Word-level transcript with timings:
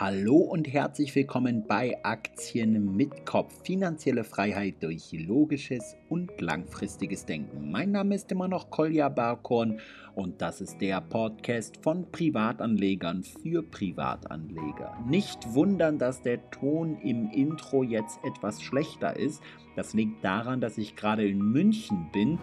Hallo 0.00 0.36
und 0.36 0.72
herzlich 0.72 1.12
willkommen 1.16 1.66
bei 1.66 1.98
Aktien 2.04 2.94
mit 2.94 3.26
Kopf. 3.26 3.64
Finanzielle 3.64 4.22
Freiheit 4.22 4.76
durch 4.78 5.10
logisches 5.10 5.96
und 6.08 6.40
langfristiges 6.40 7.26
Denken. 7.26 7.72
Mein 7.72 7.90
Name 7.90 8.14
ist 8.14 8.30
immer 8.30 8.46
noch 8.46 8.70
Kolja 8.70 9.08
Barkorn 9.08 9.80
und 10.14 10.40
das 10.40 10.60
ist 10.60 10.80
der 10.80 11.00
Podcast 11.00 11.78
von 11.82 12.12
Privatanlegern 12.12 13.24
für 13.24 13.64
Privatanleger. 13.64 14.96
Nicht 15.08 15.52
wundern, 15.52 15.98
dass 15.98 16.22
der 16.22 16.48
Ton 16.52 16.96
im 17.00 17.28
Intro 17.32 17.82
jetzt 17.82 18.20
etwas 18.22 18.62
schlechter 18.62 19.16
ist. 19.16 19.42
Das 19.74 19.94
liegt 19.94 20.24
daran, 20.24 20.60
dass 20.60 20.78
ich 20.78 20.94
gerade 20.94 21.26
in 21.26 21.40
München 21.40 22.08
bin 22.12 22.38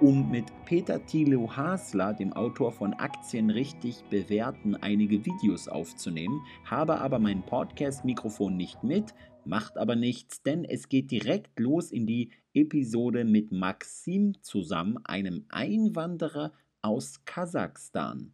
um 0.00 0.30
mit 0.30 0.46
Peter 0.64 1.04
Thilo 1.06 1.56
Hasler, 1.56 2.14
dem 2.14 2.32
Autor 2.32 2.72
von 2.72 2.94
Aktien 2.94 3.50
richtig 3.50 4.02
bewerten, 4.10 4.74
einige 4.76 5.24
Videos 5.24 5.68
aufzunehmen, 5.68 6.42
habe 6.64 7.00
aber 7.00 7.18
mein 7.18 7.44
Podcast-Mikrofon 7.44 8.56
nicht 8.56 8.82
mit, 8.82 9.14
macht 9.44 9.78
aber 9.78 9.96
nichts, 9.96 10.42
denn 10.42 10.64
es 10.64 10.88
geht 10.88 11.10
direkt 11.10 11.58
los 11.60 11.92
in 11.92 12.06
die 12.06 12.30
Episode 12.54 13.24
mit 13.24 13.52
Maxim 13.52 14.34
zusammen, 14.42 14.98
einem 15.04 15.44
Einwanderer 15.48 16.52
aus 16.82 17.24
Kasachstan. 17.24 18.32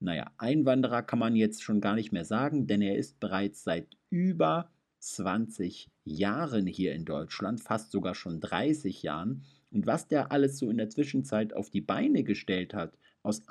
Naja, 0.00 0.30
Einwanderer 0.38 1.02
kann 1.02 1.18
man 1.18 1.34
jetzt 1.34 1.62
schon 1.62 1.80
gar 1.80 1.94
nicht 1.94 2.12
mehr 2.12 2.24
sagen, 2.24 2.66
denn 2.66 2.82
er 2.82 2.96
ist 2.96 3.20
bereits 3.20 3.64
seit 3.64 3.88
über 4.10 4.70
20 5.00 5.90
Jahren 6.04 6.66
hier 6.66 6.94
in 6.94 7.04
Deutschland, 7.04 7.60
fast 7.60 7.90
sogar 7.90 8.14
schon 8.14 8.40
30 8.40 9.02
Jahren 9.02 9.44
und 9.74 9.86
was 9.86 10.06
der 10.06 10.30
alles 10.30 10.58
so 10.58 10.70
in 10.70 10.78
der 10.78 10.88
Zwischenzeit 10.88 11.52
auf 11.52 11.68
die 11.68 11.80
Beine 11.80 12.22
gestellt 12.22 12.72
hat, 12.74 12.96
aus 13.22 13.42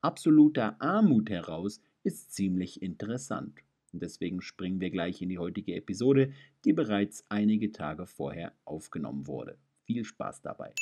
absoluter 0.00 0.80
Armut 0.80 1.30
heraus, 1.30 1.80
ist 2.02 2.34
ziemlich 2.34 2.82
interessant. 2.82 3.60
Und 3.92 4.02
deswegen 4.02 4.42
springen 4.42 4.80
wir 4.80 4.90
gleich 4.90 5.22
in 5.22 5.28
die 5.28 5.38
heutige 5.38 5.76
Episode, 5.76 6.32
die 6.64 6.72
bereits 6.72 7.24
einige 7.28 7.70
Tage 7.70 8.06
vorher 8.06 8.52
aufgenommen 8.64 9.28
wurde. 9.28 9.56
Viel 9.86 10.04
Spaß 10.04 10.42
dabei. 10.42 10.74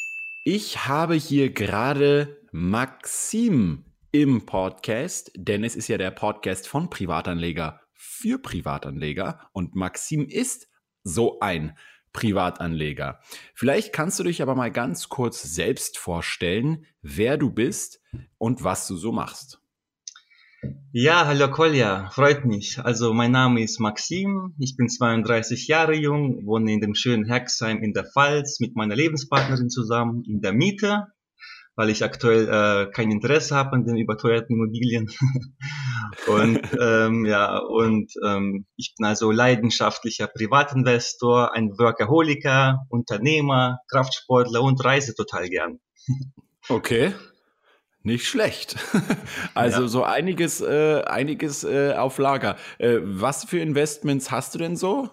Ich 0.45 0.89
habe 0.89 1.15
hier 1.15 1.53
gerade 1.53 2.41
Maxim 2.51 3.85
im 4.11 4.47
Podcast, 4.47 5.33
denn 5.37 5.65
es 5.65 5.77
ist 5.77 5.89
ja 5.89 5.99
der 5.99 6.11
Podcast 6.11 6.67
von 6.67 6.89
Privatanleger 6.89 7.81
für 7.93 8.39
Privatanleger 8.39 9.51
und 9.53 9.75
Maxim 9.75 10.27
ist 10.27 10.69
so 11.05 11.41
ein 11.41 11.77
Privatanleger. 12.13 13.21
Vielleicht 13.55 13.93
kannst 13.93 14.19
du 14.19 14.25
dich 14.25 14.43
aber 14.43 14.55
mal 14.55 14.71
ganz 14.71 15.09
kurz 15.09 15.43
selbst 15.43 15.99
vorstellen, 15.99 16.87
wer 17.01 17.37
du 17.37 17.51
bist 17.51 18.01
und 18.39 18.65
was 18.65 18.87
du 18.87 18.97
so 18.97 19.13
machst. 19.13 19.61
Ja, 20.93 21.27
hallo 21.27 21.51
Kolja, 21.51 22.11
freut 22.11 22.45
mich. 22.45 22.79
Also 22.79 23.13
mein 23.15 23.33
Name 23.33 23.63
ist 23.63 23.81
Maxim, 23.81 24.55
ich 24.59 24.77
bin 24.77 24.89
32 24.89 25.67
Jahre 25.67 25.95
jung, 25.95 26.47
wohne 26.47 26.73
in 26.73 26.81
dem 26.81 26.95
schönen 26.95 27.25
Hexheim 27.25 27.83
in 27.83 27.93
der 27.93 28.05
Pfalz 28.05 28.61
mit 28.61 28.77
meiner 28.77 28.95
Lebenspartnerin 28.95 29.71
zusammen 29.71 30.23
in 30.25 30.41
der 30.41 30.53
Miete 30.53 31.07
weil 31.75 31.91
ich 31.91 32.05
aktuell 32.05 32.49
äh, 32.49 32.91
kein 32.91 33.11
Interesse 33.11 33.55
habe 33.55 33.73
an 33.73 33.85
den 33.85 33.97
überteuerten 33.97 34.57
Immobilien. 34.57 35.11
und 36.27 36.61
ähm, 36.81 37.25
ja, 37.25 37.59
und 37.59 38.13
ähm, 38.25 38.67
ich 38.77 38.95
bin 38.97 39.07
also 39.07 39.31
leidenschaftlicher 39.31 40.27
Privatinvestor, 40.27 41.55
ein 41.55 41.71
Workaholiker, 41.79 42.87
Unternehmer, 42.89 43.79
Kraftsportler 43.91 44.63
und 44.63 44.85
reise 44.85 45.15
total 45.15 45.49
gern. 45.49 45.81
okay. 46.69 47.15
Nicht 48.05 48.27
schlecht. 48.27 48.77
Also 49.55 49.83
ja. 49.83 49.89
so 49.89 50.03
einiges, 50.03 50.61
äh, 50.61 51.03
einiges 51.03 51.63
äh, 51.63 51.93
auf 51.93 52.19
Lager. 52.19 52.57
Äh, 52.79 52.99
was 53.03 53.45
für 53.45 53.59
Investments 53.59 54.31
hast 54.31 54.55
du 54.55 54.59
denn 54.59 54.77
so? 54.77 55.09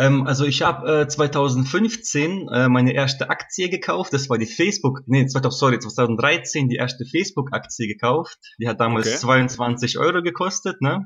Ähm, 0.00 0.26
also 0.26 0.46
ich 0.46 0.62
habe 0.62 1.02
äh, 1.02 1.08
2015 1.08 2.48
äh, 2.48 2.68
meine 2.68 2.94
erste 2.94 3.28
Aktie 3.28 3.68
gekauft. 3.68 4.14
Das 4.14 4.30
war 4.30 4.38
die 4.38 4.46
Facebook, 4.46 5.02
nee, 5.06 5.26
2000, 5.26 5.58
sorry, 5.58 5.78
2013 5.78 6.70
die 6.70 6.76
erste 6.76 7.04
Facebook-Aktie 7.04 7.86
gekauft. 7.86 8.38
Die 8.58 8.66
hat 8.66 8.80
damals 8.80 9.08
okay. 9.08 9.16
22 9.16 9.98
Euro 9.98 10.22
gekostet. 10.22 10.80
Ne? 10.80 11.04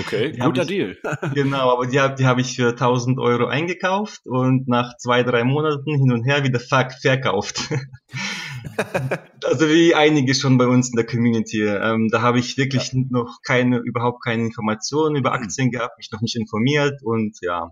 Okay, 0.00 0.32
die 0.32 0.40
guter 0.40 0.62
ich, 0.62 0.68
Deal. 0.68 0.98
genau, 1.34 1.72
aber 1.72 1.86
die, 1.86 2.00
die 2.18 2.26
habe 2.26 2.40
ich 2.40 2.56
für 2.56 2.70
1000 2.70 3.20
Euro 3.20 3.46
eingekauft 3.46 4.22
und 4.26 4.66
nach 4.66 4.96
zwei, 4.96 5.22
drei 5.22 5.44
Monaten 5.44 5.96
hin 5.96 6.10
und 6.10 6.24
her 6.24 6.42
wieder 6.42 6.58
ver 6.58 6.90
verkauft. 7.00 7.70
also 9.44 9.68
wie 9.68 9.94
einige 9.94 10.34
schon 10.34 10.58
bei 10.58 10.66
uns 10.66 10.88
in 10.88 10.96
der 10.96 11.06
Community. 11.06 11.62
Ähm, 11.62 12.08
da 12.10 12.22
habe 12.22 12.40
ich 12.40 12.56
wirklich 12.56 12.92
ja. 12.92 13.00
noch 13.08 13.38
keine, 13.46 13.78
überhaupt 13.78 14.24
keine 14.24 14.42
Informationen 14.44 15.14
über 15.14 15.32
Aktien 15.32 15.70
gehabt, 15.70 15.96
mich 15.98 16.10
noch 16.10 16.22
nicht 16.22 16.34
informiert 16.34 17.00
und 17.04 17.36
ja, 17.40 17.70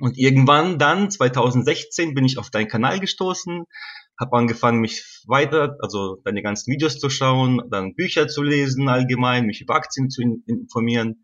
und 0.00 0.18
irgendwann 0.18 0.78
dann, 0.78 1.10
2016, 1.10 2.14
bin 2.14 2.24
ich 2.24 2.38
auf 2.38 2.50
deinen 2.50 2.68
Kanal 2.68 3.00
gestoßen, 3.00 3.64
habe 4.18 4.36
angefangen, 4.36 4.80
mich 4.80 5.22
weiter, 5.26 5.76
also 5.80 6.20
deine 6.24 6.42
ganzen 6.42 6.72
Videos 6.72 6.98
zu 6.98 7.10
schauen, 7.10 7.62
dann 7.70 7.94
Bücher 7.94 8.28
zu 8.28 8.42
lesen 8.42 8.88
allgemein, 8.88 9.46
mich 9.46 9.60
über 9.60 9.74
Aktien 9.74 10.10
zu 10.10 10.22
informieren 10.46 11.22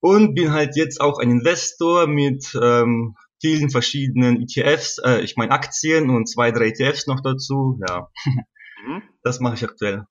und 0.00 0.34
bin 0.34 0.52
halt 0.52 0.76
jetzt 0.76 1.00
auch 1.00 1.18
ein 1.18 1.30
Investor 1.30 2.06
mit 2.06 2.56
ähm, 2.60 3.16
vielen 3.40 3.70
verschiedenen 3.70 4.42
ETFs, 4.42 4.98
äh, 5.04 5.20
ich 5.20 5.36
meine 5.36 5.52
Aktien 5.52 6.10
und 6.10 6.28
zwei, 6.28 6.50
drei 6.52 6.68
ETFs 6.68 7.06
noch 7.06 7.20
dazu. 7.22 7.78
Ja, 7.88 8.08
mhm. 8.86 9.02
das 9.22 9.40
mache 9.40 9.54
ich 9.54 9.64
aktuell. 9.64 10.04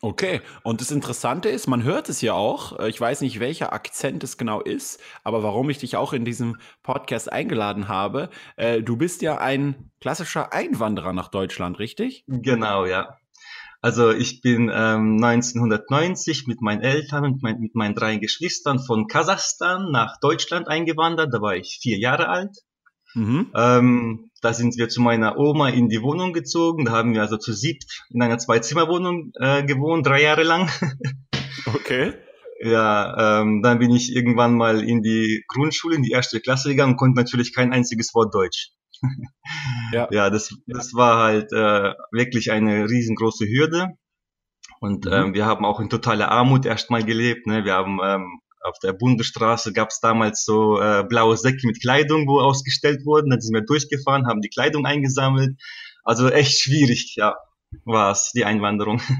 Okay, 0.00 0.40
und 0.64 0.80
das 0.80 0.90
Interessante 0.90 1.48
ist, 1.48 1.68
man 1.68 1.84
hört 1.84 2.08
es 2.08 2.20
ja 2.22 2.32
auch, 2.32 2.78
äh, 2.78 2.88
ich 2.88 3.00
weiß 3.00 3.20
nicht, 3.20 3.38
welcher 3.38 3.72
Akzent 3.72 4.24
es 4.24 4.36
genau 4.36 4.60
ist, 4.60 5.00
aber 5.22 5.42
warum 5.42 5.70
ich 5.70 5.78
dich 5.78 5.96
auch 5.96 6.12
in 6.12 6.24
diesem 6.24 6.56
Podcast 6.82 7.30
eingeladen 7.30 7.88
habe, 7.88 8.28
äh, 8.56 8.82
du 8.82 8.96
bist 8.96 9.22
ja 9.22 9.38
ein 9.38 9.90
klassischer 10.00 10.52
Einwanderer 10.52 11.12
nach 11.12 11.28
Deutschland, 11.28 11.78
richtig? 11.78 12.24
Genau, 12.26 12.84
ja. 12.84 13.16
Also 13.80 14.12
ich 14.12 14.40
bin 14.42 14.70
ähm, 14.72 15.22
1990 15.22 16.46
mit 16.46 16.62
meinen 16.62 16.82
Eltern 16.82 17.24
und 17.24 17.42
mein, 17.42 17.58
mit 17.58 17.74
meinen 17.74 17.96
drei 17.96 18.16
Geschwistern 18.16 18.78
von 18.78 19.08
Kasachstan 19.08 19.90
nach 19.90 20.18
Deutschland 20.20 20.68
eingewandert, 20.68 21.34
da 21.34 21.40
war 21.40 21.56
ich 21.56 21.78
vier 21.82 21.98
Jahre 21.98 22.28
alt. 22.28 22.56
Mhm. 23.14 23.50
Ähm, 23.54 24.30
da 24.40 24.52
sind 24.52 24.76
wir 24.76 24.88
zu 24.88 25.00
meiner 25.00 25.38
Oma 25.38 25.68
in 25.68 25.88
die 25.88 26.02
Wohnung 26.02 26.32
gezogen. 26.32 26.84
Da 26.84 26.92
haben 26.92 27.14
wir 27.14 27.20
also 27.20 27.36
zu 27.36 27.52
siebt 27.52 27.84
in 28.10 28.22
einer 28.22 28.38
Zwei-Zimmer-Wohnung 28.38 29.32
äh, 29.38 29.64
gewohnt, 29.64 30.06
drei 30.06 30.22
Jahre 30.22 30.42
lang. 30.42 30.70
okay. 31.66 32.14
Ja, 32.64 33.40
ähm, 33.40 33.60
dann 33.62 33.78
bin 33.78 33.90
ich 33.90 34.14
irgendwann 34.14 34.54
mal 34.54 34.82
in 34.82 35.02
die 35.02 35.44
Grundschule, 35.48 35.96
in 35.96 36.02
die 36.02 36.12
erste 36.12 36.40
Klasse 36.40 36.70
gegangen 36.70 36.92
und 36.92 36.98
konnte 36.98 37.20
natürlich 37.20 37.54
kein 37.54 37.72
einziges 37.72 38.14
Wort 38.14 38.34
Deutsch. 38.34 38.70
ja. 39.92 40.08
ja, 40.12 40.30
das, 40.30 40.54
das 40.66 40.94
war 40.94 41.18
halt 41.22 41.52
äh, 41.52 41.94
wirklich 42.12 42.52
eine 42.52 42.88
riesengroße 42.88 43.46
Hürde. 43.46 43.88
Und 44.80 45.04
mhm. 45.04 45.12
ähm, 45.12 45.34
wir 45.34 45.46
haben 45.46 45.64
auch 45.64 45.80
in 45.80 45.90
totaler 45.90 46.30
Armut 46.30 46.66
erstmal 46.66 47.04
gelebt. 47.04 47.46
Ne? 47.46 47.64
Wir 47.64 47.74
haben 47.74 47.98
ähm, 48.04 48.40
auf 48.62 48.78
der 48.78 48.92
Bundesstraße 48.92 49.72
gab 49.72 49.88
es 49.88 50.00
damals 50.00 50.44
so 50.44 50.80
äh, 50.80 51.04
blaue 51.08 51.36
Säcke 51.36 51.66
mit 51.66 51.80
Kleidung, 51.80 52.26
wo 52.26 52.40
ausgestellt 52.40 53.04
wurden. 53.04 53.30
Dann 53.30 53.40
sind 53.40 53.54
wir 53.54 53.62
durchgefahren, 53.62 54.26
haben 54.26 54.40
die 54.40 54.48
Kleidung 54.48 54.86
eingesammelt. 54.86 55.60
Also 56.04 56.28
echt 56.28 56.60
schwierig, 56.60 57.14
ja, 57.16 57.36
war 57.84 58.12
es, 58.12 58.32
die 58.34 58.44
Einwanderung. 58.44 59.00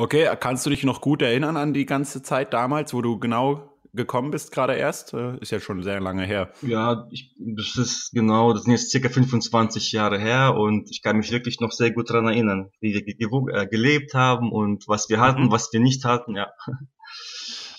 Okay, 0.00 0.28
kannst 0.38 0.64
du 0.64 0.70
dich 0.70 0.84
noch 0.84 1.00
gut 1.00 1.22
erinnern 1.22 1.56
an 1.56 1.74
die 1.74 1.84
ganze 1.84 2.22
Zeit 2.22 2.52
damals, 2.52 2.94
wo 2.94 3.02
du 3.02 3.18
genau 3.18 3.68
gekommen 3.94 4.30
bist, 4.30 4.52
gerade 4.52 4.74
erst? 4.74 5.12
Äh, 5.12 5.36
ist 5.40 5.50
ja 5.50 5.58
schon 5.58 5.82
sehr 5.82 5.98
lange 5.98 6.24
her. 6.24 6.52
Ja, 6.62 7.08
ich, 7.10 7.34
das 7.36 7.74
ist 7.74 8.12
genau, 8.12 8.52
das 8.52 8.62
sind 8.62 8.72
jetzt 8.72 8.92
circa 8.92 9.08
25 9.08 9.90
Jahre 9.90 10.20
her 10.20 10.54
und 10.56 10.88
ich 10.90 11.02
kann 11.02 11.16
mich 11.16 11.32
wirklich 11.32 11.58
noch 11.58 11.72
sehr 11.72 11.90
gut 11.90 12.10
daran 12.10 12.26
erinnern, 12.26 12.70
wie 12.80 12.94
wir 12.94 13.02
ge 13.02 13.14
ge 13.14 13.28
äh, 13.52 13.66
gelebt 13.66 14.14
haben 14.14 14.52
und 14.52 14.86
was 14.86 15.08
wir 15.08 15.18
hatten, 15.18 15.46
mhm. 15.46 15.50
was 15.50 15.72
wir 15.72 15.80
nicht 15.80 16.04
hatten, 16.04 16.36
ja. 16.36 16.46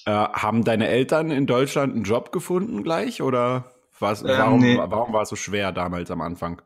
Äh, 0.05 0.11
haben 0.11 0.63
deine 0.63 0.87
Eltern 0.87 1.31
in 1.31 1.45
Deutschland 1.45 1.93
einen 1.93 2.03
Job 2.03 2.31
gefunden 2.31 2.83
gleich 2.83 3.21
oder 3.21 3.71
ähm, 4.01 4.17
warum, 4.23 4.59
nee. 4.61 4.77
warum 4.77 5.13
war 5.13 5.23
es 5.23 5.29
so 5.29 5.35
schwer 5.35 5.71
damals 5.71 6.09
am 6.11 6.21
Anfang? 6.21 6.61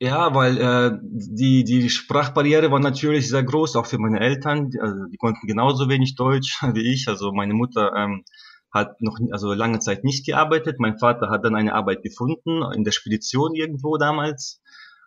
Ja, 0.00 0.34
weil 0.34 0.58
äh, 0.58 0.98
die, 1.00 1.62
die 1.62 1.88
Sprachbarriere 1.88 2.72
war 2.72 2.80
natürlich 2.80 3.28
sehr 3.28 3.44
groß, 3.44 3.76
auch 3.76 3.86
für 3.86 3.98
meine 3.98 4.18
Eltern. 4.18 4.70
Also 4.80 5.04
die 5.12 5.16
konnten 5.16 5.46
genauso 5.46 5.88
wenig 5.88 6.16
Deutsch 6.16 6.60
wie 6.74 6.92
ich. 6.92 7.06
Also 7.08 7.32
meine 7.32 7.54
Mutter 7.54 7.92
ähm, 7.94 8.24
hat 8.72 9.00
noch 9.00 9.18
also 9.30 9.52
lange 9.52 9.78
Zeit 9.78 10.02
nicht 10.02 10.26
gearbeitet. 10.26 10.80
Mein 10.80 10.98
Vater 10.98 11.30
hat 11.30 11.44
dann 11.44 11.54
eine 11.54 11.74
Arbeit 11.74 12.02
gefunden 12.02 12.62
in 12.74 12.84
der 12.84 12.90
Spedition 12.90 13.54
irgendwo 13.54 13.96
damals. 13.96 14.60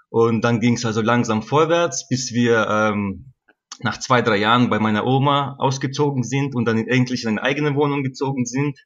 Und 0.10 0.46
dann 0.46 0.62
ging 0.62 0.76
es 0.76 0.86
also 0.86 1.02
langsam 1.02 1.42
vorwärts, 1.42 2.08
bis 2.08 2.32
wir 2.32 2.66
ähm, 2.70 3.34
nach 3.82 4.00
zwei, 4.00 4.22
drei 4.22 4.38
Jahren 4.38 4.70
bei 4.70 4.80
meiner 4.80 5.06
Oma 5.06 5.56
ausgezogen 5.58 6.24
sind 6.24 6.56
und 6.56 6.66
dann 6.66 6.88
endlich 6.88 7.24
in 7.24 7.30
eine 7.30 7.44
eigene 7.44 7.76
Wohnung 7.76 8.04
gezogen 8.04 8.46
sind. 8.46 8.80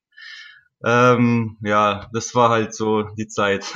Ähm, 0.84 1.58
ja, 1.62 2.10
das 2.14 2.36
war 2.36 2.50
halt 2.50 2.74
so 2.74 3.04
die 3.18 3.28
Zeit. 3.28 3.74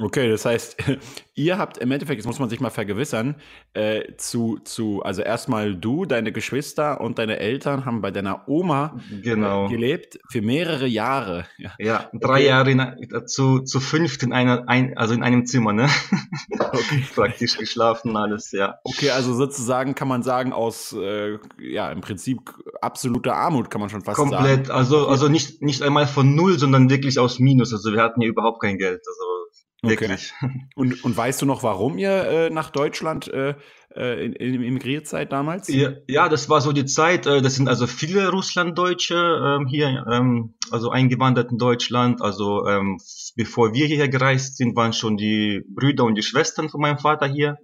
Okay, 0.00 0.30
das 0.30 0.44
heißt, 0.44 0.76
ihr 1.34 1.58
habt 1.58 1.78
im 1.78 1.90
Endeffekt, 1.90 2.18
jetzt 2.18 2.26
muss 2.26 2.38
man 2.38 2.48
sich 2.48 2.60
mal 2.60 2.70
vergewissern, 2.70 3.34
äh, 3.74 4.14
zu, 4.16 4.60
zu, 4.62 5.02
also 5.02 5.22
erstmal 5.22 5.74
du, 5.74 6.04
deine 6.04 6.30
Geschwister 6.30 7.00
und 7.00 7.18
deine 7.18 7.40
Eltern 7.40 7.84
haben 7.84 8.00
bei 8.00 8.12
deiner 8.12 8.48
Oma 8.48 9.00
genau. 9.24 9.66
äh, 9.66 9.70
gelebt 9.70 10.20
für 10.30 10.40
mehrere 10.40 10.86
Jahre. 10.86 11.46
Ja, 11.58 11.72
ja 11.80 12.10
drei. 12.12 12.44
Jahre 12.44 12.70
in, 12.70 12.80
zu, 13.26 13.60
zu 13.60 13.80
fünft 13.80 14.22
in 14.22 14.32
einer, 14.32 14.68
ein, 14.68 14.96
also 14.96 15.12
in 15.12 15.24
einem 15.24 15.44
Zimmer, 15.44 15.72
ne? 15.72 15.88
Okay. 16.52 17.04
Praktisch 17.14 17.58
geschlafen, 17.58 18.16
alles, 18.16 18.52
ja. 18.52 18.78
Okay, 18.84 19.10
also 19.10 19.34
sozusagen 19.34 19.94
kann 19.94 20.06
man 20.06 20.22
sagen, 20.22 20.52
aus, 20.52 20.92
äh, 20.92 21.38
ja, 21.58 21.90
im 21.90 22.00
Prinzip 22.00 22.38
absoluter 22.80 23.34
Armut 23.34 23.70
kann 23.70 23.80
man 23.80 23.90
schon 23.90 24.02
fast 24.02 24.16
Komplett, 24.16 24.40
sagen. 24.40 24.54
Komplett, 24.54 24.70
also, 24.70 25.08
also 25.08 25.28
nicht, 25.28 25.62
nicht 25.62 25.82
einmal 25.82 26.06
von 26.06 26.34
null, 26.36 26.58
sondern 26.58 26.90
wirklich 26.90 27.18
aus 27.18 27.40
Minus. 27.40 27.72
Also 27.72 27.92
wir 27.92 28.02
hatten 28.02 28.20
hier 28.20 28.30
überhaupt 28.30 28.60
kein 28.60 28.78
Geld. 28.78 29.02
Also 29.06 29.37
Wirklich. 29.82 30.32
Okay. 30.42 30.52
Und, 30.74 31.04
und 31.04 31.16
weißt 31.16 31.40
du 31.42 31.46
noch, 31.46 31.62
warum 31.62 31.98
ihr 31.98 32.10
äh, 32.10 32.50
nach 32.50 32.70
Deutschland 32.70 33.28
äh, 33.28 33.54
äh 33.94 34.26
in, 34.26 34.32
in, 34.32 34.62
emigriert 34.62 35.06
seid 35.06 35.32
damals? 35.32 35.68
Ja, 35.68 35.92
ja, 36.08 36.28
das 36.28 36.48
war 36.48 36.60
so 36.60 36.72
die 36.72 36.84
Zeit. 36.84 37.26
Äh, 37.26 37.42
das 37.42 37.54
sind 37.54 37.68
also 37.68 37.86
viele 37.86 38.28
Russlanddeutsche 38.30 39.14
ähm, 39.14 39.66
hier, 39.68 40.04
ähm, 40.10 40.54
also 40.72 40.90
eingewandert 40.90 41.52
in 41.52 41.58
Deutschland. 41.58 42.22
Also 42.22 42.66
ähm, 42.66 42.98
bevor 43.36 43.72
wir 43.72 43.86
hierher 43.86 44.08
gereist 44.08 44.56
sind, 44.56 44.74
waren 44.74 44.92
schon 44.92 45.16
die 45.16 45.62
Brüder 45.68 46.04
und 46.04 46.16
die 46.16 46.22
Schwestern 46.22 46.68
von 46.68 46.80
meinem 46.80 46.98
Vater 46.98 47.26
hier. 47.26 47.56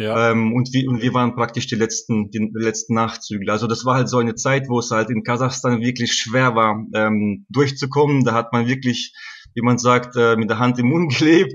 Ja. 0.00 0.30
Ähm, 0.30 0.54
und, 0.54 0.72
wir, 0.72 0.88
und 0.88 1.02
wir 1.02 1.12
waren 1.12 1.36
praktisch 1.36 1.66
die 1.66 1.74
letzten, 1.74 2.30
die 2.30 2.50
letzten 2.54 2.94
Nachzügler. 2.94 3.52
Also 3.52 3.66
das 3.66 3.84
war 3.84 3.96
halt 3.96 4.08
so 4.08 4.16
eine 4.16 4.34
Zeit, 4.34 4.70
wo 4.70 4.78
es 4.78 4.90
halt 4.90 5.10
in 5.10 5.24
Kasachstan 5.24 5.82
wirklich 5.82 6.14
schwer 6.14 6.54
war, 6.54 6.86
ähm, 6.94 7.44
durchzukommen. 7.50 8.24
Da 8.24 8.32
hat 8.32 8.54
man 8.54 8.66
wirklich 8.66 9.12
wie 9.54 9.62
man 9.62 9.78
sagt, 9.78 10.16
äh, 10.16 10.36
mit 10.36 10.50
der 10.50 10.58
Hand 10.58 10.78
im 10.78 10.86
Mund 10.86 11.14
gelebt. 11.18 11.54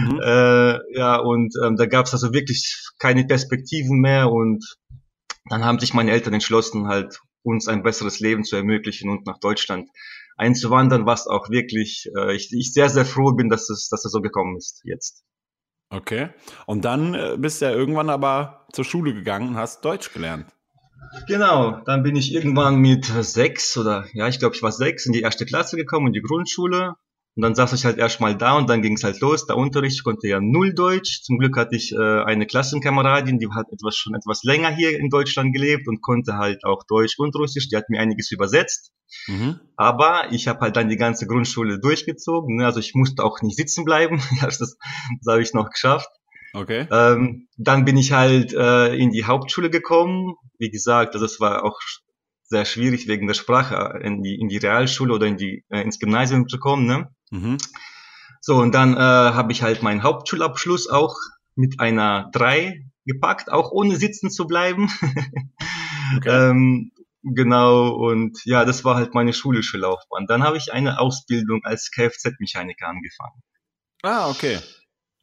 Mhm. 0.00 0.20
Äh, 0.22 0.98
ja, 0.98 1.16
und 1.16 1.54
ähm, 1.64 1.76
da 1.76 1.86
gab 1.86 2.06
es 2.06 2.12
also 2.12 2.32
wirklich 2.32 2.76
keine 2.98 3.24
Perspektiven 3.24 4.00
mehr 4.00 4.30
und 4.30 4.76
dann 5.48 5.64
haben 5.64 5.78
sich 5.78 5.94
meine 5.94 6.10
Eltern 6.10 6.34
entschlossen, 6.34 6.88
halt 6.88 7.20
uns 7.42 7.68
ein 7.68 7.82
besseres 7.82 8.18
Leben 8.18 8.44
zu 8.44 8.56
ermöglichen 8.56 9.08
und 9.08 9.26
nach 9.26 9.38
Deutschland 9.38 9.88
einzuwandern, 10.36 11.06
was 11.06 11.26
auch 11.26 11.48
wirklich 11.50 12.10
äh, 12.16 12.34
ich, 12.34 12.52
ich 12.52 12.72
sehr, 12.72 12.88
sehr 12.88 13.04
froh 13.04 13.32
bin, 13.32 13.48
dass 13.48 13.70
es, 13.70 13.88
dass 13.88 14.04
es 14.04 14.12
so 14.12 14.20
gekommen 14.20 14.56
ist 14.56 14.82
jetzt. 14.84 15.24
Okay. 15.90 16.30
Und 16.66 16.84
dann 16.84 17.14
äh, 17.14 17.36
bist 17.38 17.60
du 17.60 17.66
ja 17.66 17.70
irgendwann 17.70 18.10
aber 18.10 18.66
zur 18.72 18.84
Schule 18.84 19.14
gegangen 19.14 19.50
und 19.50 19.56
hast 19.56 19.84
Deutsch 19.84 20.12
gelernt. 20.12 20.46
Genau, 21.28 21.80
dann 21.84 22.02
bin 22.02 22.16
ich 22.16 22.34
irgendwann 22.34 22.76
mit 22.80 23.04
sechs 23.04 23.76
oder 23.76 24.06
ja, 24.12 24.26
ich 24.26 24.40
glaube, 24.40 24.56
ich 24.56 24.62
war 24.62 24.72
sechs 24.72 25.06
in 25.06 25.12
die 25.12 25.20
erste 25.20 25.46
Klasse 25.46 25.76
gekommen, 25.76 26.08
in 26.08 26.12
die 26.12 26.22
Grundschule. 26.22 26.94
Und 27.36 27.42
dann 27.42 27.54
saß 27.54 27.74
ich 27.74 27.84
halt 27.84 27.98
erstmal 27.98 28.34
da 28.34 28.56
und 28.56 28.70
dann 28.70 28.80
ging 28.80 28.94
es 28.94 29.04
halt 29.04 29.20
los. 29.20 29.46
Der 29.46 29.58
Unterricht 29.58 30.02
konnte 30.02 30.26
ja 30.26 30.40
null 30.40 30.72
Deutsch. 30.72 31.22
Zum 31.22 31.38
Glück 31.38 31.58
hatte 31.58 31.76
ich 31.76 31.92
äh, 31.92 32.22
eine 32.22 32.46
Klassenkameradin, 32.46 33.38
die 33.38 33.48
hat 33.54 33.66
etwas 33.70 33.94
schon 33.94 34.14
etwas 34.14 34.42
länger 34.42 34.74
hier 34.74 34.98
in 34.98 35.10
Deutschland 35.10 35.52
gelebt 35.52 35.86
und 35.86 36.00
konnte 36.00 36.38
halt 36.38 36.64
auch 36.64 36.82
Deutsch 36.88 37.18
und 37.18 37.36
Russisch. 37.36 37.68
Die 37.68 37.76
hat 37.76 37.90
mir 37.90 38.00
einiges 38.00 38.32
übersetzt. 38.32 38.90
Mhm. 39.26 39.60
Aber 39.76 40.32
ich 40.32 40.48
habe 40.48 40.60
halt 40.60 40.76
dann 40.76 40.88
die 40.88 40.96
ganze 40.96 41.26
Grundschule 41.26 41.78
durchgezogen. 41.78 42.56
Ne? 42.56 42.64
Also 42.64 42.80
ich 42.80 42.94
musste 42.94 43.22
auch 43.22 43.42
nicht 43.42 43.56
sitzen 43.56 43.84
bleiben. 43.84 44.22
das, 44.40 44.58
das 44.58 44.78
habe 45.28 45.42
ich 45.42 45.52
noch 45.52 45.68
geschafft. 45.68 46.08
Okay. 46.54 46.86
Ähm, 46.90 47.48
dann 47.58 47.84
bin 47.84 47.98
ich 47.98 48.12
halt 48.12 48.54
äh, 48.54 48.94
in 48.94 49.10
die 49.10 49.26
Hauptschule 49.26 49.68
gekommen. 49.68 50.36
Wie 50.58 50.70
gesagt, 50.70 51.12
also 51.12 51.26
es 51.26 51.38
war 51.38 51.64
auch 51.64 51.78
sehr 52.44 52.64
schwierig 52.64 53.08
wegen 53.08 53.26
der 53.26 53.34
Sprache 53.34 53.98
in 54.02 54.22
die, 54.22 54.36
in 54.36 54.48
die 54.48 54.56
Realschule 54.56 55.12
oder 55.12 55.26
in 55.26 55.36
die, 55.36 55.64
äh, 55.68 55.82
ins 55.82 55.98
Gymnasium 55.98 56.48
zu 56.48 56.58
kommen. 56.58 56.86
Ne? 56.86 57.10
Mhm. 57.30 57.58
So, 58.40 58.56
und 58.56 58.72
dann 58.74 58.94
äh, 58.94 58.98
habe 58.98 59.52
ich 59.52 59.62
halt 59.62 59.82
meinen 59.82 60.02
Hauptschulabschluss 60.02 60.88
auch 60.88 61.16
mit 61.54 61.80
einer 61.80 62.30
3 62.32 62.84
gepackt, 63.04 63.50
auch 63.50 63.72
ohne 63.72 63.96
sitzen 63.96 64.30
zu 64.30 64.46
bleiben. 64.46 64.90
okay. 66.16 66.50
ähm, 66.50 66.92
genau, 67.22 67.88
und 67.88 68.38
ja, 68.44 68.64
das 68.64 68.84
war 68.84 68.96
halt 68.96 69.14
meine 69.14 69.32
schulische 69.32 69.78
Laufbahn. 69.78 70.26
Dann 70.26 70.42
habe 70.42 70.56
ich 70.56 70.72
eine 70.72 71.00
Ausbildung 71.00 71.64
als 71.64 71.90
Kfz-Mechaniker 71.90 72.86
angefangen. 72.86 73.42
Ah, 74.02 74.28
okay. 74.28 74.58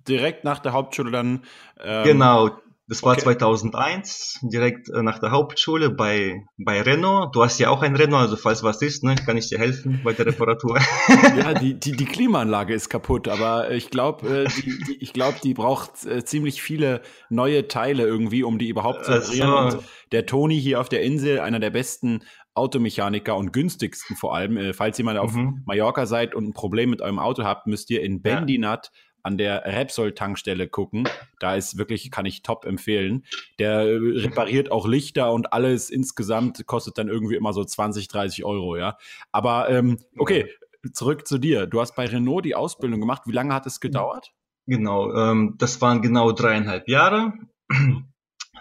Direkt 0.07 0.43
nach 0.43 0.59
der 0.59 0.73
Hauptschule 0.73 1.11
dann. 1.11 1.43
Ähm, 1.79 2.03
genau, 2.03 2.59
das 2.93 3.03
war 3.03 3.13
okay. 3.13 3.23
2001, 3.23 4.39
direkt 4.43 4.87
äh, 4.89 5.01
nach 5.01 5.17
der 5.17 5.31
Hauptschule 5.31 5.89
bei, 5.89 6.45
bei 6.57 6.81
Renault. 6.81 7.35
Du 7.35 7.43
hast 7.43 7.59
ja 7.59 7.69
auch 7.69 7.81
ein 7.81 7.95
Renault, 7.95 8.21
also 8.21 8.35
falls 8.35 8.61
was 8.61 8.81
ist, 8.83 9.03
ne, 9.03 9.15
kann 9.15 9.35
ich 9.35 9.49
dir 9.49 9.57
helfen 9.57 10.01
bei 10.03 10.13
der 10.13 10.27
Reparatur. 10.27 10.79
ja, 11.37 11.53
die, 11.55 11.73
die, 11.79 11.93
die 11.93 12.05
Klimaanlage 12.05 12.73
ist 12.73 12.89
kaputt, 12.89 13.27
aber 13.27 13.71
ich 13.71 13.89
glaube, 13.89 14.43
äh, 14.43 14.47
die, 14.47 14.83
die, 14.87 14.97
ich 15.01 15.11
glaube, 15.11 15.39
die 15.43 15.55
braucht 15.55 16.05
äh, 16.05 16.23
ziemlich 16.23 16.61
viele 16.61 17.01
neue 17.29 17.67
Teile 17.67 18.03
irgendwie, 18.03 18.43
um 18.43 18.59
die 18.59 18.69
überhaupt 18.69 19.05
zu 19.05 19.11
reparieren. 19.11 19.49
Also, 19.49 19.77
und 19.79 19.85
der 20.11 20.27
Toni 20.27 20.61
hier 20.61 20.79
auf 20.79 20.89
der 20.89 21.01
Insel, 21.01 21.39
einer 21.39 21.59
der 21.59 21.71
besten 21.71 22.23
Automechaniker 22.53 23.35
und 23.35 23.51
günstigsten 23.51 24.15
vor 24.15 24.35
allem. 24.35 24.73
Falls 24.75 24.99
ihr 24.99 25.05
mal 25.05 25.17
auf 25.17 25.33
mhm. 25.33 25.63
Mallorca 25.65 26.05
seid 26.05 26.35
und 26.35 26.49
ein 26.49 26.53
Problem 26.53 26.91
mit 26.91 27.01
eurem 27.01 27.17
Auto 27.17 27.43
habt, 27.43 27.65
müsst 27.65 27.89
ihr 27.89 28.03
in 28.03 28.21
Bendinat 28.21 28.91
ja 28.93 28.99
an 29.23 29.37
der 29.37 29.63
Repsol-Tankstelle 29.65 30.67
gucken. 30.67 31.07
Da 31.39 31.55
ist 31.55 31.77
wirklich, 31.77 32.11
kann 32.11 32.25
ich 32.25 32.43
top 32.43 32.65
empfehlen. 32.65 33.25
Der 33.57 33.81
äh, 33.81 33.97
repariert 33.97 34.71
auch 34.71 34.87
Lichter 34.87 35.31
und 35.31 35.53
alles 35.53 35.89
insgesamt 35.89 36.65
kostet 36.67 36.97
dann 36.97 37.07
irgendwie 37.07 37.35
immer 37.35 37.53
so 37.53 37.63
20, 37.63 38.07
30 38.09 38.43
Euro, 38.45 38.77
ja. 38.77 38.97
Aber 39.31 39.69
ähm, 39.69 39.99
okay, 40.17 40.49
zurück 40.91 41.27
zu 41.27 41.37
dir. 41.37 41.65
Du 41.65 41.79
hast 41.79 41.95
bei 41.95 42.05
Renault 42.05 42.45
die 42.45 42.55
Ausbildung 42.55 42.99
gemacht. 42.99 43.23
Wie 43.25 43.31
lange 43.31 43.53
hat 43.53 43.65
es 43.65 43.79
gedauert? 43.79 44.33
Genau, 44.65 45.13
ähm, 45.13 45.55
das 45.57 45.81
waren 45.81 46.01
genau 46.01 46.31
dreieinhalb 46.31 46.87
Jahre. 46.87 47.33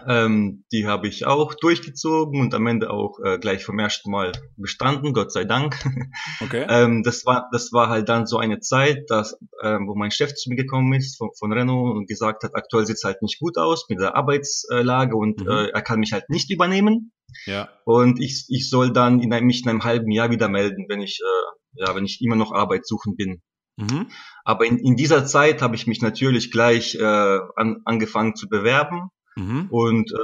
Ähm, 0.07 0.65
die 0.71 0.87
habe 0.87 1.07
ich 1.07 1.27
auch 1.27 1.53
durchgezogen 1.53 2.41
und 2.41 2.53
am 2.55 2.65
Ende 2.65 2.89
auch 2.89 3.19
äh, 3.23 3.37
gleich 3.37 3.63
vom 3.63 3.77
ersten 3.77 4.09
Mal 4.09 4.31
bestanden, 4.57 5.13
Gott 5.13 5.31
sei 5.31 5.45
Dank. 5.45 5.75
Okay. 6.41 6.65
ähm, 6.67 7.03
das 7.03 7.25
war 7.25 7.47
das 7.51 7.71
war 7.71 7.89
halt 7.89 8.09
dann 8.09 8.25
so 8.25 8.37
eine 8.37 8.59
Zeit, 8.59 9.09
dass, 9.09 9.37
ähm, 9.61 9.87
wo 9.87 9.95
mein 9.95 10.11
Chef 10.11 10.33
zu 10.33 10.49
mir 10.49 10.55
gekommen 10.55 10.93
ist 10.93 11.17
von, 11.17 11.29
von 11.37 11.53
Renault 11.53 11.95
und 11.95 12.07
gesagt 12.07 12.43
hat, 12.43 12.55
aktuell 12.55 12.85
sieht's 12.85 13.03
halt 13.03 13.21
nicht 13.21 13.39
gut 13.39 13.57
aus 13.57 13.87
mit 13.89 13.99
der 13.99 14.15
Arbeitslage 14.15 15.15
und 15.15 15.41
mhm. 15.41 15.49
äh, 15.49 15.67
er 15.67 15.81
kann 15.81 15.99
mich 15.99 16.11
halt 16.11 16.29
nicht 16.29 16.51
übernehmen. 16.51 17.11
Ja. 17.45 17.69
Und 17.85 18.19
ich, 18.19 18.45
ich 18.49 18.69
soll 18.69 18.91
dann 18.91 19.21
in 19.21 19.33
einem, 19.33 19.47
mich 19.47 19.63
in 19.63 19.69
einem 19.69 19.83
halben 19.83 20.11
Jahr 20.11 20.31
wieder 20.31 20.49
melden, 20.49 20.85
wenn 20.89 21.01
ich 21.01 21.19
äh, 21.21 21.85
ja 21.85 21.95
wenn 21.95 22.05
ich 22.05 22.21
immer 22.21 22.35
noch 22.35 22.51
Arbeit 22.51 22.85
suchen 22.85 23.15
bin. 23.15 23.41
Mhm. 23.77 24.09
Aber 24.43 24.65
in, 24.65 24.77
in 24.77 24.95
dieser 24.95 25.25
Zeit 25.25 25.61
habe 25.61 25.75
ich 25.75 25.87
mich 25.87 26.01
natürlich 26.01 26.51
gleich 26.51 26.95
äh, 26.95 27.39
an, 27.55 27.81
angefangen 27.85 28.35
zu 28.35 28.47
bewerben 28.49 29.09
Mhm. 29.35 29.67
Und 29.69 30.11
äh, 30.11 30.17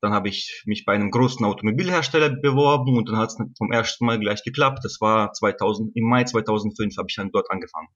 dann 0.00 0.12
habe 0.12 0.28
ich 0.28 0.62
mich 0.66 0.84
bei 0.84 0.94
einem 0.94 1.10
großen 1.10 1.44
Automobilhersteller 1.44 2.30
beworben 2.30 2.96
und 2.96 3.08
dann 3.08 3.16
hat 3.16 3.30
es 3.30 3.38
vom 3.56 3.72
ersten 3.72 4.04
Mal 4.04 4.20
gleich 4.20 4.42
geklappt. 4.44 4.80
Das 4.84 5.00
war 5.00 5.32
2000, 5.32 5.96
im 5.96 6.04
Mai 6.04 6.24
2005 6.24 6.96
habe 6.98 7.06
ich 7.08 7.16
dann 7.16 7.30
dort 7.32 7.50
angefangen. 7.50 7.88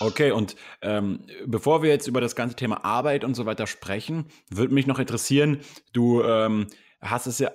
Okay, 0.00 0.32
und 0.32 0.56
ähm, 0.82 1.20
bevor 1.46 1.82
wir 1.82 1.90
jetzt 1.90 2.08
über 2.08 2.20
das 2.20 2.36
ganze 2.36 2.56
Thema 2.56 2.84
Arbeit 2.84 3.24
und 3.24 3.34
so 3.34 3.46
weiter 3.46 3.66
sprechen, 3.66 4.26
würde 4.50 4.74
mich 4.74 4.86
noch 4.86 4.98
interessieren, 4.98 5.60
du 5.92 6.22
ähm, 6.22 6.66
hast 7.00 7.26
es 7.26 7.38
ja 7.38 7.52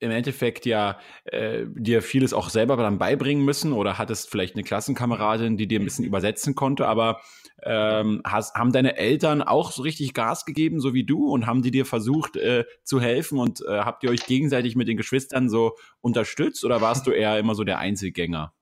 im 0.00 0.10
Endeffekt 0.10 0.66
ja 0.66 0.98
äh, 1.24 1.66
dir 1.74 2.02
vieles 2.02 2.32
auch 2.32 2.48
selber 2.48 2.76
dann 2.76 2.98
beibringen 2.98 3.44
müssen 3.44 3.72
oder 3.72 3.98
hattest 3.98 4.30
vielleicht 4.30 4.54
eine 4.56 4.64
Klassenkameradin, 4.64 5.56
die 5.56 5.68
dir 5.68 5.78
ein 5.78 5.84
bisschen 5.84 6.04
übersetzen 6.04 6.54
konnte, 6.54 6.88
aber 6.88 7.20
ähm, 7.62 8.22
hast, 8.24 8.54
haben 8.54 8.72
deine 8.72 8.96
Eltern 8.96 9.42
auch 9.42 9.70
so 9.70 9.82
richtig 9.82 10.14
Gas 10.14 10.46
gegeben, 10.46 10.80
so 10.80 10.94
wie 10.94 11.04
du, 11.04 11.28
und 11.28 11.46
haben 11.46 11.62
die 11.62 11.70
dir 11.70 11.84
versucht 11.84 12.36
äh, 12.36 12.64
zu 12.82 13.00
helfen 13.00 13.38
und 13.38 13.60
äh, 13.68 13.80
habt 13.80 14.02
ihr 14.02 14.10
euch 14.10 14.24
gegenseitig 14.26 14.74
mit 14.74 14.88
den 14.88 14.96
Geschwistern 14.96 15.50
so 15.50 15.76
unterstützt 16.00 16.64
oder 16.64 16.80
warst 16.80 17.06
du 17.06 17.10
eher 17.10 17.38
immer 17.38 17.54
so 17.54 17.64
der 17.64 17.78
Einzelgänger? 17.78 18.54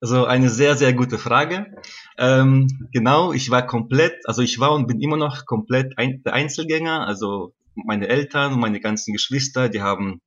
Also 0.00 0.24
eine 0.24 0.48
sehr, 0.48 0.76
sehr 0.76 0.94
gute 0.94 1.18
Frage. 1.18 1.66
Ähm, 2.16 2.88
genau, 2.92 3.32
ich 3.32 3.50
war 3.50 3.66
komplett, 3.66 4.14
also 4.26 4.42
ich 4.42 4.60
war 4.60 4.72
und 4.72 4.86
bin 4.86 5.00
immer 5.00 5.16
noch 5.16 5.44
komplett 5.44 5.98
ein, 5.98 6.22
der 6.24 6.34
Einzelgänger. 6.34 7.06
Also 7.06 7.52
meine 7.74 8.08
Eltern 8.08 8.54
und 8.54 8.60
meine 8.60 8.80
ganzen 8.80 9.12
Geschwister, 9.12 9.68
die 9.68 9.82
haben 9.82 10.20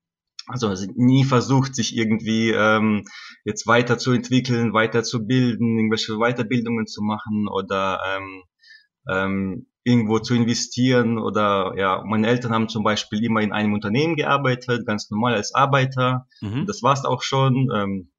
also 0.52 0.92
nie 0.96 1.24
versucht, 1.24 1.76
sich 1.76 1.96
irgendwie 1.96 2.52
ähm, 2.52 3.04
jetzt 3.46 3.68
weiterzuentwickeln, 3.68 4.74
weiterzubilden, 4.74 5.78
irgendwelche 5.78 6.18
Weiterbildungen 6.18 6.88
zu 6.88 7.02
machen 7.02 7.48
oder 7.48 8.00
ähm, 8.06 8.44
ähm, 9.10 9.68
irgendwo 9.84 10.20
zu 10.20 10.36
investieren 10.36 11.18
oder 11.18 11.74
ja, 11.76 12.04
meine 12.06 12.28
Eltern 12.28 12.54
haben 12.54 12.70
zum 12.70 12.84
Beispiel 12.84 13.24
immer 13.24 13.42
in 13.42 13.52
einem 13.52 13.74
Unternehmen 13.74 14.16
gearbeitet, 14.16 14.86
ganz 14.86 15.10
normal 15.10 15.34
als 15.34 15.56
Arbeiter. 15.56 16.28
Mhm. 16.42 16.66
Das 16.68 16.84
war's 16.84 17.06
auch 17.06 17.24
schon. 17.24 17.70
Ähm, 17.74 18.12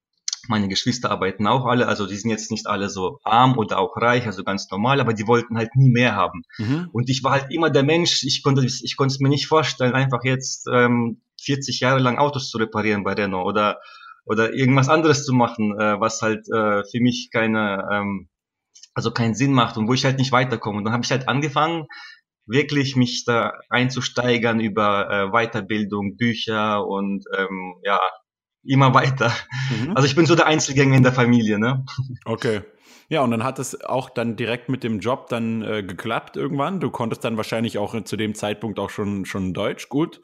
meine 0.49 0.69
Geschwister 0.69 1.11
arbeiten 1.11 1.47
auch 1.47 1.67
alle, 1.67 1.87
also 1.87 2.07
die 2.07 2.17
sind 2.17 2.31
jetzt 2.31 2.51
nicht 2.51 2.67
alle 2.67 2.89
so 2.89 3.21
arm 3.23 3.59
oder 3.59 3.79
auch 3.79 3.97
reich, 3.97 4.27
also 4.27 4.43
ganz 4.43 4.69
normal, 4.71 5.01
aber 5.01 5.13
die 5.13 5.29
wollten 5.29 5.57
halt 5.57 5.77
nie 5.77 5.91
mehr 5.91 6.17
haben. 6.17 6.43
Mhm. 6.59 6.89
Und 6.93 7.09
ich 7.11 7.23
war 7.23 7.33
halt 7.33 7.47
immer 7.51 7.71
der 7.71 7.85
Mensch, 7.85 8.25
ich 8.25 8.43
konnte, 8.43 8.65
ich 8.67 8.97
konnte 8.97 9.15
es 9.15 9.21
mir 9.21 9.29
nicht 9.29 9.47
vorstellen, 9.47 9.95
einfach 9.95 10.25
jetzt 10.25 10.67
ähm, 10.73 11.21
40 11.43 11.81
Jahre 11.81 11.99
lang 12.01 12.19
Autos 12.19 12.51
zu 12.51 12.59
reparieren 12.59 13.05
bei 13.05 13.13
Renault 13.13 13.47
oder 13.47 13.81
oder 14.25 14.55
irgendwas 14.55 14.89
anderes 14.89 15.25
zu 15.25 15.33
machen, 15.33 15.79
äh, 15.79 16.01
was 16.01 16.23
halt 16.23 16.47
äh, 16.49 16.85
für 16.85 17.01
mich 17.01 17.31
keine 17.33 17.89
ähm, 17.93 18.29
also 18.95 19.11
keinen 19.11 19.35
Sinn 19.35 19.53
macht 19.53 19.77
und 19.77 19.89
wo 19.89 19.95
ich 19.95 20.05
halt 20.05 20.19
nicht 20.19 20.33
weiterkomme. 20.33 20.79
Und 20.79 20.85
dann 20.85 20.93
habe 20.93 21.05
ich 21.05 21.11
halt 21.11 21.29
angefangen, 21.29 21.87
wirklich 22.47 22.97
mich 22.97 23.25
da 23.25 23.53
einzusteigern 23.69 24.61
über 24.61 25.11
äh, 25.11 25.29
Weiterbildung, 25.31 26.17
Bücher 26.17 26.87
und 26.87 27.25
ähm, 27.37 27.77
ja, 27.85 28.01
immer 28.65 28.95
weiter. 28.95 29.33
Mhm. 29.71 29.97
Also 29.97 30.07
ich 30.07 30.15
bin 30.15 30.27
so 30.27 30.35
der 30.35 30.47
Einzelgänger 30.47 30.97
in 30.97 31.03
der 31.03 31.13
Familie, 31.13 31.59
ne? 31.59 31.85
Okay. 32.25 32.63
Ja, 33.09 33.23
und 33.23 33.31
dann 33.31 33.45
hat 33.45 33.59
es 33.59 33.85
auch 33.85 34.09
dann 34.09 34.37
direkt 34.37 34.69
mit 34.69 34.83
dem 34.85 35.01
Job 35.01 35.29
dann 35.29 35.63
äh, 35.63 35.83
geklappt 35.83 36.37
irgendwann. 36.37 36.81
Du 36.81 36.91
konntest 36.91 37.25
dann 37.25 37.37
wahrscheinlich 37.37 37.77
auch 37.77 38.01
zu 38.05 38.17
dem 38.17 38.35
Zeitpunkt 38.35 38.79
auch 38.79 38.91
schon, 38.91 39.27
schon 39.27 39.53
Deutsch 39.53 39.89
gut. 39.89 40.21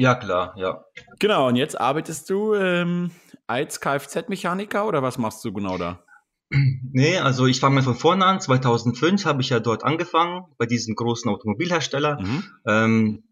Ja, 0.00 0.14
klar, 0.14 0.54
ja. 0.56 0.82
Genau, 1.18 1.48
und 1.48 1.56
jetzt 1.56 1.78
arbeitest 1.78 2.30
du 2.30 2.54
ähm, 2.54 3.10
als 3.46 3.82
Kfz-Mechaniker 3.82 4.86
oder 4.86 5.02
was 5.02 5.18
machst 5.18 5.44
du 5.44 5.52
genau 5.52 5.76
da? 5.76 6.02
Nee, 6.48 7.18
also 7.18 7.44
ich 7.44 7.60
fange 7.60 7.74
mal 7.74 7.82
von 7.82 7.96
vorne 7.96 8.24
an. 8.24 8.40
2005 8.40 9.26
habe 9.26 9.42
ich 9.42 9.50
ja 9.50 9.60
dort 9.60 9.84
angefangen, 9.84 10.46
bei 10.56 10.64
diesem 10.64 10.94
großen 10.94 11.30
Automobilhersteller. 11.30 12.18
Mhm. 12.18 12.44
Ähm, 12.66 13.24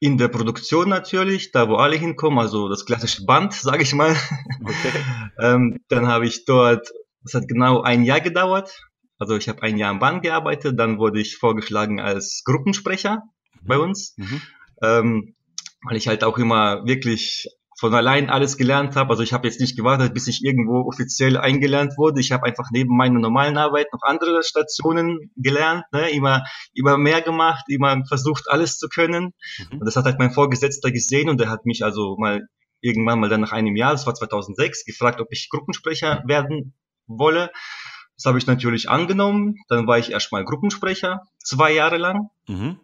in 0.00 0.18
der 0.18 0.26
Produktion 0.26 0.88
natürlich, 0.88 1.52
da 1.52 1.68
wo 1.68 1.76
alle 1.76 1.94
hinkommen, 1.94 2.40
also 2.40 2.68
das 2.68 2.84
klassische 2.84 3.24
Band, 3.24 3.52
sage 3.54 3.84
ich 3.84 3.94
mal. 3.94 4.16
Okay. 4.60 4.92
ähm, 5.38 5.78
dann 5.86 6.08
habe 6.08 6.26
ich 6.26 6.46
dort, 6.46 6.90
das 7.22 7.34
hat 7.34 7.46
genau 7.46 7.82
ein 7.82 8.02
Jahr 8.02 8.20
gedauert. 8.20 8.82
Also 9.20 9.36
ich 9.36 9.48
habe 9.48 9.62
ein 9.62 9.78
Jahr 9.78 9.90
am 9.90 10.00
Band 10.00 10.24
gearbeitet, 10.24 10.76
dann 10.80 10.98
wurde 10.98 11.20
ich 11.20 11.36
vorgeschlagen 11.36 12.00
als 12.00 12.42
Gruppensprecher 12.44 13.22
mhm. 13.60 13.68
bei 13.68 13.78
uns. 13.78 14.14
Mhm. 14.16 14.42
Ähm, 14.82 15.34
weil 15.84 15.96
ich 15.96 16.08
halt 16.08 16.24
auch 16.24 16.38
immer 16.38 16.84
wirklich 16.84 17.48
von 17.82 17.94
allein 17.94 18.30
alles 18.30 18.56
gelernt 18.56 18.94
habe. 18.94 19.10
Also 19.10 19.24
ich 19.24 19.32
habe 19.32 19.48
jetzt 19.48 19.60
nicht 19.60 19.76
gewartet, 19.76 20.14
bis 20.14 20.28
ich 20.28 20.44
irgendwo 20.44 20.88
offiziell 20.88 21.36
eingelernt 21.36 21.94
wurde. 21.96 22.20
Ich 22.20 22.30
habe 22.30 22.44
einfach 22.44 22.68
neben 22.70 22.96
meiner 22.96 23.18
normalen 23.18 23.58
Arbeit 23.58 23.88
noch 23.92 24.02
andere 24.02 24.44
Stationen 24.44 25.32
gelernt, 25.36 25.84
ne? 25.92 26.10
immer, 26.10 26.44
immer 26.74 26.96
mehr 26.96 27.22
gemacht, 27.22 27.64
immer 27.66 28.04
versucht, 28.06 28.48
alles 28.48 28.78
zu 28.78 28.88
können. 28.88 29.32
Mhm. 29.58 29.78
Und 29.80 29.84
das 29.84 29.96
hat 29.96 30.04
halt 30.04 30.20
mein 30.20 30.30
Vorgesetzter 30.30 30.92
gesehen 30.92 31.28
und 31.28 31.40
der 31.40 31.50
hat 31.50 31.66
mich 31.66 31.82
also 31.82 32.16
mal 32.18 32.46
irgendwann 32.80 33.18
mal 33.18 33.28
dann 33.28 33.40
nach 33.40 33.52
einem 33.52 33.74
Jahr, 33.74 33.92
das 33.92 34.06
war 34.06 34.14
2006, 34.14 34.84
gefragt, 34.84 35.20
ob 35.20 35.28
ich 35.30 35.48
Gruppensprecher 35.50 36.22
werden 36.26 36.74
wolle. 37.08 37.50
Das 38.16 38.26
habe 38.26 38.38
ich 38.38 38.46
natürlich 38.46 38.90
angenommen. 38.90 39.56
Dann 39.68 39.88
war 39.88 39.98
ich 39.98 40.12
erstmal 40.12 40.44
Gruppensprecher, 40.44 41.22
zwei 41.42 41.72
Jahre 41.72 41.96
lang. 41.96 42.28
Mhm 42.46 42.78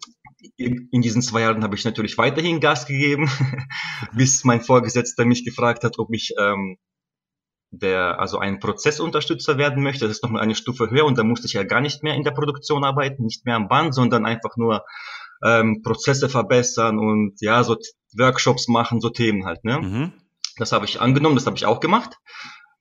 in, 0.56 1.02
diesen 1.02 1.22
zwei 1.22 1.40
Jahren 1.42 1.64
habe 1.64 1.74
ich 1.74 1.84
natürlich 1.84 2.16
weiterhin 2.18 2.60
Gas 2.60 2.86
gegeben, 2.86 3.30
bis 4.14 4.44
mein 4.44 4.60
Vorgesetzter 4.60 5.24
mich 5.24 5.44
gefragt 5.44 5.84
hat, 5.84 5.98
ob 5.98 6.12
ich 6.12 6.34
ähm, 6.38 6.78
der 7.70 8.18
also 8.18 8.38
ein 8.38 8.60
Prozessunterstützer 8.60 9.58
werden 9.58 9.82
möchte. 9.82 10.06
Das 10.06 10.16
ist 10.16 10.22
nochmal 10.22 10.42
eine 10.42 10.54
Stufe 10.54 10.90
höher 10.90 11.04
und 11.04 11.18
da 11.18 11.24
musste 11.24 11.46
ich 11.46 11.52
ja 11.52 11.64
gar 11.64 11.80
nicht 11.80 12.02
mehr 12.02 12.14
in 12.14 12.24
der 12.24 12.30
Produktion 12.30 12.84
arbeiten, 12.84 13.24
nicht 13.24 13.44
mehr 13.44 13.56
am 13.56 13.68
Band, 13.68 13.94
sondern 13.94 14.24
einfach 14.24 14.56
nur 14.56 14.84
ähm, 15.44 15.82
Prozesse 15.82 16.28
verbessern 16.28 16.98
und 16.98 17.34
ja, 17.40 17.62
so 17.64 17.76
Workshops 18.16 18.68
machen, 18.68 19.00
so 19.00 19.10
Themen 19.10 19.44
halt. 19.44 19.64
Ne? 19.64 19.80
Mhm. 19.80 20.12
Das 20.56 20.72
habe 20.72 20.86
ich 20.86 21.00
angenommen, 21.00 21.36
das 21.36 21.46
habe 21.46 21.56
ich 21.56 21.66
auch 21.66 21.80
gemacht. 21.80 22.16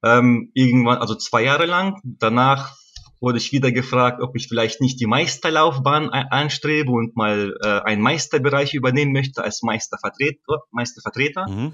Ähm, 0.04 0.52
irgendwann, 0.54 1.00
also 1.00 1.16
zwei 1.16 1.44
Jahre 1.44 1.66
lang. 1.66 2.00
Danach 2.04 2.76
wurde 3.20 3.38
ich 3.40 3.52
wieder 3.52 3.72
gefragt, 3.72 4.22
ob 4.22 4.36
ich 4.36 4.48
vielleicht 4.48 4.82
nicht 4.82 5.00
die 5.00 5.08
Meisterlaufbahn 5.08 6.10
anstrebe 6.10 6.92
und 6.92 7.16
mal 7.16 7.56
äh, 7.64 7.80
einen 7.82 8.02
Meisterbereich 8.02 8.74
übernehmen 8.74 9.12
möchte 9.12 9.44
als 9.44 9.64
Meistervertreter. 9.64 10.64
Meistervertreter. 10.72 11.48
Mhm. 11.48 11.74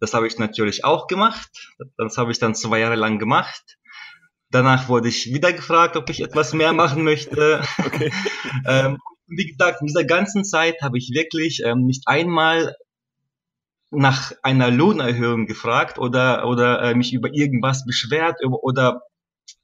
Das 0.00 0.14
habe 0.14 0.26
ich 0.26 0.38
natürlich 0.38 0.84
auch 0.84 1.06
gemacht. 1.06 1.50
Das 1.96 2.16
habe 2.16 2.32
ich 2.32 2.38
dann 2.38 2.54
zwei 2.54 2.80
Jahre 2.80 2.96
lang 2.96 3.18
gemacht. 3.18 3.78
Danach 4.50 4.88
wurde 4.88 5.08
ich 5.08 5.26
wieder 5.26 5.52
gefragt, 5.52 5.96
ob 5.96 6.08
ich 6.08 6.22
etwas 6.22 6.54
mehr 6.54 6.72
machen 6.72 7.04
möchte. 7.04 7.62
Okay. 7.84 8.12
ähm, 8.66 8.98
wie 9.26 9.46
gesagt, 9.46 9.80
in 9.80 9.86
dieser 9.86 10.04
ganzen 10.04 10.44
Zeit 10.44 10.80
habe 10.82 10.98
ich 10.98 11.10
wirklich 11.12 11.62
ähm, 11.64 11.84
nicht 11.84 12.04
einmal 12.06 12.74
nach 13.90 14.32
einer 14.42 14.70
Lohnerhöhung 14.70 15.46
gefragt 15.46 15.98
oder 15.98 16.46
oder 16.46 16.82
äh, 16.82 16.94
mich 16.94 17.12
über 17.12 17.32
irgendwas 17.32 17.84
beschwert 17.84 18.38
oder 18.44 19.02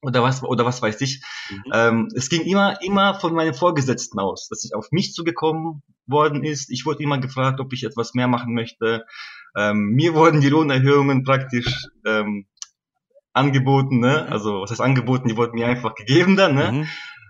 oder 0.03 0.23
was 0.23 0.43
oder 0.43 0.65
was 0.65 0.83
weiß 0.83 1.01
ich. 1.01 1.23
Mhm. 1.51 1.63
Ähm, 1.73 2.09
es 2.15 2.29
ging 2.29 2.43
immer 2.43 2.83
immer 2.83 3.15
von 3.19 3.35
meinem 3.35 3.55
Vorgesetzten 3.55 4.19
aus, 4.19 4.49
dass 4.49 4.65
ich 4.65 4.75
auf 4.75 4.91
mich 4.91 5.13
zugekommen 5.13 5.83
worden 6.07 6.45
ist. 6.45 6.71
Ich 6.71 6.87
wurde 6.87 7.03
immer 7.03 7.19
gefragt, 7.19 7.61
ob 7.61 7.73
ich 7.73 7.85
etwas 7.85 8.15
mehr 8.15 8.29
machen 8.29 8.55
möchte. 8.55 9.05
Ähm, 9.57 9.93
mir 9.95 10.15
wurden 10.15 10.41
die 10.41 10.49
Lohnerhöhungen 10.49 11.25
praktisch 11.25 11.87
ähm, 12.05 12.47
angeboten, 13.33 14.01
ne? 14.01 14.25
Mhm. 14.27 14.33
Also 14.33 14.61
was 14.63 14.71
heißt 14.71 14.81
angeboten? 14.81 15.29
Die 15.29 15.37
wurden 15.37 15.59
mir 15.59 15.67
einfach 15.67 15.95
gegeben 15.95 16.37
dann, 16.37 16.55
ne? 16.55 16.73
Mhm. 16.73 16.89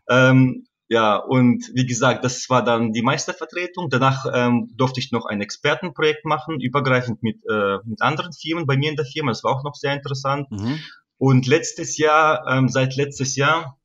Ähm, 0.08 0.66
ja, 0.88 1.16
und 1.16 1.70
wie 1.74 1.86
gesagt, 1.86 2.24
das 2.24 2.48
war 2.50 2.62
dann 2.62 2.92
die 2.92 3.02
Meistervertretung. 3.02 3.88
Danach 3.88 4.26
ähm, 4.32 4.70
durfte 4.76 5.00
ich 5.00 5.12
noch 5.12 5.24
ein 5.24 5.40
Expertenprojekt 5.40 6.26
machen, 6.26 6.60
übergreifend 6.60 7.22
mit, 7.22 7.36
äh, 7.50 7.78
mit 7.84 8.02
anderen 8.02 8.32
Firmen 8.32 8.66
bei 8.66 8.76
mir 8.76 8.90
in 8.90 8.96
der 8.96 9.06
Firma. 9.06 9.30
Das 9.30 9.42
war 9.44 9.56
auch 9.56 9.64
noch 9.64 9.74
sehr 9.74 9.94
interessant. 9.94 10.50
Mhm. 10.50 10.80
Und 11.24 11.46
letztes 11.46 11.96
Jahr, 11.96 12.46
ähm, 12.46 12.68
seit 12.68 12.96
letztes 12.96 13.34
Jahr, 13.34 13.80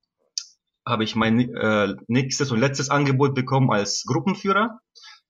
habe 0.86 1.06
ich 1.06 1.16
mein 1.16 1.56
äh, 1.56 1.96
nächstes 2.10 2.52
und 2.52 2.60
letztes 2.60 2.90
Angebot 2.90 3.34
bekommen 3.34 3.72
als 3.72 4.04
Gruppenführer. 4.06 4.82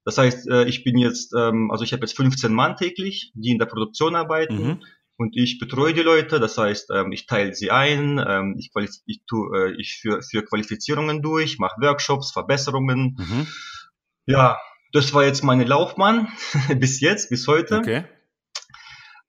Das 0.06 0.18
heißt, 0.18 0.50
äh, 0.50 0.64
ich 0.66 0.84
bin 0.84 0.98
jetzt, 0.98 1.36
ähm, 1.38 1.70
also 1.70 1.84
ich 1.84 1.94
habe 1.94 2.02
jetzt 2.02 2.16
15 2.16 2.52
Mann 2.52 2.78
täglich, 2.78 3.32
die 3.36 3.52
in 3.52 3.60
der 3.60 3.68
Produktion 3.68 4.16
arbeiten. 4.16 4.56
Mhm. 4.56 4.84
Und 5.18 5.38
ich 5.38 5.60
betreue 5.60 5.94
die 5.94 6.02
Leute, 6.02 6.40
das 6.40 6.58
heißt, 6.58 6.90
ähm, 6.96 7.12
ich 7.12 7.28
teile 7.28 7.54
sie 7.54 7.70
ein, 7.70 8.18
ähm, 8.28 8.56
ich, 8.58 8.72
ich, 9.06 9.22
tu, 9.28 9.54
äh, 9.54 9.76
ich 9.80 10.00
führe 10.02 10.24
für 10.24 10.44
Qualifizierungen 10.44 11.22
durch, 11.22 11.60
mache 11.60 11.80
Workshops, 11.80 12.32
Verbesserungen. 12.32 13.18
Mhm. 13.20 13.48
Ja, 14.26 14.58
das 14.94 15.14
war 15.14 15.26
jetzt 15.26 15.44
meine 15.44 15.64
Laufbahn 15.64 16.28
bis 16.80 17.02
jetzt, 17.02 17.30
bis 17.30 17.48
heute. 17.48 17.78
Okay. 17.78 18.06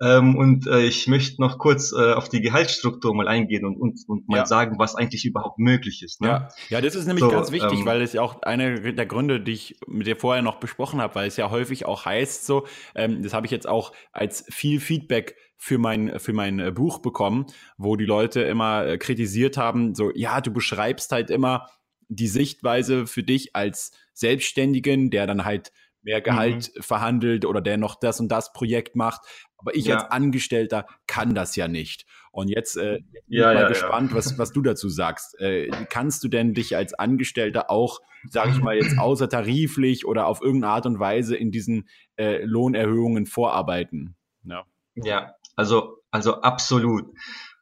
Ähm, 0.03 0.37
und 0.37 0.67
äh, 0.67 0.81
ich 0.81 1.07
möchte 1.09 1.41
noch 1.43 1.59
kurz 1.59 1.93
äh, 1.93 2.13
auf 2.15 2.31
die 2.31 2.41
Gehaltsstruktur 2.41 3.15
mal 3.15 3.29
eingehen 3.29 3.67
und, 3.67 3.77
und, 3.77 4.01
und 4.09 4.29
mal 4.29 4.39
ja. 4.39 4.47
sagen, 4.47 4.79
was 4.79 4.95
eigentlich 4.95 5.27
überhaupt 5.27 5.59
möglich 5.59 6.03
ist. 6.03 6.23
Ne? 6.23 6.29
Ja. 6.29 6.49
ja, 6.71 6.81
das 6.81 6.95
ist 6.95 7.07
nämlich 7.07 7.25
so, 7.25 7.31
ganz 7.31 7.53
wichtig, 7.53 7.81
ähm, 7.81 7.87
weil 7.87 8.01
es 8.01 8.15
ja 8.15 8.23
auch 8.23 8.41
einer 8.43 8.81
der 8.81 9.07
Gründe, 9.07 9.41
die 9.41 9.53
ich 9.53 9.79
mit 9.87 10.07
dir 10.07 10.17
vorher 10.17 10.43
noch 10.43 10.57
besprochen 10.57 11.03
habe, 11.03 11.15
weil 11.17 11.29
es 11.29 11.37
ja 11.37 11.51
häufig 11.51 11.85
auch 11.85 12.07
heißt 12.07 12.47
so, 12.47 12.67
ähm, 12.95 13.23
das 13.23 13.35
habe 13.35 13.47
ich 13.47 13.53
jetzt 13.53 13.69
auch 13.69 13.93
als 14.13 14.47
viel 14.49 14.81
Feedback 14.81 15.37
für 15.59 15.77
mein, 15.77 16.19
für 16.19 16.33
mein 16.33 16.59
äh, 16.59 16.71
Buch 16.71 17.01
bekommen, 17.01 17.47
wo 17.77 17.97
die 17.97 18.07
Leute 18.07 18.41
immer 18.41 18.87
äh, 18.87 18.97
kritisiert 18.97 19.59
haben, 19.59 19.95
so, 19.95 20.11
ja, 20.15 20.41
du 20.41 20.51
beschreibst 20.51 21.13
halt 21.13 21.29
immer 21.29 21.67
die 22.09 22.29
Sichtweise 22.29 23.07
für 23.07 23.23
dich 23.23 23.55
als 23.55 23.93
Selbstständigen, 24.15 25.11
der 25.11 25.27
dann 25.27 25.45
halt 25.45 25.73
mehr 26.03 26.21
Gehalt 26.21 26.71
mhm. 26.75 26.83
verhandelt 26.83 27.45
oder 27.45 27.61
der 27.61 27.77
noch 27.77 27.97
das 27.99 28.21
und 28.21 28.29
das 28.29 28.53
Projekt 28.53 28.97
macht. 28.97 29.21
Aber 29.57 29.75
ich 29.75 29.87
ja. 29.87 29.97
als 29.97 30.05
Angestellter 30.11 30.87
kann 31.07 31.35
das 31.35 31.57
ja 31.57 31.69
nicht. 31.69 32.07
Und 32.33 32.49
jetzt 32.49 32.77
äh, 32.77 33.01
bin 33.01 33.23
ja, 33.27 33.51
ich 33.51 33.55
mal 33.57 33.63
ja, 33.63 33.69
gespannt, 33.69 34.15
Was, 34.15 34.39
was 34.39 34.53
du 34.53 34.63
dazu 34.63 34.89
sagst. 34.89 35.39
Äh, 35.41 35.71
kannst 35.91 36.23
du 36.25 36.29
denn 36.29 36.55
dich 36.55 36.77
als 36.77 36.95
Angestellter 36.95 37.71
auch, 37.71 38.01
sage 38.29 38.53
ich 38.53 38.61
mal 38.61 38.77
jetzt, 38.77 38.99
außertariflich 38.99 40.07
oder 40.07 40.27
auf 40.27 40.41
irgendeine 40.41 40.73
Art 40.73 40.87
und 40.87 40.99
Weise 40.99 41.37
in 41.37 41.51
diesen 41.51 41.89
äh, 42.17 42.43
Lohnerhöhungen 42.45 43.27
vorarbeiten? 43.27 44.17
Ja, 44.45 44.65
ja 44.95 45.35
also, 45.57 45.99
also 46.11 46.41
absolut. 46.41 47.05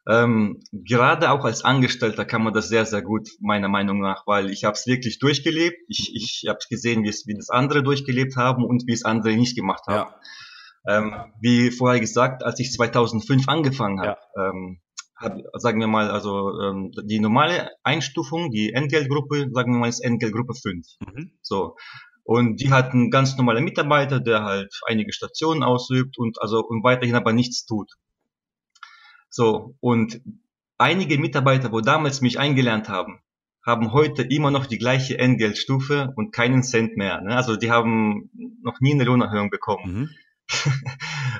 Ähm, 0.09 0.63
gerade 0.71 1.29
auch 1.29 1.45
als 1.45 1.63
Angestellter 1.63 2.25
kann 2.25 2.41
man 2.41 2.53
das 2.53 2.67
sehr, 2.67 2.85
sehr 2.87 3.03
gut, 3.03 3.29
meiner 3.39 3.67
Meinung 3.67 3.99
nach, 3.99 4.25
weil 4.25 4.49
ich 4.49 4.63
habe 4.63 4.73
es 4.73 4.87
wirklich 4.87 5.19
durchgelebt. 5.19 5.77
Ich, 5.87 6.15
ich 6.15 6.45
habe 6.49 6.59
gesehen, 6.67 7.03
wie 7.03 7.09
es 7.09 7.27
wie 7.27 7.35
das 7.35 7.51
andere 7.51 7.83
durchgelebt 7.83 8.35
haben 8.35 8.63
und 8.65 8.87
wie 8.87 8.93
es 8.93 9.05
andere 9.05 9.35
nicht 9.35 9.55
gemacht 9.55 9.83
haben. 9.87 10.09
Ja. 10.87 10.97
Ähm, 10.97 11.13
wie 11.39 11.69
vorher 11.69 11.99
gesagt, 11.99 12.43
als 12.43 12.59
ich 12.59 12.71
2005 12.71 13.47
angefangen 13.47 13.99
habe, 14.01 14.17
ja. 14.35 14.49
ähm, 14.49 14.79
hab, 15.15 15.37
sagen 15.53 15.79
wir 15.79 15.87
mal, 15.87 16.09
also 16.09 16.59
ähm, 16.59 16.91
die 17.03 17.19
normale 17.19 17.69
Einstufung, 17.83 18.49
die 18.49 18.73
Entgeltgruppe, 18.73 19.49
sagen 19.53 19.73
wir 19.73 19.79
mal, 19.79 19.89
ist 19.89 19.99
Entgeltgruppe 19.99 20.55
5. 20.55 20.87
Mhm. 21.05 21.31
So. 21.41 21.75
Und 22.23 22.61
die 22.61 22.71
hatten 22.71 23.11
ganz 23.11 23.37
normale 23.37 23.61
Mitarbeiter, 23.61 24.19
der 24.19 24.43
halt 24.43 24.73
einige 24.87 25.13
Stationen 25.13 25.61
ausübt 25.61 26.17
und 26.17 26.41
also 26.41 26.65
und 26.65 26.83
weiterhin 26.83 27.15
aber 27.15 27.33
nichts 27.33 27.65
tut. 27.65 27.91
So, 29.29 29.75
und 29.79 30.21
einige 30.77 31.17
Mitarbeiter, 31.19 31.71
wo 31.71 31.81
damals 31.81 32.21
mich 32.21 32.39
eingelernt 32.39 32.89
haben, 32.89 33.21
haben 33.65 33.91
heute 33.91 34.23
immer 34.23 34.51
noch 34.51 34.65
die 34.65 34.77
gleiche 34.77 35.19
Entgeltstufe 35.19 36.13
und 36.15 36.31
keinen 36.33 36.63
Cent 36.63 36.97
mehr. 36.97 37.21
Ne? 37.21 37.35
Also 37.35 37.55
die 37.55 37.71
haben 37.71 38.29
noch 38.63 38.79
nie 38.79 38.93
eine 38.93 39.03
Lohnerhöhung 39.03 39.49
bekommen. 39.49 39.93
Mhm. 39.93 40.09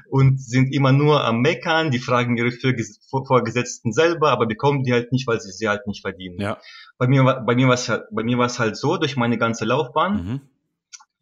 und 0.10 0.40
sind 0.40 0.72
immer 0.72 0.92
nur 0.92 1.24
am 1.24 1.42
Meckern, 1.42 1.90
die 1.90 1.98
fragen 1.98 2.38
ihre 2.38 2.52
Vorgesetzten 2.52 3.92
selber, 3.92 4.30
aber 4.30 4.46
bekommen 4.46 4.84
die 4.84 4.94
halt 4.94 5.12
nicht, 5.12 5.26
weil 5.26 5.40
sie 5.40 5.52
sie 5.52 5.68
halt 5.68 5.88
nicht 5.88 6.02
verdienen. 6.02 6.40
Ja. 6.40 6.60
Bei 7.00 7.08
mir, 7.08 7.24
bei 7.24 7.56
mir 7.56 7.68
war 7.68 7.74
es 7.74 7.90
halt, 7.90 8.04
bei 8.12 8.24
mir 8.24 8.38
war 8.38 8.46
es 8.46 8.60
halt 8.60 8.78
so, 8.78 8.98
durch 8.98 9.16
meine 9.16 9.40
ganze 9.40 9.66
Laufbahn 9.66 10.14
mhm. 10.14 10.42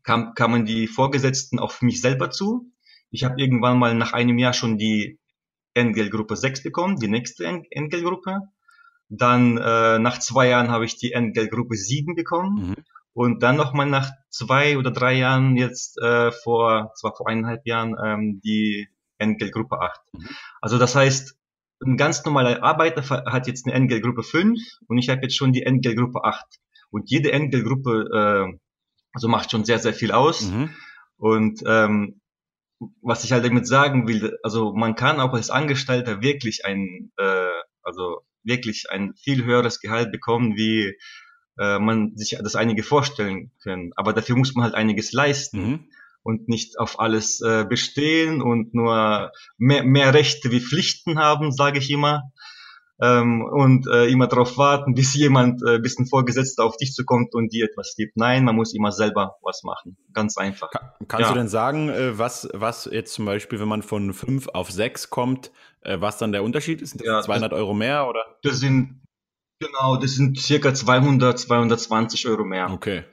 kam, 0.03 0.33
kamen 0.33 0.65
die 0.65 0.87
Vorgesetzten 0.87 1.59
auf 1.59 1.81
mich 1.81 2.01
selber 2.01 2.29
zu. 2.29 2.71
Ich 3.09 3.23
habe 3.23 3.39
irgendwann 3.39 3.79
mal 3.79 3.93
nach 3.93 4.11
einem 4.11 4.37
Jahr 4.37 4.53
schon 4.53 4.77
die 4.77 5.17
Entgeltgruppe 5.77 6.35
6 6.35 6.63
bekommen, 6.63 6.97
die 6.97 7.07
nächste 7.07 7.45
Entgeltgruppe. 7.45 8.41
Dann 9.09 9.57
äh, 9.57 9.99
nach 9.99 10.19
zwei 10.19 10.49
Jahren 10.49 10.69
habe 10.69 10.85
ich 10.85 10.97
die 10.97 11.13
Entgeltgruppe 11.13 11.75
7 11.75 12.15
bekommen. 12.15 12.69
Mhm. 12.69 12.75
Und 13.13 13.41
dann 13.41 13.55
nochmal 13.55 13.87
nach 13.87 14.11
zwei 14.29 14.77
oder 14.77 14.91
drei 14.91 15.13
Jahren 15.13 15.57
jetzt 15.57 15.97
äh, 15.99 16.31
vor, 16.31 16.91
zwar 16.95 17.15
vor 17.15 17.27
eineinhalb 17.27 17.65
Jahren, 17.65 17.95
ähm, 18.03 18.41
die 18.43 18.89
Entgeltgruppe 19.17 19.81
8. 19.81 19.99
Mhm. 20.13 20.27
Also 20.61 20.77
das 20.77 20.95
heißt, 20.95 21.35
ein 21.83 21.97
ganz 21.97 22.23
normaler 22.25 22.63
Arbeiter 22.63 23.01
hat 23.25 23.47
jetzt 23.47 23.65
eine 23.65 23.75
Entgeltgruppe 23.75 24.23
5 24.23 24.59
und 24.87 24.97
ich 24.97 25.09
habe 25.09 25.21
jetzt 25.23 25.35
schon 25.35 25.53
die 25.53 25.63
Entgeltgruppe 25.63 26.23
8. 26.23 26.45
Und 26.89 27.09
jede 27.09 27.31
Entgeltgruppe 27.31 28.49
äh, 28.53 28.57
also 29.13 29.27
macht 29.27 29.49
schon 29.51 29.65
sehr, 29.65 29.79
sehr 29.79 29.93
viel 29.93 30.11
aus. 30.11 30.43
Mhm. 30.43 30.69
Und 31.17 31.63
ähm, 31.65 32.21
was 33.01 33.23
ich 33.23 33.31
halt 33.31 33.45
damit 33.45 33.67
sagen 33.67 34.07
will, 34.07 34.37
also 34.43 34.73
man 34.73 34.95
kann 34.95 35.19
auch 35.19 35.33
als 35.33 35.49
Angestellter 35.49 36.21
wirklich 36.21 36.65
ein, 36.65 37.11
äh, 37.17 37.49
also 37.81 38.21
wirklich 38.43 38.85
ein 38.89 39.13
viel 39.15 39.43
höheres 39.43 39.79
Gehalt 39.79 40.11
bekommen, 40.11 40.55
wie 40.55 40.95
äh, 41.59 41.79
man 41.79 42.15
sich 42.15 42.37
das 42.41 42.55
einige 42.55 42.83
vorstellen 42.83 43.51
können. 43.61 43.91
Aber 43.95 44.13
dafür 44.13 44.35
muss 44.35 44.53
man 44.55 44.63
halt 44.63 44.75
einiges 44.75 45.11
leisten. 45.11 45.59
Mhm. 45.59 45.89
Und 46.23 46.49
nicht 46.49 46.77
auf 46.77 46.99
alles 46.99 47.39
äh, 47.39 47.63
bestehen 47.63 48.41
und 48.41 48.73
nur 48.73 49.31
mehr, 49.57 49.83
mehr 49.85 50.13
Rechte 50.13 50.51
wie 50.51 50.59
Pflichten 50.59 51.19
haben, 51.19 51.53
sage 51.53 51.79
ich 51.79 51.89
immer 51.89 52.33
ähm, 53.01 53.43
und 53.43 53.87
äh, 53.87 54.07
immer 54.07 54.27
darauf 54.27 54.57
warten, 54.57 54.93
bis 54.93 55.13
jemand, 55.13 55.61
äh, 55.67 55.79
bis 55.79 55.99
ein 55.99 56.07
Vorgesetzter 56.07 56.63
auf 56.63 56.77
dich 56.77 56.93
zukommt 56.93 57.35
und 57.35 57.53
dir 57.53 57.65
etwas 57.65 57.95
gibt. 57.95 58.17
Nein, 58.17 58.43
man 58.43 58.55
muss 58.55 58.73
immer 58.73 58.91
selber 58.91 59.37
was 59.41 59.63
machen. 59.63 59.97
Ganz 60.13 60.37
einfach. 60.37 60.71
Kann, 60.71 60.89
kannst 61.07 61.27
ja. 61.27 61.33
du 61.33 61.39
denn 61.39 61.47
sagen, 61.47 61.89
äh, 61.89 62.17
was, 62.17 62.49
was 62.53 62.89
jetzt 62.91 63.13
zum 63.13 63.25
Beispiel, 63.25 63.59
wenn 63.59 63.67
man 63.67 63.83
von 63.83 64.13
fünf 64.13 64.47
auf 64.49 64.71
sechs 64.71 65.09
kommt, 65.09 65.51
äh, 65.81 65.99
was 65.99 66.17
dann 66.17 66.31
der 66.31 66.43
Unterschied 66.43 66.81
ist? 66.81 67.01
Ja, 67.03 67.21
200 67.21 67.51
das, 67.51 67.59
Euro 67.59 67.73
mehr 67.73 68.07
oder? 68.07 68.25
Das 68.41 68.59
sind, 68.59 69.01
genau, 69.59 69.97
das 69.97 70.11
sind 70.11 70.39
circa 70.39 70.73
200, 70.73 71.37
220 71.37 72.27
Euro 72.27 72.43
mehr. 72.43 72.71
Okay 72.71 73.03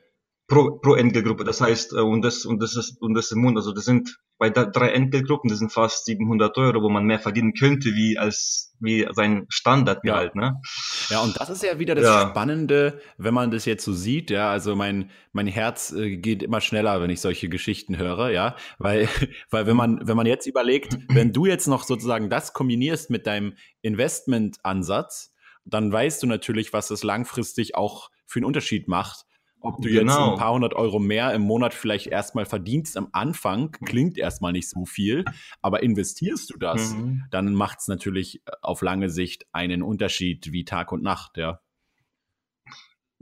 pro, 0.46 0.78
pro 0.78 0.94
Entgeltgruppe. 0.94 1.44
Das 1.44 1.60
heißt, 1.60 1.92
äh, 1.94 2.00
und 2.00 2.22
das, 2.22 2.44
und 2.44 2.62
das 2.62 2.76
ist, 2.76 3.00
und 3.00 3.14
das 3.14 3.30
im 3.30 3.40
Mund, 3.40 3.56
also 3.56 3.72
das 3.72 3.84
sind 3.84 4.18
bei 4.36 4.50
drei 4.50 4.90
Entgeltgruppen, 4.90 5.48
das 5.48 5.60
sind 5.60 5.72
fast 5.72 6.06
700 6.06 6.56
Euro, 6.58 6.82
wo 6.82 6.88
man 6.88 7.04
mehr 7.04 7.20
verdienen 7.20 7.54
könnte, 7.54 7.90
wie 7.94 8.18
als, 8.18 8.74
wie 8.80 9.06
sein 9.12 9.46
Standardgehalt, 9.48 10.32
ja. 10.34 10.40
ne? 10.40 10.60
Ja, 11.08 11.20
und 11.20 11.40
das 11.40 11.50
ist 11.50 11.62
ja 11.62 11.78
wieder 11.78 11.94
das 11.94 12.04
ja. 12.04 12.28
Spannende, 12.30 13.00
wenn 13.16 13.32
man 13.32 13.52
das 13.52 13.64
jetzt 13.64 13.84
so 13.84 13.92
sieht, 13.92 14.30
ja, 14.30 14.50
also 14.50 14.74
mein, 14.74 15.10
mein 15.32 15.46
Herz 15.46 15.92
äh, 15.92 16.16
geht 16.16 16.42
immer 16.42 16.60
schneller, 16.60 17.00
wenn 17.00 17.10
ich 17.10 17.20
solche 17.20 17.48
Geschichten 17.48 17.96
höre, 17.96 18.30
ja, 18.30 18.56
weil, 18.78 19.08
weil 19.50 19.66
wenn 19.66 19.76
man, 19.76 20.06
wenn 20.06 20.16
man 20.16 20.26
jetzt 20.26 20.46
überlegt, 20.46 20.98
wenn 21.08 21.32
du 21.32 21.46
jetzt 21.46 21.68
noch 21.68 21.84
sozusagen 21.84 22.28
das 22.28 22.52
kombinierst 22.52 23.10
mit 23.10 23.26
deinem 23.26 23.54
Investmentansatz, 23.82 25.32
dann 25.64 25.90
weißt 25.90 26.22
du 26.22 26.26
natürlich, 26.26 26.72
was 26.72 26.88
das 26.88 27.04
langfristig 27.04 27.76
auch 27.76 28.10
für 28.26 28.40
einen 28.40 28.46
Unterschied 28.46 28.88
macht 28.88 29.24
ob 29.64 29.80
du 29.80 29.88
genau. 29.88 29.98
jetzt 29.98 30.32
ein 30.32 30.38
paar 30.38 30.52
hundert 30.52 30.74
Euro 30.74 30.98
mehr 30.98 31.32
im 31.32 31.42
Monat 31.42 31.74
vielleicht 31.74 32.06
erstmal 32.06 32.44
verdienst 32.44 32.96
am 32.96 33.08
Anfang, 33.12 33.72
klingt 33.84 34.18
erstmal 34.18 34.52
nicht 34.52 34.68
so 34.68 34.84
viel, 34.84 35.24
aber 35.62 35.82
investierst 35.82 36.50
du 36.50 36.58
das, 36.58 36.94
mhm. 36.94 37.24
dann 37.30 37.54
macht 37.54 37.80
es 37.80 37.88
natürlich 37.88 38.42
äh, 38.46 38.52
auf 38.62 38.82
lange 38.82 39.10
Sicht 39.10 39.46
einen 39.52 39.82
Unterschied 39.82 40.52
wie 40.52 40.64
Tag 40.64 40.92
und 40.92 41.02
Nacht, 41.02 41.36
ja. 41.36 41.60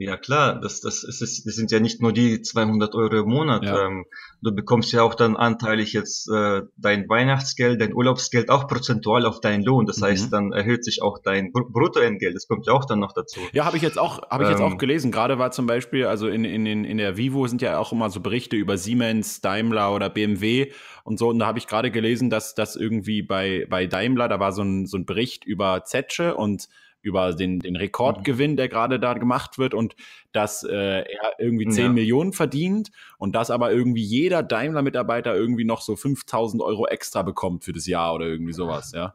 Ja 0.05 0.17
klar, 0.17 0.59
das, 0.59 0.81
das, 0.81 1.03
ist, 1.03 1.21
das 1.21 1.55
sind 1.55 1.71
ja 1.71 1.79
nicht 1.79 2.01
nur 2.01 2.11
die 2.11 2.41
200 2.41 2.93
Euro 2.95 3.21
im 3.21 3.29
Monat. 3.29 3.63
Ja. 3.63 3.85
Ähm, 3.85 4.05
du 4.41 4.53
bekommst 4.53 4.91
ja 4.91 5.01
auch 5.01 5.15
dann 5.15 5.35
anteilig 5.37 5.93
jetzt 5.93 6.29
äh, 6.29 6.61
dein 6.77 7.07
Weihnachtsgeld, 7.07 7.79
dein 7.79 7.93
Urlaubsgeld 7.93 8.49
auch 8.49 8.67
prozentual 8.67 9.25
auf 9.25 9.39
deinen 9.39 9.63
Lohn. 9.63 9.85
Das 9.85 9.99
mhm. 9.99 10.05
heißt, 10.05 10.33
dann 10.33 10.51
erhöht 10.51 10.83
sich 10.83 11.01
auch 11.01 11.19
dein 11.23 11.51
Br 11.51 11.63
Bruttoentgelt. 11.69 12.35
Das 12.35 12.47
kommt 12.47 12.67
ja 12.67 12.73
auch 12.73 12.85
dann 12.85 12.99
noch 12.99 13.13
dazu. 13.13 13.39
Ja, 13.53 13.65
habe 13.65 13.77
ich 13.77 13.83
jetzt 13.83 13.97
auch, 13.97 14.21
habe 14.29 14.43
ich 14.43 14.49
jetzt 14.49 14.61
auch 14.61 14.71
ähm. 14.71 14.77
gelesen. 14.77 15.11
Gerade 15.11 15.39
war 15.39 15.51
zum 15.51 15.65
Beispiel, 15.65 16.05
also 16.05 16.27
in, 16.27 16.43
in, 16.43 16.65
in, 16.65 16.83
in 16.83 16.97
der 16.97 17.17
Vivo 17.17 17.47
sind 17.47 17.61
ja 17.61 17.77
auch 17.77 17.91
immer 17.91 18.09
so 18.09 18.19
Berichte 18.19 18.55
über 18.55 18.77
Siemens, 18.77 19.41
Daimler 19.41 19.93
oder 19.93 20.09
BMW 20.09 20.71
und 21.03 21.17
so. 21.17 21.29
Und 21.29 21.39
da 21.39 21.45
habe 21.45 21.59
ich 21.59 21.67
gerade 21.67 21.91
gelesen, 21.91 22.29
dass 22.29 22.55
das 22.55 22.75
irgendwie 22.75 23.21
bei, 23.21 23.65
bei 23.69 23.87
Daimler, 23.87 24.27
da 24.27 24.39
war 24.39 24.51
so 24.51 24.63
ein, 24.63 24.85
so 24.85 24.97
ein 24.97 25.05
Bericht 25.05 25.45
über 25.45 25.83
Zetsche 25.85 26.35
und 26.35 26.67
über 27.03 27.33
den, 27.33 27.59
den 27.59 27.75
Rekordgewinn, 27.75 28.55
der 28.55 28.69
gerade 28.69 28.99
da 28.99 29.13
gemacht 29.13 29.59
wird 29.59 29.73
und 29.73 29.95
dass 30.31 30.63
äh, 30.63 31.03
er 31.03 31.37
irgendwie 31.37 31.67
10 31.67 31.83
ja. 31.83 31.89
Millionen 31.91 32.33
verdient 32.33 32.91
und 33.17 33.35
dass 33.35 33.51
aber 33.51 33.71
irgendwie 33.71 34.01
jeder 34.01 34.41
Daimler-Mitarbeiter 34.41 35.35
irgendwie 35.35 35.65
noch 35.65 35.81
so 35.81 35.95
5000 35.95 36.63
Euro 36.63 36.87
extra 36.87 37.21
bekommt 37.21 37.65
für 37.65 37.73
das 37.73 37.85
Jahr 37.85 38.15
oder 38.15 38.25
irgendwie 38.25 38.53
sowas, 38.53 38.93
ja. 38.93 39.13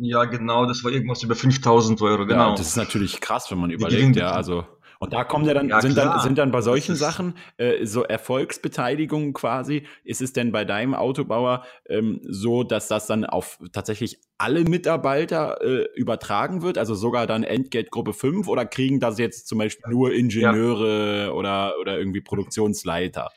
Ja, 0.00 0.24
genau, 0.24 0.64
das 0.64 0.82
war 0.84 0.92
irgendwas 0.92 1.22
über 1.24 1.34
5000 1.34 2.00
Euro, 2.02 2.24
genau. 2.24 2.50
Ja, 2.50 2.54
das 2.54 2.68
ist 2.68 2.76
natürlich 2.76 3.20
krass, 3.20 3.50
wenn 3.50 3.58
man 3.58 3.70
überlegt, 3.70 4.16
ja, 4.16 4.30
also. 4.30 4.64
Und 5.00 5.12
da 5.12 5.22
kommen 5.22 5.44
ja 5.44 5.54
dann, 5.54 5.68
ja, 5.68 5.80
sind 5.80 5.96
dann, 5.96 6.18
sind 6.20 6.38
dann 6.38 6.50
bei 6.50 6.60
solchen 6.60 6.96
Sachen, 6.96 7.34
äh, 7.56 7.86
so 7.86 8.02
Erfolgsbeteiligungen 8.02 9.32
quasi, 9.32 9.86
ist 10.02 10.20
es 10.20 10.32
denn 10.32 10.50
bei 10.50 10.64
deinem 10.64 10.94
Autobauer 10.94 11.64
ähm, 11.88 12.20
so, 12.24 12.64
dass 12.64 12.88
das 12.88 13.06
dann 13.06 13.24
auf 13.24 13.58
tatsächlich 13.72 14.18
alle 14.38 14.64
Mitarbeiter 14.64 15.62
äh, 15.62 15.86
übertragen 15.94 16.62
wird, 16.62 16.78
also 16.78 16.94
sogar 16.94 17.28
dann 17.28 17.44
Entgeltgruppe 17.44 18.12
5 18.12 18.48
oder 18.48 18.66
kriegen 18.66 18.98
das 18.98 19.18
jetzt 19.18 19.46
zum 19.46 19.58
Beispiel 19.58 19.88
nur 19.88 20.12
Ingenieure 20.12 21.26
ja. 21.26 21.30
oder, 21.30 21.74
oder 21.80 21.96
irgendwie 21.96 22.20
Produktionsleiter? 22.20 23.30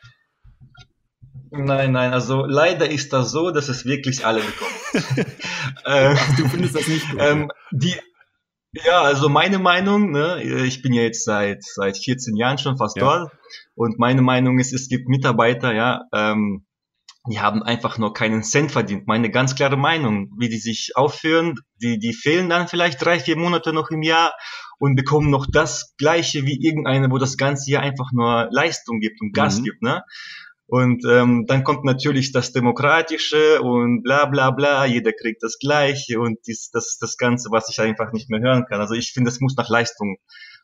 Nein, 1.52 1.91
nein, 1.91 2.13
also 2.13 2.45
leider 2.45 2.89
ist 2.89 3.13
das 3.13 3.32
so, 3.32 3.52
dass 3.52 3.67
es 3.67 3.86
wirklich 3.86 4.26
alle 4.26 4.39
bekommen. 4.39 4.71
äh, 5.86 6.15
Ach, 6.15 6.36
du 6.38 6.47
findest 6.47 6.76
das 6.76 6.88
nicht 6.88 7.10
gut. 7.12 7.19
Ähm, 7.21 7.52
die, 7.71 7.95
ja, 8.74 9.02
also 9.02 9.30
meine 9.30 9.60
Meinung, 9.60 10.12
ne, 10.12 10.42
ich 10.66 10.82
bin 10.82 10.94
ja 10.94 11.02
jetzt 11.02 11.26
seit 11.26 11.64
seit 11.64 11.98
14 11.98 12.36
Jahren 12.36 12.58
schon 12.58 12.78
fast 12.78 12.98
ja. 12.98 13.04
dort 13.04 13.32
und 13.76 14.00
meine 14.00 14.22
Meinung 14.22 14.60
ist, 14.60 14.74
es 14.74 14.88
gibt 14.88 15.10
Mitarbeiter, 15.10 15.74
ja, 15.74 16.04
ähm, 16.14 16.66
die 17.30 17.40
haben 17.40 17.62
einfach 17.62 18.00
nur 18.00 18.14
keinen 18.14 18.44
Cent 18.44 18.72
verdient. 18.72 19.06
Meine 19.06 19.30
ganz 19.30 19.56
klare 19.56 19.78
Meinung, 19.78 20.32
wie 20.40 20.50
die 20.50 20.58
sich 20.58 20.94
aufführen, 20.96 21.60
die 21.76 22.00
die 22.00 22.14
fehlen 22.14 22.50
dann 22.50 22.68
vielleicht 22.68 23.04
drei 23.04 23.20
vier 23.20 23.38
Monate 23.38 23.74
noch 23.74 23.92
im 23.92 24.02
Jahr 24.02 24.34
und 24.80 24.96
bekommen 24.96 25.30
noch 25.30 25.46
das 25.52 25.94
Gleiche 25.98 26.46
wie 26.46 26.66
irgendeine, 26.66 27.12
wo 27.12 27.20
das 27.20 27.38
ganze 27.38 27.70
Jahr 27.70 27.84
einfach 27.84 28.12
nur 28.12 28.48
Leistung 28.52 29.00
gibt 29.00 29.22
und 29.22 29.34
Gas 29.34 29.60
mhm. 29.60 29.64
gibt, 29.64 29.82
ne? 29.84 30.04
Und 30.72 31.04
ähm, 31.04 31.48
dann 31.48 31.66
kommt 31.66 31.84
natürlich 31.84 32.32
das 32.32 32.54
Demokratische 32.54 33.62
und 33.62 34.04
bla 34.04 34.26
bla 34.28 34.52
bla, 34.52 34.86
jeder 34.86 35.12
kriegt 35.12 35.44
das 35.44 35.60
Gleiche 35.60 36.18
und 36.18 36.40
dies, 36.48 36.72
das 36.72 36.98
das 36.98 37.18
Ganze, 37.18 37.50
was 37.52 37.68
ich 37.68 37.82
einfach 37.82 38.14
nicht 38.14 38.30
mehr 38.30 38.40
hören 38.40 38.66
kann. 38.70 38.80
Also 38.80 38.94
ich 38.94 39.12
finde, 39.12 39.32
es 39.32 39.42
muss 39.42 39.58
nach 39.58 39.68
Leistung 39.68 40.16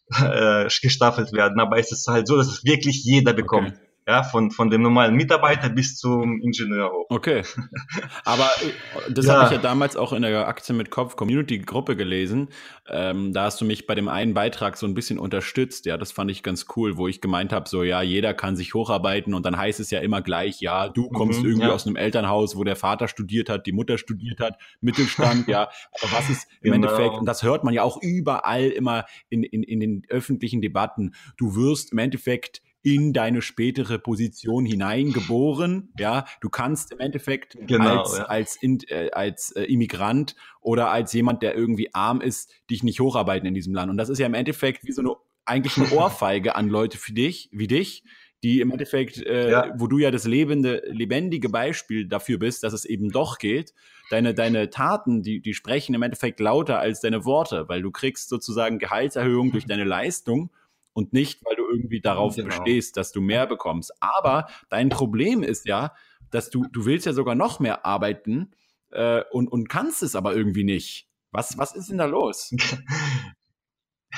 äh, 0.18 0.70
gestaffelt 0.82 1.34
werden, 1.34 1.60
aber 1.60 1.78
es 1.78 1.92
ist 1.92 2.08
halt 2.08 2.26
so, 2.30 2.38
dass 2.38 2.48
es 2.48 2.64
wirklich 2.64 3.04
jeder 3.04 3.34
bekommt. 3.34 3.74
Okay. 3.74 3.87
Ja, 4.08 4.24
von, 4.24 4.52
von 4.52 4.70
dem 4.70 4.84
normalen 4.84 5.16
Mitarbeiter 5.16 5.68
bis 5.68 5.98
zum 5.98 6.40
Ingenieur 6.40 6.90
hoch. 6.94 7.08
Okay. 7.10 7.44
Aber 8.24 8.50
äh, 8.62 9.12
das 9.12 9.26
ja. 9.26 9.34
habe 9.34 9.46
ich 9.48 9.52
ja 9.52 9.58
damals 9.58 9.98
auch 9.98 10.14
in 10.14 10.22
der 10.22 10.48
Aktie 10.48 10.74
mit 10.74 10.92
Kopf 10.92 11.18
Community 11.18 11.60
Gruppe 11.60 11.98
gelesen. 11.98 12.48
Ähm, 12.88 13.34
da 13.34 13.44
hast 13.44 13.60
du 13.60 13.66
mich 13.66 13.86
bei 13.86 13.96
dem 13.96 14.08
einen 14.08 14.34
Beitrag 14.34 14.78
so 14.78 14.88
ein 14.88 14.94
bisschen 14.94 15.20
unterstützt. 15.20 15.86
Ja, 15.86 15.98
das 15.98 16.14
fand 16.14 16.32
ich 16.32 16.42
ganz 16.42 16.68
cool, 16.78 16.96
wo 16.96 17.10
ich 17.10 17.20
gemeint 17.20 17.52
habe, 17.52 17.68
so 17.68 17.84
ja, 17.84 18.02
jeder 18.02 18.34
kann 18.34 18.56
sich 18.56 18.74
hocharbeiten 18.74 19.34
und 19.34 19.46
dann 19.46 19.58
heißt 19.58 19.82
es 19.82 19.92
ja 19.92 20.00
immer 20.00 20.22
gleich, 20.22 20.62
ja, 20.62 20.88
du 20.88 21.10
kommst 21.10 21.42
mhm, 21.42 21.48
irgendwie 21.48 21.68
ja. 21.68 21.74
aus 21.74 21.86
einem 21.86 21.98
Elternhaus, 21.98 22.56
wo 22.56 22.64
der 22.64 22.78
Vater 22.78 23.10
studiert 23.10 23.50
hat, 23.50 23.66
die 23.66 23.74
Mutter 23.74 23.98
studiert 23.98 24.40
hat, 24.40 24.58
Mittelstand, 24.80 25.50
ja. 25.50 25.64
Aber 26.02 26.12
was 26.14 26.30
ist 26.30 26.48
im 26.62 26.72
genau. 26.72 26.88
Endeffekt, 26.88 27.20
und 27.20 27.26
das 27.26 27.44
hört 27.44 27.66
man 27.66 27.74
ja 27.74 27.84
auch 27.84 28.02
überall 28.02 28.68
immer 28.70 29.04
in, 29.28 29.44
in, 29.44 29.64
in 29.64 29.82
den 29.82 30.04
öffentlichen 30.08 30.62
Debatten, 30.62 31.14
du 31.36 31.56
wirst 31.56 31.92
im 31.92 31.98
Endeffekt 31.98 32.62
in 32.88 33.12
deine 33.12 33.42
spätere 33.42 34.00
Position 34.00 34.66
hineingeboren. 34.66 35.90
Ja, 36.00 36.24
du 36.40 36.50
kannst 36.50 36.94
im 36.94 37.00
Endeffekt 37.00 37.58
genau, 37.68 38.00
als, 38.00 38.18
ja. 38.18 38.24
als, 38.26 38.56
in, 38.56 38.80
äh, 38.88 39.10
als 39.12 39.52
äh, 39.52 39.64
Immigrant 39.64 40.38
oder 40.62 40.90
als 40.90 41.12
jemand, 41.12 41.44
der 41.44 41.54
irgendwie 41.54 41.94
arm 41.94 42.22
ist, 42.22 42.50
dich 42.70 42.84
nicht 42.84 43.02
hocharbeiten 43.02 43.46
in 43.46 43.54
diesem 43.54 43.74
Land. 43.74 43.92
Und 43.92 43.98
das 43.98 44.08
ist 44.08 44.20
ja 44.20 44.26
im 44.26 44.34
Endeffekt 44.34 44.86
wie 44.86 44.94
so 44.94 45.02
eine 45.02 45.16
eigentlich 45.46 45.76
eine 45.76 45.92
Ohrfeige 46.00 46.56
an 46.56 46.70
Leute 46.70 46.98
für 46.98 47.12
dich, 47.12 47.50
wie 47.52 47.68
dich, 47.68 48.06
die 48.42 48.62
im 48.62 48.72
Endeffekt, 48.72 49.18
äh, 49.18 49.52
ja. 49.52 49.74
wo 49.76 49.88
du 49.88 49.98
ja 49.98 50.10
das 50.10 50.26
lebende, 50.26 50.82
lebendige 50.88 51.50
Beispiel 51.50 52.08
dafür 52.08 52.40
bist, 52.40 52.64
dass 52.64 52.72
es 52.72 52.86
eben 52.86 53.10
doch 53.10 53.38
geht. 53.38 53.74
Deine, 54.12 54.34
deine 54.34 54.70
Taten, 54.70 55.24
die, 55.24 55.42
die 55.42 55.54
sprechen 55.54 55.94
im 55.94 56.04
Endeffekt 56.04 56.40
lauter 56.40 56.80
als 56.80 57.02
deine 57.02 57.26
Worte, 57.26 57.68
weil 57.68 57.82
du 57.82 57.92
kriegst 57.92 58.30
sozusagen 58.30 58.80
Gehaltserhöhung 58.80 59.52
durch 59.52 59.66
deine 59.66 59.84
Leistung 59.84 60.52
und 60.98 61.14
nicht, 61.14 61.46
weil 61.46 61.56
du 61.56 61.70
irgendwie 61.70 62.02
darauf 62.02 62.36
genau. 62.38 62.48
bestehst, 62.48 62.98
dass 62.98 63.12
du 63.12 63.22
mehr 63.22 63.46
bekommst. 63.46 63.94
Aber 64.00 64.48
dein 64.70 64.90
Problem 64.90 65.44
ist 65.44 65.68
ja, 65.68 65.94
dass 66.32 66.50
du, 66.50 66.66
du 66.72 66.86
willst 66.86 67.06
ja 67.06 67.14
sogar 67.14 67.36
noch 67.36 67.60
mehr 67.60 67.86
arbeiten 67.86 68.50
äh, 68.90 69.22
und, 69.32 69.48
und 69.48 69.70
kannst 69.70 70.02
es 70.02 70.16
aber 70.16 70.36
irgendwie 70.36 70.64
nicht. 70.64 71.08
Was, 71.30 71.56
was 71.60 71.76
ist 71.76 71.92
denn 71.92 72.00
da 72.00 72.06
los? 72.06 72.52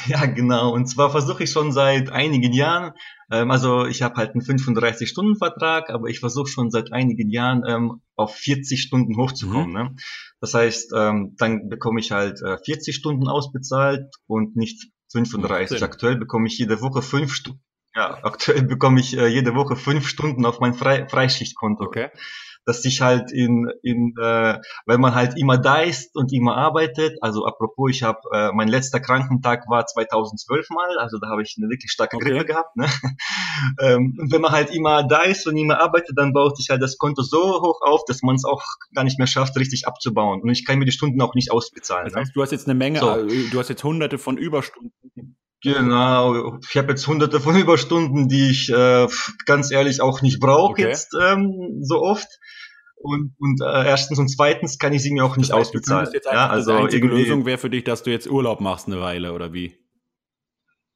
Ja, 0.05 0.27
genau. 0.27 0.71
Und 0.71 0.85
zwar 0.85 1.09
versuche 1.09 1.43
ich 1.43 1.51
schon 1.51 1.71
seit 1.71 2.11
einigen 2.11 2.53
Jahren, 2.53 2.93
ähm, 3.31 3.49
also 3.49 3.85
ich 3.85 4.03
habe 4.03 4.15
halt 4.15 4.31
einen 4.31 4.43
35-Stunden-Vertrag, 4.43 5.89
aber 5.89 6.07
ich 6.07 6.19
versuche 6.19 6.47
schon 6.47 6.69
seit 6.69 6.93
einigen 6.93 7.29
Jahren 7.29 7.63
ähm, 7.67 8.01
auf 8.15 8.35
40 8.35 8.81
Stunden 8.81 9.17
hochzukommen. 9.17 9.69
Mhm. 9.69 9.73
Ne? 9.73 9.95
Das 10.39 10.53
heißt, 10.53 10.93
ähm, 10.95 11.35
dann 11.37 11.67
bekomme 11.67 11.99
ich 11.99 12.11
halt 12.11 12.39
äh, 12.43 12.59
40 12.63 12.95
Stunden 12.95 13.27
ausbezahlt 13.27 14.15
und 14.27 14.55
nicht 14.55 14.89
35. 15.11 15.83
Aktuell 15.83 16.17
bekomme 16.17 16.47
ich 16.47 16.57
jede 16.57 16.81
Woche 16.81 17.01
fünf 17.01 17.33
Stunden. 17.33 17.61
Ja, 17.95 18.19
aktuell 18.23 18.63
bekomme 18.63 18.99
ich 18.99 19.17
äh, 19.17 19.27
jede 19.27 19.55
Woche 19.55 19.75
fünf 19.75 20.07
Stunden 20.07 20.45
auf 20.45 20.59
mein 20.59 20.73
Fre 20.73 21.07
Freischichtkonto. 21.09 21.85
Okay 21.85 22.09
dass 22.69 22.83
sich 22.83 23.01
halt 23.01 23.31
in, 23.31 23.67
in 23.81 24.13
äh, 24.21 24.59
wenn 24.85 25.01
man 25.01 25.15
halt 25.15 25.35
immer 25.37 25.57
da 25.57 25.81
ist 25.81 26.15
und 26.15 26.31
immer 26.31 26.55
arbeitet, 26.55 27.17
also 27.21 27.45
apropos, 27.45 27.89
ich 27.89 28.03
habe, 28.03 28.19
äh, 28.31 28.51
mein 28.53 28.67
letzter 28.67 28.99
Krankentag 28.99 29.67
war 29.69 29.87
2012 29.87 30.69
mal, 30.69 30.99
also 30.99 31.17
da 31.17 31.29
habe 31.29 31.41
ich 31.41 31.55
eine 31.57 31.67
wirklich 31.67 31.91
starke 31.91 32.17
okay. 32.17 32.29
Grippe 32.29 32.45
gehabt. 32.45 32.75
Ne? 32.75 32.85
ähm, 33.81 34.15
und 34.19 34.31
wenn 34.31 34.41
man 34.41 34.51
halt 34.51 34.69
immer 34.69 35.01
da 35.03 35.23
ist 35.23 35.47
und 35.47 35.57
immer 35.57 35.79
arbeitet, 35.79 36.15
dann 36.15 36.31
baut 36.31 36.57
sich 36.57 36.69
halt 36.69 36.83
das 36.83 36.99
Konto 36.99 37.23
so 37.23 37.59
hoch 37.59 37.81
auf, 37.81 38.05
dass 38.05 38.21
man 38.21 38.35
es 38.35 38.45
auch 38.45 38.63
gar 38.93 39.03
nicht 39.03 39.17
mehr 39.17 39.27
schafft, 39.27 39.57
richtig 39.57 39.87
abzubauen. 39.87 40.41
Und 40.41 40.49
ich 40.49 40.63
kann 40.63 40.77
mir 40.77 40.85
die 40.85 40.91
Stunden 40.91 41.19
auch 41.21 41.33
nicht 41.33 41.51
ausbezahlen. 41.51 42.05
Das 42.05 42.13
ne? 42.13 42.19
heißt, 42.21 42.29
ne? 42.29 42.33
du 42.35 42.41
hast 42.43 42.51
jetzt 42.51 42.67
eine 42.67 42.75
Menge, 42.75 42.99
so. 42.99 43.09
Äh, 43.09 43.49
du 43.49 43.59
hast 43.59 43.69
jetzt 43.69 43.83
hunderte 43.83 44.19
von 44.19 44.37
Überstunden 44.37 44.93
Genau, 45.61 46.57
ich 46.69 46.77
habe 46.77 46.89
jetzt 46.89 47.05
hunderte 47.07 47.39
von 47.39 47.55
Überstunden, 47.57 48.29
die 48.29 48.49
ich 48.49 48.69
äh, 48.69 49.07
ganz 49.45 49.71
ehrlich 49.71 50.01
auch 50.01 50.21
nicht 50.21 50.39
brauche 50.39 50.71
okay. 50.71 50.87
jetzt 50.87 51.13
ähm, 51.19 51.79
so 51.81 52.01
oft. 52.01 52.27
Und, 53.01 53.33
und 53.39 53.61
äh, 53.61 53.87
erstens 53.87 54.19
und 54.19 54.27
zweitens 54.27 54.77
kann 54.77 54.91
ich 54.91 55.01
sie 55.01 55.11
mir 55.11 55.23
auch 55.23 55.37
nicht 55.37 55.51
das 55.51 55.57
heißt, 55.57 55.67
ausbezahlen. 55.69 56.09
ja, 56.25 56.49
also 56.49 56.71
die 56.71 56.83
einzige 56.83 57.07
Lösung 57.07 57.45
wäre 57.45 57.57
für 57.57 57.69
dich, 57.69 57.85
dass 57.85 58.03
du 58.03 58.11
jetzt 58.11 58.29
Urlaub 58.29 58.59
machst 58.59 58.87
eine 58.87 58.99
Weile 58.99 59.31
oder 59.31 59.53
wie? 59.53 59.77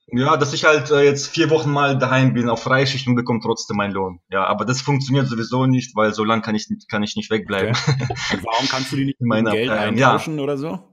Ja, 0.08 0.36
dass 0.36 0.54
ich 0.54 0.66
halt 0.66 0.92
äh, 0.92 1.02
jetzt 1.02 1.28
vier 1.28 1.50
Wochen 1.50 1.72
mal 1.72 1.98
daheim 1.98 2.34
bin 2.34 2.50
auf 2.50 2.62
Freischicht 2.62 3.08
und 3.08 3.16
bekomme 3.16 3.40
trotzdem 3.42 3.78
meinen 3.78 3.94
Lohn. 3.94 4.20
Ja, 4.30 4.46
aber 4.46 4.66
das 4.66 4.82
funktioniert 4.82 5.28
sowieso 5.28 5.66
nicht, 5.66 5.96
weil 5.96 6.14
so 6.14 6.26
lange 6.26 6.42
kann 6.42 6.56
ich, 6.56 6.68
kann 6.90 7.04
ich 7.04 7.16
nicht 7.16 7.32
wegbleiben. 7.32 7.72
Okay. 7.72 8.40
Warum 8.44 8.68
kannst 8.68 8.92
du 8.92 8.98
die 8.98 9.06
nicht 9.06 9.18
mit 9.22 9.46
Geld 9.46 9.70
eintauschen 9.70 10.38
ja. 10.38 10.44
oder 10.44 10.58
so? 10.58 10.93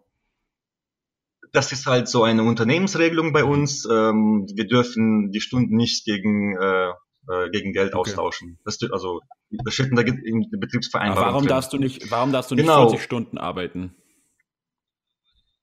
Das 1.52 1.72
ist 1.72 1.86
halt 1.86 2.08
so 2.08 2.24
eine 2.24 2.42
Unternehmensregelung 2.42 3.32
bei 3.32 3.44
uns. 3.44 3.86
Ähm, 3.90 4.46
wir 4.54 4.66
dürfen 4.66 5.30
die 5.32 5.40
Stunden 5.40 5.76
nicht 5.76 6.04
gegen, 6.04 6.56
äh, 6.56 6.88
äh, 7.28 7.50
gegen 7.50 7.72
Geld 7.72 7.94
okay. 7.94 8.00
austauschen. 8.00 8.58
Das, 8.64 8.78
also, 8.92 9.20
das 9.64 9.74
steht 9.74 9.88
in 9.88 9.96
der, 9.96 10.06
in 10.06 10.46
der 10.50 10.58
Betriebsvereinbarung. 10.58 11.22
Aber 11.22 11.32
warum 11.32 11.42
drin. 11.44 11.48
darfst 11.50 11.72
du 11.72 11.78
nicht, 11.78 12.10
warum 12.10 12.32
darfst 12.32 12.50
du 12.50 12.54
nicht 12.54 12.64
genau. 12.64 12.88
40 12.88 13.04
Stunden 13.04 13.38
arbeiten? 13.38 13.94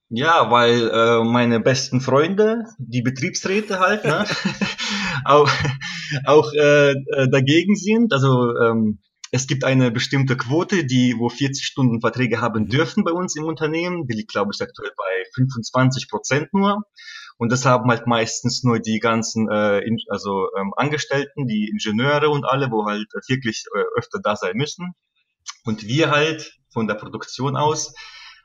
Ja, 0.10 0.50
weil 0.52 0.90
äh, 0.90 1.24
meine 1.24 1.60
besten 1.60 2.00
Freunde, 2.00 2.64
die 2.78 3.02
Betriebsräte 3.02 3.80
halt, 3.80 4.06
ne, 4.06 4.26
auch, 5.26 5.50
auch 6.26 6.54
äh, 6.54 6.92
äh, 6.92 7.30
dagegen 7.30 7.76
sind. 7.76 8.14
Also 8.14 8.56
ähm, 8.58 9.00
es 9.32 9.48
gibt 9.48 9.64
eine 9.64 9.92
bestimmte 9.92 10.38
Quote, 10.38 10.86
die, 10.86 11.16
wo 11.18 11.30
40 11.30 11.66
Stunden 11.66 12.02
Verträge 12.02 12.42
haben 12.42 12.64
mhm. 12.64 12.70
dürfen 12.70 13.04
bei 13.04 13.12
uns 13.12 13.36
im 13.36 13.46
Unternehmen. 13.46 14.08
Die 14.08 14.16
liegt, 14.16 14.32
glaube 14.32 14.52
ich, 14.54 14.62
aktuell 14.62 14.92
bei 14.96 15.24
25 15.36 16.10
Prozent 16.10 16.54
nur. 16.54 16.84
Und 17.38 17.52
das 17.52 17.66
haben 17.66 17.90
halt 17.90 18.08
meistens 18.08 18.64
nur 18.64 18.80
die 18.80 19.00
ganzen, 19.00 19.50
äh, 19.50 19.80
in, 19.80 19.98
also 20.10 20.48
ähm, 20.58 20.74
Angestellten, 20.76 21.46
die 21.46 21.70
Ingenieure 21.70 22.30
und 22.30 22.46
alle, 22.46 22.72
wo 22.72 22.86
halt 22.86 23.08
wirklich 23.28 23.66
äh, 23.76 23.84
öfter 23.98 24.20
da 24.22 24.36
sein 24.36 24.56
müssen. 24.56 24.94
Und 25.64 25.88
wir 25.88 26.10
halt 26.10 26.58
von 26.72 26.88
der 26.88 26.96
Produktion 26.96 27.56
aus 27.56 27.94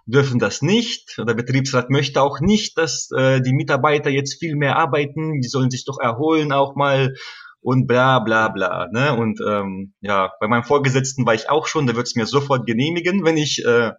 dürfen 0.04 0.38
das 0.38 0.62
nicht. 0.62 1.16
Der 1.16 1.34
Betriebsrat 1.34 1.88
möchte 1.88 2.20
auch 2.20 2.40
nicht, 2.40 2.76
dass 2.76 3.08
äh, 3.16 3.40
die 3.40 3.52
Mitarbeiter 3.52 4.10
jetzt 4.10 4.38
viel 4.38 4.56
mehr 4.56 4.76
arbeiten. 4.76 5.40
Die 5.40 5.48
sollen 5.48 5.70
sich 5.70 5.84
doch 5.84 5.98
erholen 6.00 6.52
auch 6.52 6.74
mal 6.74 7.14
und 7.62 7.86
bla 7.86 8.18
bla 8.18 8.48
bla. 8.48 8.88
Ne? 8.92 9.16
Und 9.16 9.40
ähm, 9.46 9.94
ja, 10.00 10.32
bei 10.40 10.48
meinem 10.48 10.64
Vorgesetzten 10.64 11.24
war 11.24 11.34
ich 11.34 11.48
auch 11.48 11.66
schon, 11.66 11.86
der 11.86 11.96
wird 11.96 12.08
es 12.08 12.16
mir 12.16 12.26
sofort 12.26 12.66
genehmigen, 12.66 13.24
wenn 13.24 13.36
ich, 13.36 13.64
äh, 13.64 13.92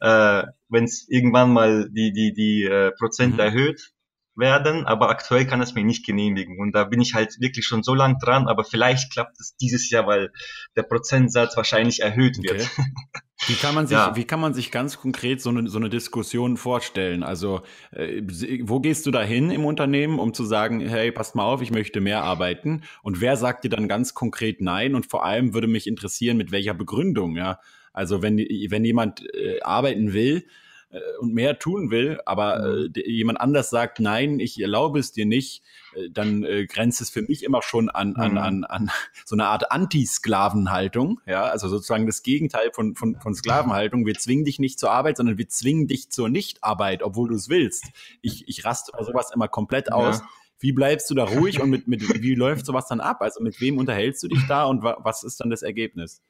äh, 0.00 0.42
wenn 0.68 0.84
es 0.84 1.06
irgendwann 1.08 1.52
mal 1.52 1.88
die, 1.90 2.12
die, 2.12 2.34
die 2.34 2.64
äh, 2.64 2.90
Prozent 2.92 3.34
mhm. 3.34 3.40
erhöht 3.40 3.92
werden, 4.34 4.84
aber 4.84 5.08
aktuell 5.08 5.46
kann 5.46 5.62
es 5.62 5.74
mir 5.74 5.84
nicht 5.84 6.04
genehmigen. 6.04 6.58
Und 6.58 6.72
da 6.72 6.84
bin 6.84 7.00
ich 7.00 7.14
halt 7.14 7.40
wirklich 7.40 7.64
schon 7.64 7.82
so 7.82 7.94
lang 7.94 8.18
dran, 8.18 8.48
aber 8.48 8.64
vielleicht 8.64 9.12
klappt 9.12 9.40
es 9.40 9.56
dieses 9.56 9.88
Jahr, 9.88 10.06
weil 10.06 10.30
der 10.76 10.82
Prozentsatz 10.82 11.56
wahrscheinlich 11.56 12.02
erhöht 12.02 12.42
wird. 12.42 12.68
Wie 13.48 13.54
kann 13.54 13.74
man 13.74 13.86
sich, 13.86 13.96
ja. 13.96 14.16
wie 14.16 14.24
kann 14.24 14.40
man 14.40 14.54
sich 14.54 14.70
ganz 14.70 14.98
konkret 14.98 15.40
so 15.40 15.50
eine, 15.50 15.68
so 15.68 15.78
eine 15.78 15.88
Diskussion 15.88 16.56
vorstellen? 16.56 17.22
Also, 17.22 17.62
äh, 17.92 18.22
wo 18.62 18.80
gehst 18.80 19.06
du 19.06 19.10
da 19.10 19.22
hin 19.22 19.50
im 19.50 19.64
Unternehmen, 19.64 20.18
um 20.18 20.34
zu 20.34 20.44
sagen, 20.44 20.80
hey, 20.80 21.12
passt 21.12 21.34
mal 21.34 21.44
auf, 21.44 21.62
ich 21.62 21.70
möchte 21.70 22.00
mehr 22.00 22.22
arbeiten? 22.22 22.82
Und 23.02 23.20
wer 23.20 23.36
sagt 23.36 23.64
dir 23.64 23.68
dann 23.68 23.88
ganz 23.88 24.14
konkret 24.14 24.60
nein? 24.60 24.94
Und 24.94 25.06
vor 25.06 25.24
allem 25.24 25.54
würde 25.54 25.68
mich 25.68 25.86
interessieren, 25.86 26.36
mit 26.36 26.50
welcher 26.50 26.74
Begründung, 26.74 27.36
ja? 27.36 27.60
Also, 27.92 28.22
wenn, 28.22 28.38
wenn 28.38 28.84
jemand 28.84 29.22
äh, 29.34 29.60
arbeiten 29.62 30.12
will, 30.12 30.44
äh, 30.90 31.00
und 31.20 31.34
mehr 31.34 31.58
tun 31.58 31.90
will, 31.90 32.20
aber 32.26 32.58
mhm. 32.60 32.92
äh, 32.94 33.10
jemand 33.10 33.40
anders 33.40 33.70
sagt, 33.70 34.00
nein, 34.00 34.38
ich 34.38 34.60
erlaube 34.60 34.98
es 34.98 35.12
dir 35.12 35.26
nicht, 35.26 35.62
äh, 35.94 36.08
dann 36.10 36.44
äh, 36.44 36.66
grenzt 36.66 37.00
es 37.00 37.10
für 37.10 37.22
mich 37.22 37.42
immer 37.42 37.62
schon 37.62 37.88
an, 37.88 38.16
an, 38.16 38.32
mhm. 38.32 38.38
an, 38.38 38.64
an 38.64 38.90
so 39.24 39.34
eine 39.34 39.46
Art 39.46 39.72
Anti-Sklavenhaltung, 39.72 41.20
ja, 41.26 41.44
also 41.44 41.68
sozusagen 41.68 42.06
das 42.06 42.22
Gegenteil 42.22 42.70
von, 42.72 42.94
von, 42.94 43.16
von 43.20 43.34
Sklavenhaltung. 43.34 44.06
Wir 44.06 44.14
zwingen 44.14 44.44
dich 44.44 44.58
nicht 44.58 44.78
zur 44.78 44.90
Arbeit, 44.90 45.16
sondern 45.16 45.38
wir 45.38 45.48
zwingen 45.48 45.88
dich 45.88 46.10
zur 46.10 46.28
Nichtarbeit, 46.28 47.02
obwohl 47.02 47.28
du 47.28 47.34
es 47.34 47.48
willst. 47.48 47.84
Ich, 48.22 48.48
ich 48.48 48.64
raste 48.64 48.92
bei 48.96 49.02
sowas 49.02 49.32
immer 49.34 49.48
komplett 49.48 49.92
aus. 49.92 50.18
Ja. 50.18 50.28
Wie 50.58 50.72
bleibst 50.72 51.10
du 51.10 51.14
da 51.14 51.24
ruhig 51.24 51.60
und 51.60 51.68
mit, 51.68 51.86
mit, 51.86 52.22
wie 52.22 52.34
läuft 52.34 52.64
sowas 52.64 52.86
dann 52.86 53.00
ab? 53.00 53.20
Also 53.20 53.42
mit 53.42 53.60
wem 53.60 53.76
unterhältst 53.76 54.22
du 54.22 54.28
dich 54.28 54.46
da 54.48 54.64
und 54.64 54.82
wa 54.82 54.96
was 55.00 55.22
ist 55.22 55.40
dann 55.40 55.50
das 55.50 55.62
Ergebnis? 55.62 56.22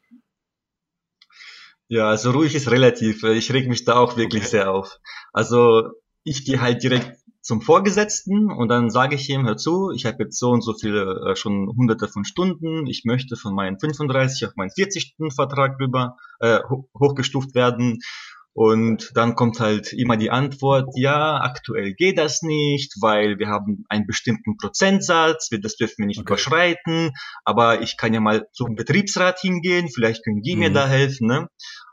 Ja, 1.89 2.09
also 2.09 2.33
ruhig 2.33 2.55
ist 2.55 2.71
relativ. 2.71 3.23
Ich 3.23 3.53
reg 3.53 3.69
mich 3.69 3.85
da 3.85 3.97
auch 3.97 4.17
wirklich 4.17 4.43
okay. 4.43 4.51
sehr 4.51 4.73
auf. 4.73 4.99
Also 5.33 5.91
ich 6.25 6.45
gehe 6.45 6.61
halt 6.61 6.83
direkt 6.83 7.19
zum 7.47 7.63
Vorgesetzten 7.63 8.51
und 8.51 8.69
dann 8.69 8.91
sage 8.91 9.15
ich 9.15 9.31
ihm, 9.31 9.47
hör 9.47 9.57
zu, 9.57 9.93
ich 9.93 10.05
habe 10.05 10.25
jetzt 10.25 10.37
so 10.37 10.51
und 10.51 10.63
so 10.63 10.75
viele, 10.75 11.31
äh, 11.31 11.37
schon 11.37 11.69
hunderte 11.77 12.09
von 12.09 12.25
Stunden, 12.25 12.89
ich 12.89 13.05
möchte 13.05 13.37
von 13.37 13.55
meinen 13.55 13.79
35 13.79 14.49
auf 14.49 14.57
meinen 14.57 14.71
40 14.71 15.03
Stunden 15.03 15.31
Vertrag 15.31 15.79
rüber 15.79 16.17
äh, 16.41 16.59
hochgestuft 16.99 17.55
werden 17.55 18.01
und 18.57 19.11
dann 19.15 19.35
kommt 19.35 19.61
halt 19.61 19.93
immer 19.93 20.17
die 20.17 20.31
Antwort, 20.31 20.89
ja, 20.97 21.43
aktuell 21.43 21.93
geht 21.93 22.17
das 22.17 22.41
nicht, 22.41 22.95
weil 23.03 23.39
wir 23.39 23.49
haben 23.49 23.85
einen 23.91 24.07
bestimmten 24.07 24.57
Prozentsatz, 24.57 25.51
das 25.61 25.77
dürfen 25.77 25.97
wir 25.99 26.07
nicht 26.07 26.21
okay. 26.21 26.33
überschreiten, 26.33 27.11
aber 27.45 27.83
ich 27.83 27.99
kann 27.99 28.15
ja 28.15 28.21
mal 28.21 28.49
zum 28.53 28.75
Betriebsrat 28.75 29.41
hingehen, 29.41 29.91
vielleicht 29.95 30.25
können 30.25 30.41
die 30.41 30.55
mhm. 30.55 30.61
mir 30.61 30.73
da 30.73 30.89
helfen, 30.89 31.27
ne? 31.27 31.49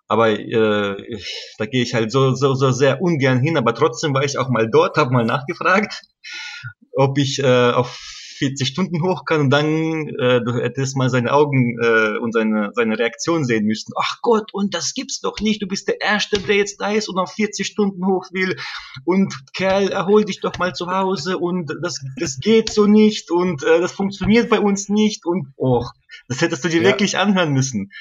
Aber 0.07 0.29
äh, 0.29 1.01
ich, 1.13 1.35
da 1.57 1.65
gehe 1.65 1.83
ich 1.83 1.95
halt 1.95 2.13
so, 2.13 2.33
so, 2.33 2.53
so 2.53 2.71
sehr 2.71 3.01
ungern 3.01 3.41
hin, 3.41 3.57
aber 3.57 3.75
trotzdem 3.75 4.13
war 4.13 4.23
ich 4.23 4.37
auch 4.37 4.47
mal 4.47 4.69
dort, 4.69 4.95
habe 4.95 5.11
mal 5.11 5.25
nachgefragt, 5.25 6.03
ob 6.95 7.17
ich 7.17 7.39
äh, 7.39 7.71
auf 7.71 7.99
40 8.43 8.67
Stunden 8.67 9.01
hoch 9.01 9.25
kann 9.25 9.41
und 9.41 9.49
dann, 9.49 10.07
äh, 10.19 10.41
du 10.43 10.53
hättest 10.55 10.97
mal 10.97 11.09
seine 11.09 11.31
Augen 11.31 11.77
äh, 11.81 12.17
und 12.17 12.33
seine, 12.33 12.71
seine 12.73 12.99
Reaktion 12.99 13.45
sehen 13.45 13.65
müssen. 13.65 13.93
Ach 13.97 14.19
Gott, 14.21 14.53
und 14.53 14.73
das 14.73 14.93
gibt's 14.93 15.21
doch 15.21 15.39
nicht. 15.39 15.61
Du 15.61 15.67
bist 15.67 15.87
der 15.87 16.01
Erste, 16.01 16.39
der 16.39 16.57
jetzt 16.57 16.81
da 16.81 16.91
ist 16.91 17.07
und 17.07 17.17
auf 17.17 17.31
40 17.31 17.65
Stunden 17.65 18.05
hoch 18.05 18.25
will. 18.31 18.57
Und 19.05 19.33
Kerl, 19.53 19.89
erhol 19.89 20.25
dich 20.25 20.41
doch 20.41 20.57
mal 20.57 20.73
zu 20.73 20.87
Hause 20.87 21.37
und 21.37 21.73
das, 21.81 22.03
das 22.17 22.39
geht 22.39 22.69
so 22.71 22.85
nicht 22.85 23.31
und 23.31 23.63
äh, 23.63 23.79
das 23.79 23.93
funktioniert 23.93 24.49
bei 24.49 24.59
uns 24.59 24.89
nicht 24.89 25.25
und 25.25 25.47
oh, 25.55 25.85
das 26.27 26.41
hättest 26.41 26.65
du 26.65 26.69
dir 26.69 26.81
ja. 26.81 26.89
wirklich 26.89 27.17
anhören 27.17 27.53
müssen. 27.53 27.91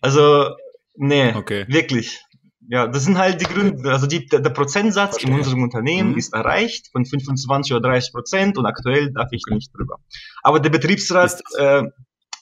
Also, 0.00 0.50
nee, 0.96 1.32
okay. 1.34 1.64
wirklich. 1.68 2.24
Ja, 2.72 2.86
das 2.86 3.04
sind 3.04 3.18
halt 3.18 3.38
die 3.38 3.44
Gründe. 3.44 3.90
Also 3.92 4.06
die, 4.06 4.24
der, 4.24 4.40
der 4.40 4.48
Prozentsatz 4.48 5.10
Verstehe. 5.10 5.30
in 5.30 5.36
unserem 5.36 5.62
Unternehmen 5.62 6.12
mhm. 6.12 6.16
ist 6.16 6.32
erreicht 6.32 6.88
von 6.90 7.04
25 7.04 7.70
oder 7.74 7.90
30 7.90 8.12
Prozent 8.14 8.56
und 8.56 8.64
aktuell 8.64 9.12
darf 9.12 9.28
ich 9.30 9.42
nicht 9.50 9.76
drüber. 9.76 9.96
Aber 10.42 10.58
der 10.58 10.70
Betriebsrat 10.70 11.42
äh, 11.58 11.82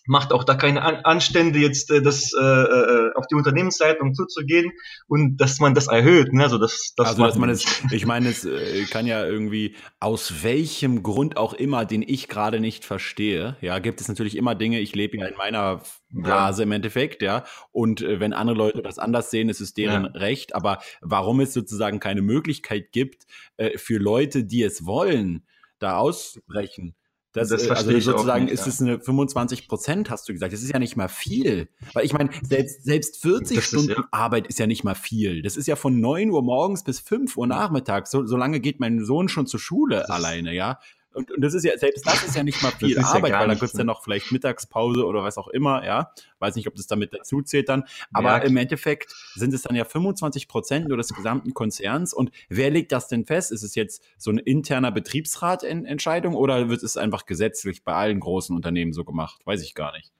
macht 0.06 0.32
auch 0.32 0.44
da 0.44 0.54
keine 0.54 0.82
An 0.82 0.96
Anstände, 1.04 1.58
jetzt 1.58 1.90
äh, 1.90 2.02
das 2.02 2.32
äh, 2.32 2.42
äh, 2.42 3.12
auf 3.14 3.26
die 3.26 3.34
Unternehmensleitung 3.34 4.14
zuzugehen 4.14 4.72
und 5.06 5.36
dass 5.36 5.60
man 5.60 5.74
das 5.74 5.88
erhöht. 5.88 6.32
Ne? 6.32 6.42
Also, 6.42 6.58
das, 6.58 6.92
das 6.96 7.08
also 7.08 7.24
dass 7.24 7.36
man 7.36 7.50
es, 7.50 7.82
ich 7.90 8.06
meine, 8.06 8.28
es 8.28 8.44
äh, 8.44 8.84
kann 8.90 9.06
ja 9.06 9.24
irgendwie 9.24 9.76
aus 9.98 10.42
welchem 10.42 11.02
Grund 11.02 11.36
auch 11.36 11.54
immer, 11.54 11.84
den 11.84 12.02
ich 12.02 12.28
gerade 12.28 12.60
nicht 12.60 12.84
verstehe, 12.84 13.56
ja, 13.60 13.78
gibt 13.78 14.00
es 14.00 14.08
natürlich 14.08 14.36
immer 14.36 14.54
Dinge, 14.54 14.80
ich 14.80 14.94
lebe 14.94 15.18
ja 15.18 15.26
in 15.26 15.36
meiner 15.36 15.82
Blase 16.10 16.62
ja. 16.62 16.66
im 16.66 16.72
Endeffekt, 16.72 17.22
ja. 17.22 17.44
Und 17.72 18.02
äh, 18.02 18.20
wenn 18.20 18.32
andere 18.32 18.56
Leute 18.56 18.82
das 18.82 18.98
anders 18.98 19.30
sehen, 19.30 19.48
ist 19.48 19.60
es 19.60 19.74
deren 19.74 20.04
ja. 20.04 20.10
Recht. 20.10 20.54
Aber 20.54 20.78
warum 21.00 21.40
es 21.40 21.52
sozusagen 21.52 22.00
keine 22.00 22.22
Möglichkeit 22.22 22.92
gibt, 22.92 23.26
äh, 23.56 23.78
für 23.78 23.98
Leute, 23.98 24.44
die 24.44 24.62
es 24.62 24.86
wollen, 24.86 25.46
da 25.78 25.96
auszubrechen, 25.96 26.94
Das, 27.32 27.48
das 27.48 27.66
äh, 27.66 27.70
also 27.70 28.00
sozusagen 28.00 28.46
nicht, 28.46 28.54
ist 28.54 28.66
es 28.66 28.80
eine 28.80 29.00
25 29.00 29.68
Prozent, 29.68 30.10
hast 30.10 30.28
du 30.28 30.32
gesagt. 30.32 30.52
Das 30.52 30.62
ist 30.62 30.72
ja 30.72 30.78
nicht 30.78 30.96
mal 30.96 31.08
viel. 31.08 31.68
Weil 31.92 32.04
ich 32.04 32.12
meine, 32.12 32.30
selbst, 32.42 32.84
selbst 32.84 33.22
40 33.22 33.56
das 33.56 33.64
Stunden 33.64 33.90
ist, 33.90 33.98
ja. 33.98 34.08
Arbeit 34.10 34.48
ist 34.48 34.58
ja 34.58 34.66
nicht 34.66 34.82
mal 34.82 34.96
viel. 34.96 35.42
Das 35.42 35.56
ist 35.56 35.66
ja 35.66 35.76
von 35.76 36.00
9 36.00 36.30
Uhr 36.30 36.42
morgens 36.42 36.82
bis 36.82 36.98
5 36.98 37.36
Uhr 37.36 37.46
nachmittags. 37.46 38.10
So, 38.10 38.26
so 38.26 38.36
lange 38.36 38.60
geht 38.60 38.80
mein 38.80 39.04
Sohn 39.04 39.28
schon 39.28 39.46
zur 39.46 39.60
Schule 39.60 40.10
alleine, 40.10 40.52
ja. 40.52 40.78
Und, 41.12 41.30
und 41.32 41.40
das 41.40 41.54
ist 41.54 41.64
ja, 41.64 41.76
selbst 41.76 42.06
das 42.06 42.22
ist 42.22 42.36
ja 42.36 42.42
nicht 42.42 42.62
mal 42.62 42.70
viel 42.70 42.98
Arbeit, 42.98 43.32
ja 43.32 43.40
weil 43.40 43.48
da 43.48 43.54
gibt's 43.54 43.76
ja 43.76 43.84
noch 43.84 44.02
vielleicht 44.02 44.30
Mittagspause 44.30 45.04
oder 45.04 45.24
was 45.24 45.38
auch 45.38 45.48
immer, 45.48 45.84
ja. 45.84 46.12
Weiß 46.38 46.54
nicht, 46.54 46.68
ob 46.68 46.76
das 46.76 46.86
damit 46.86 47.12
dazu 47.12 47.42
zählt 47.42 47.68
dann. 47.68 47.84
Aber 48.12 48.30
ja. 48.30 48.38
im 48.38 48.56
Endeffekt 48.56 49.14
sind 49.34 49.52
es 49.52 49.62
dann 49.62 49.74
ja 49.74 49.84
25 49.84 50.46
Prozent 50.46 50.88
nur 50.88 50.96
des 50.96 51.08
gesamten 51.08 51.52
Konzerns. 51.52 52.14
Und 52.14 52.30
wer 52.48 52.70
legt 52.70 52.92
das 52.92 53.08
denn 53.08 53.24
fest? 53.24 53.50
Ist 53.50 53.62
es 53.62 53.74
jetzt 53.74 54.02
so 54.18 54.30
eine 54.30 54.40
interner 54.40 54.92
Betriebsratentscheidung 54.92 56.34
oder 56.34 56.68
wird 56.68 56.82
es 56.82 56.96
einfach 56.96 57.26
gesetzlich 57.26 57.82
bei 57.82 57.94
allen 57.94 58.20
großen 58.20 58.54
Unternehmen 58.54 58.92
so 58.92 59.04
gemacht? 59.04 59.40
Weiß 59.44 59.62
ich 59.62 59.74
gar 59.74 59.92
nicht. 59.92 60.12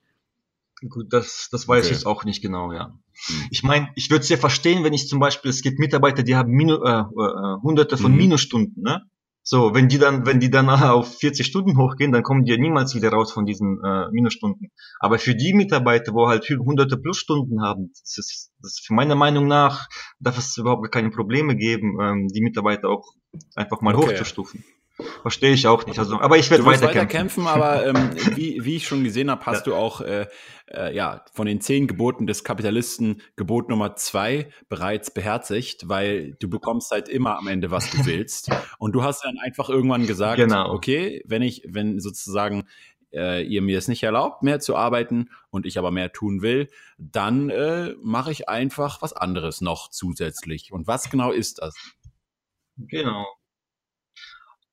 Gut, 0.89 1.13
das, 1.13 1.49
das 1.53 1.69
weiß 1.69 1.85
okay. 1.85 1.87
ich 1.87 1.99
jetzt 1.99 2.07
auch 2.07 2.25
nicht 2.25 2.41
genau, 2.41 2.73
ja. 2.73 2.99
Hm. 3.27 3.49
Ich 3.51 3.63
meine, 3.63 3.91
ich 3.97 4.11
würde 4.11 4.23
es 4.23 4.29
ja 4.31 4.39
verstehen, 4.39 4.83
wenn 4.83 4.95
ich 4.95 5.09
zum 5.09 5.21
Beispiel, 5.21 5.51
es 5.51 5.61
gibt 5.63 5.79
Mitarbeiter, 5.79 6.23
die 6.23 6.37
haben 6.37 6.53
Minu, 6.53 6.83
äh, 6.83 7.01
äh, 7.01 7.61
hunderte 7.63 7.99
von 7.99 8.13
mhm. 8.13 8.19
Minusstunden, 8.19 8.83
ne? 8.83 9.03
So, 9.43 9.75
wenn 9.75 9.89
die 9.89 9.99
dann, 9.99 10.27
wenn 10.27 10.41
die 10.41 10.51
dann 10.51 10.69
auf 10.71 11.19
40 11.19 11.47
Stunden 11.47 11.77
hochgehen, 11.79 12.13
dann 12.13 12.23
kommen 12.23 12.45
die 12.45 12.53
ja 12.53 12.59
niemals 12.59 12.95
wieder 12.95 13.11
raus 13.11 13.33
von 13.33 13.47
diesen 13.47 13.83
äh, 13.85 14.11
Minusstunden. 14.11 14.71
Aber 14.99 15.19
für 15.19 15.35
die 15.35 15.55
Mitarbeiter, 15.55 16.13
wo 16.13 16.29
halt 16.29 16.49
hunderte 16.49 16.97
Plusstunden 16.97 17.63
haben, 17.63 17.91
das 18.01 18.19
ist, 18.19 18.53
das 18.61 18.73
ist 18.73 18.87
für 18.87 18.95
meiner 18.95 19.15
Meinung 19.17 19.47
nach, 19.47 19.89
darf 20.19 20.39
es 20.39 20.57
überhaupt 20.57 20.91
keine 20.93 21.11
Probleme 21.11 21.57
geben, 21.57 21.99
ähm, 22.01 22.29
die 22.29 22.43
Mitarbeiter 22.43 22.89
auch 22.89 23.15
einfach 23.55 23.81
mal 23.81 23.95
okay. 23.95 24.11
hochzustufen. 24.11 24.65
Verstehe 25.23 25.53
ich 25.53 25.67
auch 25.67 25.87
nicht. 25.87 25.99
Also, 25.99 26.21
aber 26.21 26.39
ich 26.39 26.51
werde 26.51 26.65
weiter, 26.65 26.89
weiter 26.89 27.07
kämpfen. 27.07 27.47
aber 27.47 27.87
ähm, 27.87 28.11
wie, 28.35 28.65
wie 28.65 28.77
ich 28.77 28.87
schon 28.87 29.05
gesehen 29.05 29.31
habe, 29.31 29.45
hast 29.47 29.67
ja. 29.67 29.73
du 29.73 29.75
auch 29.75 30.01
äh, 30.01 30.27
äh, 30.67 30.95
ja 30.95 31.25
von 31.33 31.47
den 31.47 31.61
zehn 31.61 31.87
Geboten 31.87 32.27
des 32.27 32.45
Kapitalisten 32.45 33.23
Gebot 33.37 33.69
Nummer 33.69 33.97
zwei 33.97 34.49
bereits 34.69 35.11
beherzigt, 35.13 35.89
weil 35.89 36.37
du 36.41 36.49
bekommst 36.49 36.91
halt 36.91 37.09
immer 37.09 37.39
am 37.39 37.49
Ende, 37.49 37.71
was 37.71 37.91
du 37.91 37.99
willst. 38.07 38.51
Und 38.79 38.93
du 38.93 39.03
hast 39.03 39.25
dann 39.25 39.39
einfach 39.39 39.69
irgendwann 39.69 40.07
gesagt, 40.07 40.37
genau. 40.37 40.73
okay, 40.73 41.23
wenn 41.27 41.43
ich, 41.43 41.63
wenn 41.67 42.01
sozusagen 42.01 42.67
äh, 43.13 43.43
ihr 43.45 43.63
mir 43.63 43.79
es 43.79 43.89
nicht 43.89 44.03
erlaubt, 44.03 44.43
mehr 44.43 44.61
zu 44.61 44.77
arbeiten 44.77 45.31
und 45.51 45.67
ich 45.67 45.79
aber 45.79 45.91
mehr 45.91 46.13
tun 46.13 46.43
will, 46.43 46.69
dann 46.99 47.51
äh, 47.51 47.95
mache 48.03 48.33
ich 48.33 48.49
einfach 48.49 49.03
was 49.03 49.13
anderes 49.13 49.61
noch 49.61 49.89
zusätzlich. 49.91 50.73
Und 50.73 50.87
was 50.87 51.11
genau 51.11 51.33
ist 51.33 51.61
das? 51.61 51.75
Genau. 52.77 53.27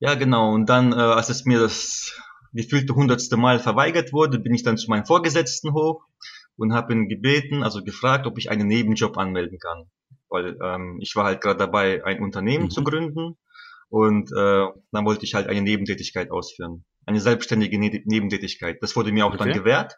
Ja, 0.00 0.14
genau. 0.14 0.52
Und 0.52 0.68
dann, 0.68 0.92
äh, 0.92 0.96
als 0.96 1.28
es 1.28 1.44
mir 1.44 1.58
das 1.58 2.16
gefühlte 2.52 2.94
hundertste 2.94 3.36
Mal 3.36 3.58
verweigert 3.58 4.12
wurde, 4.12 4.38
bin 4.38 4.54
ich 4.54 4.62
dann 4.62 4.76
zu 4.76 4.90
meinem 4.90 5.06
Vorgesetzten 5.06 5.72
hoch 5.72 6.04
und 6.56 6.72
habe 6.72 6.92
ihn 6.92 7.08
gebeten, 7.08 7.62
also 7.62 7.82
gefragt, 7.82 8.26
ob 8.26 8.38
ich 8.38 8.50
einen 8.50 8.66
Nebenjob 8.66 9.16
anmelden 9.16 9.58
kann. 9.58 9.90
Weil 10.28 10.56
ähm, 10.62 10.98
ich 11.00 11.14
war 11.16 11.24
halt 11.24 11.40
gerade 11.40 11.58
dabei, 11.58 12.04
ein 12.04 12.22
Unternehmen 12.22 12.64
mhm. 12.64 12.70
zu 12.70 12.84
gründen 12.84 13.38
und 13.88 14.30
äh, 14.32 14.66
dann 14.92 15.04
wollte 15.04 15.24
ich 15.24 15.34
halt 15.34 15.46
eine 15.46 15.62
Nebentätigkeit 15.62 16.30
ausführen. 16.30 16.84
Eine 17.06 17.20
selbstständige 17.20 17.78
ne 17.78 18.02
Nebentätigkeit. 18.04 18.78
Das 18.82 18.94
wurde 18.96 19.12
mir 19.12 19.24
auch 19.24 19.34
okay. 19.34 19.44
dann 19.44 19.52
gewährt. 19.52 19.96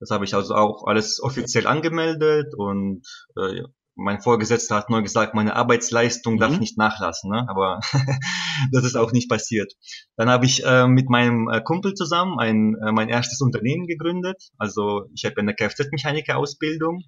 Das 0.00 0.10
habe 0.10 0.24
ich 0.24 0.34
also 0.34 0.54
auch 0.54 0.86
alles 0.86 1.20
offiziell 1.22 1.66
angemeldet 1.66 2.54
und 2.56 3.06
äh, 3.36 3.62
mein 3.96 4.20
Vorgesetzter 4.20 4.76
hat 4.76 4.90
nur 4.90 5.02
gesagt, 5.02 5.34
meine 5.34 5.56
Arbeitsleistung 5.56 6.34
mhm. 6.34 6.38
darf 6.38 6.58
nicht 6.60 6.78
nachlassen, 6.78 7.30
ne? 7.30 7.46
aber 7.48 7.80
das 8.72 8.84
ist 8.84 8.96
auch 8.96 9.10
nicht 9.10 9.28
passiert. 9.28 9.72
Dann 10.16 10.28
habe 10.28 10.44
ich 10.44 10.64
äh, 10.64 10.86
mit 10.86 11.08
meinem 11.08 11.48
äh, 11.48 11.62
Kumpel 11.62 11.94
zusammen 11.94 12.38
ein, 12.38 12.76
äh, 12.86 12.92
mein 12.92 13.08
erstes 13.08 13.40
Unternehmen 13.40 13.86
gegründet. 13.86 14.50
Also 14.58 15.06
ich 15.14 15.24
habe 15.24 15.38
eine 15.38 15.54
Kfz-Mechaniker-Ausbildung 15.54 17.04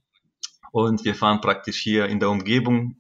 und 0.73 1.05
wir 1.05 1.15
fahren 1.15 1.41
praktisch 1.41 1.79
hier 1.79 2.07
in 2.07 2.21
der 2.21 2.31
Umgebung 2.31 2.97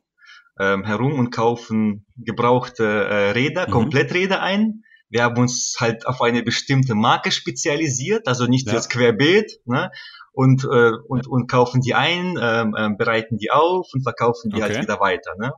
ähm, 0.60 0.84
herum 0.84 1.14
und 1.14 1.30
kaufen 1.30 2.06
gebrauchte 2.16 2.84
äh, 2.84 3.30
Räder, 3.30 3.66
mhm. 3.66 3.72
Kompletträder 3.72 4.42
ein. 4.42 4.82
Wir 5.08 5.22
haben 5.22 5.40
uns 5.40 5.76
halt 5.80 6.06
auf 6.06 6.20
eine 6.20 6.42
bestimmte 6.42 6.94
Marke 6.94 7.30
spezialisiert, 7.30 8.28
also 8.28 8.44
nicht 8.44 8.66
ja. 8.66 8.74
jetzt 8.74 8.90
querbeet, 8.90 9.60
ne? 9.64 9.90
Und, 10.38 10.62
äh, 10.62 10.92
und, 11.08 11.26
und 11.26 11.50
kaufen 11.50 11.80
die 11.80 11.96
ein, 11.96 12.38
ähm, 12.40 12.96
bereiten 12.96 13.38
die 13.38 13.50
auf 13.50 13.88
und 13.92 14.04
verkaufen 14.04 14.50
die 14.50 14.62
halt 14.62 14.70
okay. 14.70 14.78
halt 14.78 14.88
wieder 14.88 15.00
weiter. 15.00 15.34
Ne? 15.36 15.52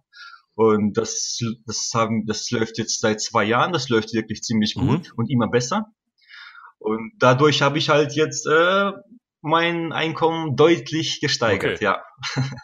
Und 0.55 0.97
das, 0.97 1.39
das, 1.67 1.91
haben, 1.95 2.25
das 2.25 2.51
läuft 2.51 2.79
jetzt 2.79 2.99
seit 2.99 3.21
zwei 3.21 3.45
Jahren, 3.45 3.75
das 3.75 3.91
läuft 3.91 4.15
wirklich 4.15 4.41
ziemlich 4.41 4.77
mhm. 4.77 4.89
gut 4.89 5.13
und 5.19 5.29
immer 5.29 5.49
besser. 5.49 5.93
Und 6.79 7.13
dadurch 7.19 7.61
habe 7.61 7.77
ich 7.77 7.91
halt 7.91 8.15
jetzt 8.15 8.47
äh, 8.47 8.93
mein 9.43 9.93
Einkommen 9.93 10.57
deutlich 10.57 11.21
gesteigert, 11.21 11.77
okay. 11.77 11.85
ja. 11.85 12.03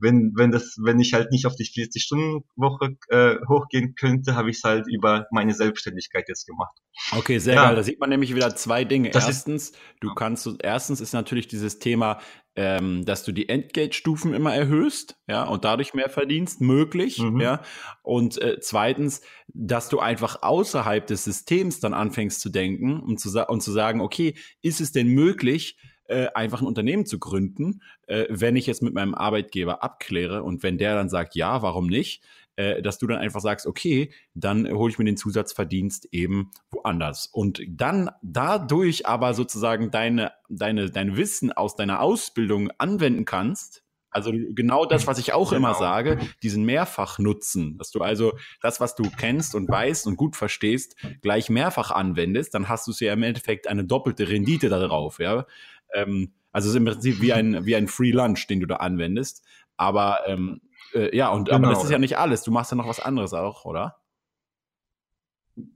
wenn, 0.00 0.32
wenn 0.36 0.50
das, 0.50 0.76
wenn 0.82 0.98
ich 0.98 1.12
halt 1.14 1.30
nicht 1.30 1.46
auf 1.46 1.54
die 1.54 1.64
40-Stunden-Woche 1.64 2.96
äh, 3.08 3.36
hochgehen 3.48 3.94
könnte, 3.94 4.34
habe 4.34 4.50
ich 4.50 4.56
es 4.56 4.64
halt 4.64 4.86
über 4.88 5.26
meine 5.30 5.54
Selbstständigkeit 5.54 6.24
jetzt 6.28 6.46
gemacht. 6.46 6.76
Okay, 7.12 7.38
sehr 7.38 7.54
ja. 7.54 7.66
geil. 7.66 7.76
Da 7.76 7.82
sieht 7.82 8.00
man 8.00 8.10
nämlich 8.10 8.34
wieder 8.34 8.54
zwei 8.56 8.84
Dinge. 8.84 9.10
Das 9.10 9.26
erstens, 9.26 9.70
ist, 9.70 9.78
du 10.00 10.14
kannst, 10.14 10.48
erstens 10.62 11.00
ist 11.00 11.12
natürlich 11.12 11.46
dieses 11.46 11.78
Thema, 11.78 12.18
ähm, 12.56 13.04
dass 13.04 13.24
du 13.24 13.32
die 13.32 13.48
Entgeltstufen 13.48 14.32
immer 14.32 14.54
erhöhst, 14.54 15.16
ja, 15.28 15.44
und 15.44 15.64
dadurch 15.64 15.94
mehr 15.94 16.08
verdienst, 16.08 16.60
möglich, 16.60 17.18
mhm. 17.18 17.40
ja. 17.40 17.62
Und 18.02 18.40
äh, 18.40 18.58
zweitens, 18.60 19.22
dass 19.48 19.88
du 19.88 19.98
einfach 19.98 20.42
außerhalb 20.42 21.06
des 21.06 21.24
Systems 21.24 21.80
dann 21.80 21.94
anfängst 21.94 22.40
zu 22.40 22.50
denken 22.50 23.00
und 23.00 23.18
zu, 23.18 23.30
und 23.48 23.60
zu 23.60 23.72
sagen, 23.72 24.00
okay, 24.00 24.34
ist 24.62 24.80
es 24.80 24.92
denn 24.92 25.08
möglich, 25.08 25.78
äh, 26.06 26.28
einfach 26.34 26.60
ein 26.60 26.66
Unternehmen 26.66 27.06
zu 27.06 27.18
gründen, 27.18 27.80
äh, 28.06 28.26
wenn 28.28 28.56
ich 28.56 28.66
jetzt 28.66 28.82
mit 28.82 28.94
meinem 28.94 29.14
Arbeitgeber 29.14 29.82
abkläre 29.82 30.42
und 30.42 30.62
wenn 30.62 30.78
der 30.78 30.94
dann 30.94 31.08
sagt, 31.08 31.34
ja, 31.34 31.62
warum 31.62 31.86
nicht, 31.86 32.22
äh, 32.56 32.82
dass 32.82 32.98
du 32.98 33.06
dann 33.06 33.18
einfach 33.18 33.40
sagst, 33.40 33.66
okay, 33.66 34.12
dann 34.34 34.70
hole 34.70 34.90
ich 34.92 34.98
mir 34.98 35.04
den 35.04 35.16
Zusatzverdienst 35.16 36.08
eben 36.12 36.50
woanders. 36.70 37.26
Und 37.26 37.62
dann 37.68 38.10
dadurch 38.22 39.06
aber 39.06 39.34
sozusagen 39.34 39.90
deine, 39.90 40.32
deine, 40.48 40.90
dein 40.90 41.16
Wissen 41.16 41.52
aus 41.52 41.74
deiner 41.74 42.00
Ausbildung 42.00 42.70
anwenden 42.78 43.24
kannst, 43.24 43.84
also 44.14 44.30
genau 44.32 44.86
das, 44.86 45.08
was 45.08 45.18
ich 45.18 45.32
auch 45.32 45.50
genau. 45.50 45.70
immer 45.70 45.74
sage, 45.74 46.20
diesen 46.44 46.64
Mehrfachnutzen, 46.64 47.76
dass 47.78 47.90
du 47.90 48.00
also 48.00 48.38
das, 48.62 48.78
was 48.78 48.94
du 48.94 49.10
kennst 49.10 49.56
und 49.56 49.68
weißt 49.68 50.06
und 50.06 50.16
gut 50.16 50.36
verstehst, 50.36 50.94
gleich 51.20 51.50
mehrfach 51.50 51.90
anwendest, 51.90 52.54
dann 52.54 52.68
hast 52.68 52.86
du 52.86 52.92
ja 53.04 53.12
im 53.12 53.24
Endeffekt 53.24 53.66
eine 53.66 53.84
doppelte 53.84 54.28
Rendite 54.28 54.68
darauf, 54.68 55.18
ja. 55.18 55.46
Ähm, 55.92 56.34
also 56.52 56.68
es 56.68 56.74
ist 56.74 56.78
im 56.78 56.84
Prinzip 56.84 57.20
wie 57.20 57.32
ein, 57.32 57.66
wie 57.66 57.76
ein 57.76 57.88
Free 57.88 58.12
Lunch, 58.12 58.46
den 58.46 58.60
du 58.60 58.66
da 58.66 58.76
anwendest. 58.76 59.44
Aber 59.76 60.20
ähm, 60.26 60.60
äh, 60.94 61.14
ja, 61.16 61.28
und 61.30 61.46
genau. 61.46 61.56
aber 61.56 61.66
das 61.68 61.78
genau. 61.78 61.84
ist 61.84 61.90
ja 61.90 61.98
nicht 61.98 62.18
alles. 62.18 62.42
Du 62.42 62.52
machst 62.52 62.70
ja 62.70 62.76
noch 62.76 62.88
was 62.88 63.00
anderes 63.00 63.34
auch, 63.34 63.64
oder? 63.64 63.96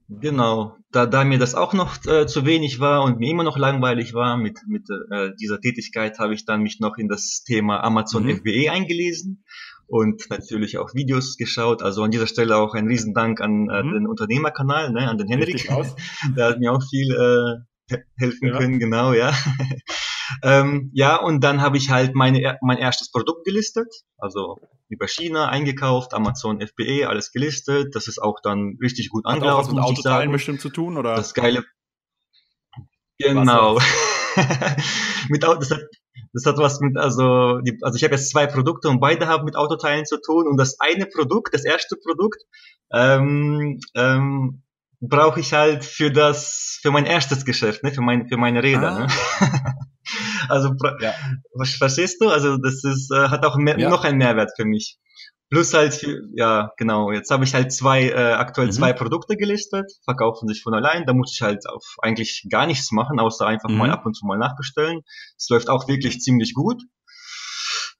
Genau, 0.09 0.77
da, 0.91 1.07
da 1.07 1.23
mir 1.23 1.39
das 1.39 1.55
auch 1.55 1.73
noch 1.73 2.05
äh, 2.07 2.27
zu 2.27 2.45
wenig 2.45 2.81
war 2.81 3.05
und 3.05 3.21
mir 3.21 3.31
immer 3.31 3.45
noch 3.45 3.59
langweilig 3.59 4.13
war 4.13 4.37
mit, 4.37 4.59
mit 4.67 4.89
äh, 5.11 5.31
dieser 5.41 5.61
Tätigkeit, 5.61 6.19
habe 6.19 6.35
ich 6.35 6.45
dann 6.45 6.63
mich 6.63 6.81
noch 6.81 6.97
in 6.97 7.09
das 7.09 7.45
Thema 7.45 7.85
Amazon 7.85 8.25
mhm. 8.25 8.39
FBE 8.39 8.73
eingelesen 8.73 9.45
und 9.87 10.31
natürlich 10.31 10.79
auch 10.79 10.95
Videos 10.95 11.37
geschaut. 11.37 11.83
Also 11.83 12.03
an 12.03 12.11
dieser 12.11 12.27
Stelle 12.27 12.57
auch 12.57 12.75
ein 12.75 12.89
Riesendank 12.89 13.41
an 13.41 13.69
äh, 13.71 13.83
mhm. 13.83 13.93
den 13.93 14.07
Unternehmerkanal, 14.09 14.91
ne, 14.91 15.09
an 15.09 15.19
den 15.19 15.29
Henrik. 15.29 15.69
Der 16.37 16.47
hat 16.47 16.59
mir 16.59 16.73
auch 16.73 16.83
viel 16.83 17.13
äh, 17.13 17.65
helfen 18.19 18.49
ja. 18.49 18.59
können, 18.59 18.79
genau, 18.79 19.13
ja. 19.13 19.33
ähm, 20.43 20.91
ja, 20.93 21.17
und 21.17 21.43
dann 21.43 21.61
habe 21.61 21.77
ich 21.77 21.91
halt 21.91 22.15
meine, 22.15 22.59
mein 22.63 22.79
erstes 22.79 23.11
Produkt 23.11 23.45
gelistet, 23.45 23.89
also 24.17 24.59
über 24.89 25.07
China 25.07 25.49
eingekauft, 25.49 26.15
Amazon 26.15 26.61
FBE, 26.61 27.09
alles 27.09 27.33
gelistet. 27.33 27.95
Das 27.95 28.09
ist 28.09 28.19
auch 28.19 28.41
dann 28.43 28.79
richtig 28.81 29.11
gut 29.11 29.27
angelaufen. 29.27 29.49
Hat 29.51 29.55
auch 29.55 29.69
was 29.69 29.75
mit 29.75 29.85
Autoteilen 29.85 30.33
bestimmt 30.33 30.61
zu 30.61 30.71
tun, 30.71 30.97
oder? 30.97 31.15
Das 31.15 31.35
geile. 31.35 31.65
Genau. 33.19 33.79
mit 35.29 35.45
Auto, 35.45 35.61
das 35.61 35.71
hat, 35.73 35.81
das 36.33 36.47
hat 36.47 36.59
was 36.59 36.81
mit, 36.81 36.97
also, 36.97 37.61
die, 37.61 37.79
also 37.83 37.97
ich 37.97 38.05
habe 38.05 38.15
jetzt 38.15 38.31
zwei 38.31 38.47
Produkte 38.47 38.89
und 38.89 39.01
beide 39.01 39.27
haben 39.27 39.45
mit 39.45 39.57
Autoteilen 39.57 40.07
zu 40.07 40.21
tun. 40.21 40.47
Und 40.47 40.57
das 40.57 40.79
eine 40.81 41.07
Produkt, 41.07 41.53
das 41.53 41.65
erste 41.65 41.97
Produkt, 41.97 42.41
ähm, 42.93 43.81
ähm, 43.95 44.63
brauche 45.01 45.41
ich 45.41 45.53
halt 45.53 45.85
für 45.85 46.11
das, 46.11 46.79
für 46.83 46.91
mein 46.91 47.07
erstes 47.07 47.45
Geschäft, 47.45 47.83
ne, 47.83 47.93
für 47.93 48.01
mein, 48.01 48.29
für 48.29 48.37
meine 48.37 48.63
Räder. 48.63 49.01
Ne? 49.01 49.07
Ah. 49.07 49.45
Ne? 49.45 49.75
also, 50.49 50.75
ja. 51.01 51.15
was 51.55 51.71
verstehst 51.71 52.21
du? 52.21 52.29
Also, 52.29 52.57
das 52.57 52.85
ist, 52.85 53.11
äh, 53.13 53.29
hat 53.29 53.45
auch 53.45 53.57
mehr, 53.57 53.79
ja. 53.79 53.89
noch 53.89 54.05
einen 54.05 54.19
Mehrwert 54.19 54.51
für 54.57 54.65
mich. 54.65 54.99
Plus 55.51 55.73
halt, 55.73 55.95
für, 55.95 56.21
ja, 56.35 56.73
genau, 56.77 57.11
jetzt 57.11 57.31
habe 57.31 57.45
ich 57.45 57.55
halt 57.55 57.73
zwei, 57.73 58.11
äh, 58.11 58.33
aktuell 58.33 58.67
mhm. 58.67 58.73
zwei 58.73 58.93
Produkte 58.93 59.37
gelistet, 59.37 59.91
verkaufen 60.05 60.47
sich 60.47 60.63
von 60.63 60.75
allein, 60.75 61.07
da 61.07 61.15
muss 61.15 61.33
ich 61.35 61.41
halt 61.41 61.67
auf 61.67 61.85
eigentlich 62.03 62.47
gar 62.51 62.67
nichts 62.67 62.93
machen, 62.93 63.19
außer 63.19 63.47
einfach 63.47 63.71
mhm. 63.71 63.79
mal 63.79 63.91
ab 63.91 64.05
und 64.05 64.15
zu 64.15 64.27
mal 64.27 64.37
nachbestellen. 64.37 65.01
Es 65.39 65.49
läuft 65.49 65.71
auch 65.71 65.89
wirklich 65.89 66.21
ziemlich 66.21 66.53
gut. 66.53 66.83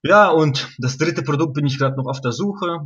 Ja, 0.03 0.29
und 0.29 0.69
das 0.77 0.97
dritte 0.97 1.23
Produkt 1.23 1.53
bin 1.55 1.65
ich 1.65 1.77
gerade 1.77 1.97
noch 1.97 2.07
auf 2.07 2.21
der 2.21 2.31
Suche. 2.31 2.77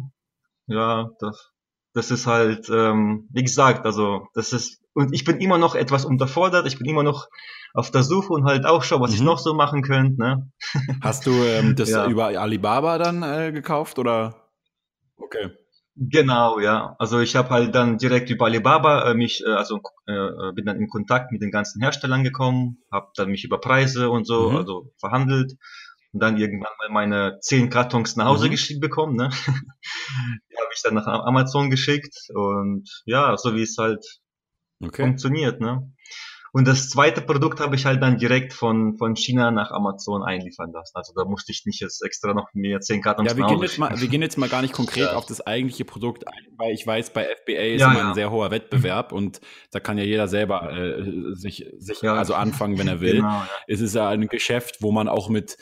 Ja, 0.67 1.09
das 1.19 1.52
das 1.93 2.11
ist 2.11 2.27
halt, 2.27 2.69
ähm, 2.69 3.27
wie 3.31 3.43
gesagt, 3.43 3.85
also 3.85 4.27
das 4.33 4.53
ist 4.53 4.81
und 4.93 5.13
ich 5.13 5.23
bin 5.23 5.37
immer 5.39 5.57
noch 5.57 5.75
etwas 5.75 6.05
unterfordert, 6.05 6.67
ich 6.67 6.77
bin 6.77 6.87
immer 6.87 7.03
noch 7.03 7.27
auf 7.73 7.89
der 7.89 8.03
Suche 8.03 8.33
und 8.33 8.45
halt 8.45 8.65
auch 8.65 8.83
schon, 8.83 9.01
was 9.01 9.11
mhm. 9.11 9.15
ich 9.15 9.21
noch 9.21 9.39
so 9.39 9.53
machen 9.53 9.81
könnte. 9.81 10.21
Ne? 10.21 10.51
Hast 11.01 11.25
du 11.25 11.31
ähm, 11.31 11.75
das 11.75 11.89
ja. 11.89 12.07
über 12.07 12.27
Alibaba 12.27 12.97
dann 12.97 13.23
äh, 13.23 13.51
gekauft 13.51 13.97
oder? 13.97 14.35
Okay. 15.17 15.49
Genau, 15.95 16.59
ja. 16.59 16.95
Also 16.97 17.19
ich 17.19 17.35
habe 17.35 17.49
halt 17.49 17.75
dann 17.75 17.97
direkt 17.99 18.29
über 18.31 18.45
Alibaba 18.45 19.11
äh, 19.11 19.13
mich, 19.13 19.43
äh, 19.45 19.51
also 19.51 19.79
äh, 20.07 20.51
bin 20.53 20.65
dann 20.65 20.79
in 20.79 20.89
Kontakt 20.89 21.31
mit 21.31 21.41
den 21.41 21.51
ganzen 21.51 21.81
Herstellern 21.81 22.23
gekommen, 22.23 22.79
habe 22.91 23.09
dann 23.15 23.29
mich 23.29 23.43
über 23.43 23.59
Preise 23.59 24.09
und 24.09 24.25
so, 24.25 24.49
mhm. 24.49 24.57
also 24.57 24.91
verhandelt 24.97 25.53
und 26.13 26.21
dann 26.21 26.37
irgendwann 26.37 26.71
mal 26.79 26.89
meine 26.89 27.39
zehn 27.41 27.69
Kartons 27.69 28.15
nach 28.15 28.25
Hause 28.25 28.47
mhm. 28.47 28.51
geschickt 28.51 28.81
bekommen. 28.81 29.15
Ne? 29.15 29.29
Die 29.45 30.57
habe 30.57 30.69
ich 30.73 30.81
dann 30.83 30.93
nach 30.93 31.07
Amazon 31.07 31.69
geschickt 31.69 32.15
und 32.33 32.87
ja, 33.05 33.35
so 33.35 33.55
wie 33.55 33.63
es 33.63 33.77
halt 33.77 34.05
okay. 34.79 35.03
funktioniert. 35.03 35.59
Ne? 35.59 35.91
Und 36.55 36.67
das 36.67 36.89
zweite 36.89 37.21
Produkt 37.21 37.59
habe 37.59 37.75
ich 37.75 37.87
halt 37.87 38.03
dann 38.03 38.19
direkt 38.19 38.53
von, 38.53 38.95
von 38.99 39.15
China 39.15 39.49
nach 39.49 39.71
Amazon 39.71 40.21
einliefern 40.21 40.71
lassen. 40.71 40.95
Also 40.95 41.11
da 41.15 41.25
musste 41.25 41.51
ich 41.51 41.65
nicht 41.65 41.81
jetzt 41.81 42.05
extra 42.05 42.35
noch 42.35 42.47
mehr 42.53 42.79
10 42.79 43.01
Kartons 43.01 43.31
Ja, 43.31 43.35
wir 43.35 43.47
gehen, 43.47 43.59
jetzt 43.59 43.79
mal, 43.79 43.99
wir 43.99 44.07
gehen 44.07 44.21
jetzt 44.21 44.37
mal 44.37 44.49
gar 44.49 44.61
nicht 44.61 44.71
konkret 44.71 45.05
ja. 45.05 45.15
auf 45.15 45.25
das 45.25 45.41
eigentliche 45.41 45.83
Produkt 45.83 46.27
ein, 46.27 46.45
weil 46.57 46.73
ich 46.73 46.85
weiß, 46.85 47.09
bei 47.09 47.23
FBA 47.23 47.53
ist 47.53 47.81
ja, 47.81 47.89
immer 47.89 47.99
ja. 47.99 48.09
ein 48.09 48.13
sehr 48.13 48.29
hoher 48.29 48.51
Wettbewerb 48.51 49.13
und 49.13 49.41
da 49.71 49.79
kann 49.79 49.97
ja 49.97 50.03
jeder 50.03 50.27
selber 50.27 50.71
äh, 50.71 51.33
sich, 51.33 51.65
sich 51.79 52.03
also 52.03 52.35
anfangen, 52.35 52.77
wenn 52.77 52.87
er 52.87 53.01
will. 53.01 53.15
Genau, 53.15 53.41
es 53.65 53.81
ist 53.81 53.95
ja 53.95 54.07
ein 54.09 54.27
Geschäft, 54.27 54.77
wo 54.81 54.91
man 54.91 55.07
auch 55.07 55.29
mit 55.29 55.57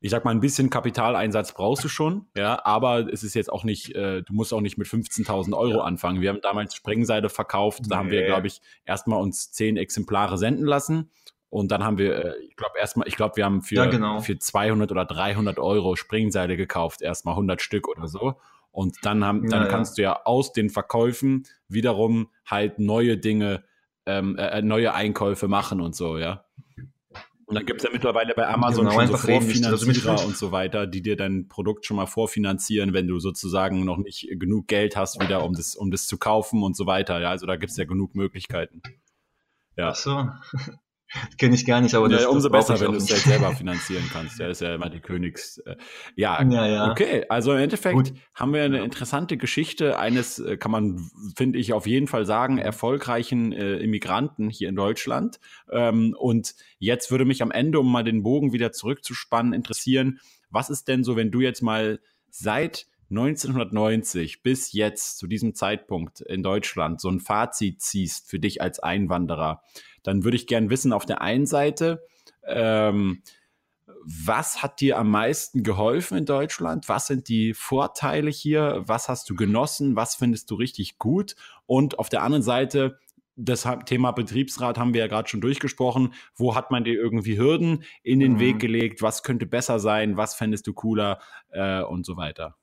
ich 0.00 0.10
sag 0.10 0.24
mal, 0.24 0.30
ein 0.30 0.40
bisschen 0.40 0.70
Kapitaleinsatz 0.70 1.52
brauchst 1.52 1.84
du 1.84 1.88
schon, 1.88 2.26
ja, 2.36 2.64
aber 2.64 3.12
es 3.12 3.22
ist 3.22 3.34
jetzt 3.34 3.52
auch 3.52 3.64
nicht, 3.64 3.94
äh, 3.94 4.22
du 4.22 4.32
musst 4.32 4.52
auch 4.54 4.62
nicht 4.62 4.78
mit 4.78 4.86
15.000 4.86 5.56
Euro 5.56 5.78
ja. 5.78 5.84
anfangen. 5.84 6.20
Wir 6.20 6.30
haben 6.30 6.40
damals 6.40 6.74
Sprengseide 6.74 7.28
verkauft, 7.28 7.82
da 7.84 7.96
nee. 7.96 7.98
haben 7.98 8.10
wir, 8.10 8.24
glaube 8.24 8.46
ich, 8.46 8.60
erstmal 8.84 9.20
uns 9.20 9.52
zehn 9.52 9.76
Exemplare 9.76 10.38
senden 10.38 10.64
lassen 10.64 11.10
und 11.50 11.72
dann 11.72 11.84
haben 11.84 11.98
wir, 11.98 12.24
äh, 12.24 12.38
ich 12.44 12.56
glaube 12.56 12.78
erstmal, 12.78 13.08
ich 13.08 13.16
glaube, 13.16 13.36
wir 13.36 13.44
haben 13.44 13.60
für, 13.60 13.74
ja, 13.74 13.86
genau. 13.86 14.20
für 14.20 14.38
200 14.38 14.90
oder 14.92 15.04
300 15.04 15.58
Euro 15.58 15.96
Springseile 15.96 16.56
gekauft, 16.56 17.02
erstmal 17.02 17.34
100 17.34 17.60
Stück 17.60 17.88
oder 17.88 18.06
so. 18.06 18.36
Und 18.70 18.98
dann 19.02 19.24
haben, 19.24 19.50
dann 19.50 19.64
ja, 19.64 19.68
kannst 19.68 19.98
du 19.98 20.02
ja 20.02 20.22
aus 20.24 20.52
den 20.52 20.70
Verkäufen 20.70 21.44
wiederum 21.66 22.30
halt 22.46 22.78
neue 22.78 23.18
Dinge, 23.18 23.64
ähm, 24.06 24.36
äh, 24.38 24.58
äh 24.58 24.62
neue 24.62 24.94
Einkäufe 24.94 25.48
machen 25.48 25.80
und 25.80 25.96
so, 25.96 26.18
ja. 26.18 26.44
Und 27.50 27.56
dann 27.56 27.66
gibt 27.66 27.80
es 27.80 27.84
ja 27.84 27.90
mittlerweile 27.92 28.32
bei 28.32 28.46
Amazon 28.46 28.86
genau, 28.86 29.00
schon 29.00 29.08
so 29.08 29.16
Vorfinanzierer 29.16 30.12
also 30.12 30.26
und 30.28 30.36
so 30.36 30.52
weiter, 30.52 30.86
die 30.86 31.02
dir 31.02 31.16
dein 31.16 31.48
Produkt 31.48 31.84
schon 31.84 31.96
mal 31.96 32.06
vorfinanzieren, 32.06 32.92
wenn 32.92 33.08
du 33.08 33.18
sozusagen 33.18 33.84
noch 33.84 33.96
nicht 33.96 34.28
genug 34.38 34.68
Geld 34.68 34.94
hast, 34.94 35.20
wieder 35.20 35.44
um 35.44 35.54
das, 35.54 35.74
um 35.74 35.90
das 35.90 36.06
zu 36.06 36.16
kaufen 36.16 36.62
und 36.62 36.76
so 36.76 36.86
weiter. 36.86 37.20
Ja, 37.20 37.30
also 37.30 37.46
da 37.46 37.56
gibt 37.56 37.72
es 37.72 37.76
ja 37.76 37.86
genug 37.86 38.14
Möglichkeiten. 38.14 38.82
Ja. 39.76 39.88
Ach 39.88 39.96
so. 39.96 40.28
Kenne 41.38 41.54
ich 41.54 41.66
gar 41.66 41.80
nicht, 41.80 41.94
aber 41.94 42.08
das, 42.08 42.22
ja, 42.22 42.28
umso 42.28 42.48
das 42.48 42.68
besser, 42.68 42.80
wenn 42.80 42.92
du 42.92 42.98
es 42.98 43.10
halt 43.10 43.22
selber 43.22 43.52
finanzieren 43.56 44.04
kannst. 44.12 44.38
Ja, 44.38 44.48
ist 44.48 44.60
ja 44.60 44.74
immer 44.74 44.90
die 44.90 45.00
Königs. 45.00 45.58
Äh, 45.58 45.76
ja, 46.14 46.42
ja, 46.42 46.66
ja, 46.66 46.90
okay. 46.90 47.24
Also 47.28 47.52
im 47.52 47.58
Endeffekt 47.58 47.94
Gut. 47.94 48.12
haben 48.34 48.52
wir 48.52 48.62
eine 48.62 48.82
interessante 48.82 49.36
Geschichte 49.36 49.98
eines, 49.98 50.38
äh, 50.38 50.56
kann 50.56 50.70
man, 50.70 51.10
finde 51.36 51.58
ich, 51.58 51.72
auf 51.72 51.86
jeden 51.86 52.06
Fall 52.06 52.26
sagen, 52.26 52.58
erfolgreichen 52.58 53.52
äh, 53.52 53.76
Immigranten 53.78 54.50
hier 54.50 54.68
in 54.68 54.76
Deutschland. 54.76 55.40
Ähm, 55.70 56.14
und 56.18 56.54
jetzt 56.78 57.10
würde 57.10 57.24
mich 57.24 57.42
am 57.42 57.50
Ende, 57.50 57.80
um 57.80 57.90
mal 57.90 58.04
den 58.04 58.22
Bogen 58.22 58.52
wieder 58.52 58.70
zurückzuspannen, 58.70 59.52
interessieren, 59.52 60.20
was 60.50 60.70
ist 60.70 60.86
denn 60.88 61.02
so, 61.02 61.16
wenn 61.16 61.30
du 61.30 61.40
jetzt 61.40 61.62
mal 61.62 62.00
seit 62.30 62.86
1990 63.10 64.42
bis 64.42 64.72
jetzt 64.72 65.18
zu 65.18 65.26
diesem 65.26 65.54
Zeitpunkt 65.54 66.20
in 66.20 66.42
Deutschland 66.42 67.00
so 67.00 67.08
ein 67.08 67.20
Fazit 67.20 67.82
ziehst 67.82 68.30
für 68.30 68.38
dich 68.38 68.62
als 68.62 68.78
Einwanderer? 68.80 69.62
dann 70.02 70.24
würde 70.24 70.36
ich 70.36 70.46
gern 70.46 70.70
wissen, 70.70 70.92
auf 70.92 71.06
der 71.06 71.20
einen 71.20 71.46
Seite, 71.46 72.02
ähm, 72.46 73.22
was 74.02 74.62
hat 74.62 74.80
dir 74.80 74.98
am 74.98 75.10
meisten 75.10 75.62
geholfen 75.62 76.18
in 76.18 76.24
Deutschland? 76.24 76.88
Was 76.88 77.06
sind 77.06 77.28
die 77.28 77.52
Vorteile 77.52 78.30
hier? 78.30 78.82
Was 78.86 79.08
hast 79.08 79.28
du 79.28 79.34
genossen? 79.34 79.94
Was 79.94 80.14
findest 80.14 80.50
du 80.50 80.54
richtig 80.54 80.98
gut? 80.98 81.36
Und 81.66 81.98
auf 81.98 82.08
der 82.08 82.22
anderen 82.22 82.42
Seite, 82.42 82.98
das 83.36 83.68
Thema 83.84 84.12
Betriebsrat 84.12 84.78
haben 84.78 84.94
wir 84.94 85.00
ja 85.00 85.06
gerade 85.06 85.28
schon 85.28 85.42
durchgesprochen. 85.42 86.14
Wo 86.34 86.54
hat 86.54 86.70
man 86.70 86.84
dir 86.84 86.94
irgendwie 86.94 87.38
Hürden 87.38 87.84
in 88.02 88.20
den 88.20 88.34
mhm. 88.34 88.40
Weg 88.40 88.58
gelegt? 88.58 89.02
Was 89.02 89.22
könnte 89.22 89.46
besser 89.46 89.78
sein? 89.80 90.16
Was 90.16 90.34
fändest 90.34 90.66
du 90.66 90.72
cooler? 90.72 91.20
Äh, 91.50 91.82
und 91.82 92.06
so 92.06 92.16
weiter. 92.16 92.56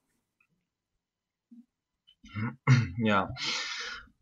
Ja, 2.97 3.29